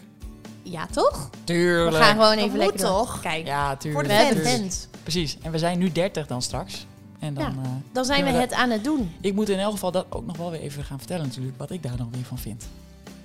[0.61, 1.30] Ja, toch?
[1.43, 1.95] Tuurlijk.
[1.97, 3.19] We gaan gewoon even lekker toch?
[3.22, 4.07] Kijk, Ja, tuurlijk.
[4.07, 4.88] we hebben fans.
[5.03, 5.38] Precies.
[5.41, 6.85] En we zijn nu 30 dan straks.
[7.19, 7.49] En dan, Ja.
[7.49, 9.11] eh, Dan zijn we kunnen het aan het doen.
[9.22, 11.72] Ik moet in elk geval dat ook nog wel weer even gaan vertellen natuurlijk, wat
[11.72, 12.68] ik daar dan weer van vind.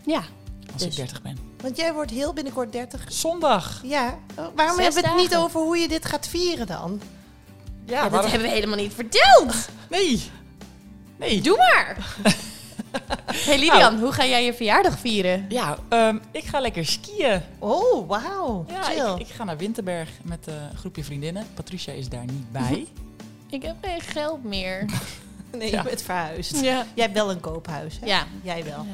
[0.07, 0.23] Ja.
[0.73, 0.91] Als Dus.
[0.91, 1.39] ik 30 ben.
[1.61, 3.05] Want jij wordt heel binnenkort 30.
[3.09, 3.81] Zondag!
[3.85, 7.01] Ja, oh, waarom Zes hebben we het niet over hoe je dit gaat vieren dan?
[7.87, 9.55] Ja, Ja, dat waarom- hebben we helemaal niet verteld.
[9.91, 10.23] Nee!
[11.17, 11.41] Nee!
[11.41, 11.97] Doe maar.
[13.47, 15.47] hey Lilian, hoe ga jij je verjaardag vieren?
[15.49, 17.41] Ja, ehm, ik ga lekker skiën.
[17.59, 18.65] Oh, wauw.
[18.69, 19.13] Ja, Chill.
[19.15, 21.47] ik, ik ga naar Winterberg met eh, een groepje vriendinnen.
[21.55, 22.87] Patricia is daar niet bij.
[23.51, 24.85] Ik heb geen geld meer.
[25.57, 25.77] nee, Ja.
[25.83, 26.61] je bent verhuisd.
[26.61, 26.85] Ja.
[26.95, 28.07] Jij hebt wel een koophuis, hè?
[28.07, 28.27] Ja.
[28.43, 28.87] Jij wel.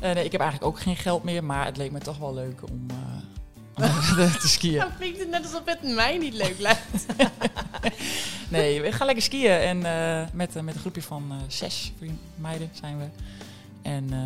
[0.00, 2.34] Eh, nee, ik heb eigenlijk ook geen geld meer, maar het leek me toch wel
[2.34, 4.00] leuk om, eh, om
[4.40, 4.78] te skiën.
[4.78, 7.06] Dan klinkt het net alsof het mij niet leuk lijkt.
[8.48, 12.20] Nee, we gaan lekker skiën en eh, met, met een groepje van eh, zes vriend-
[12.34, 13.04] meiden zijn we.
[13.82, 14.18] En eh,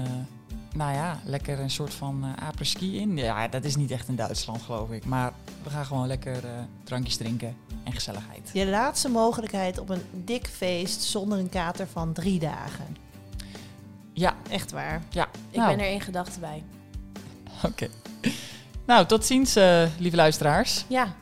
[0.76, 3.16] nou ja, lekker een soort van uh, apres-ski in.
[3.16, 5.32] Ja, dat is niet echt in Duitsland geloof ik, maar
[5.62, 6.50] we gaan gewoon lekker eh,
[6.84, 8.50] drankjes drinken en gezelligheid.
[8.52, 12.96] Je laatste mogelijkheid op een dik feest zonder een kater van drie dagen.
[14.14, 15.02] Ja, Echt waar.
[15.10, 15.28] ja.
[15.50, 16.62] Ik nou, ben er in gedachten bij.
[17.70, 17.88] Oké.
[18.86, 20.84] Nou, tot ziens, eh, lieve luisteraars.
[20.88, 21.14] Ja.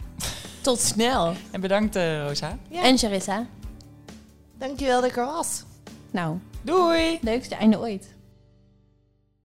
[0.60, 1.34] Tot snel.
[1.50, 2.58] En bedankt, eh, Rosa.
[2.68, 2.82] Ja.
[2.82, 3.46] En Charissa?
[4.58, 5.62] Dankjewel dat ik er was.
[6.10, 7.18] Nou, Doei!
[7.22, 8.14] leukste einde ooit.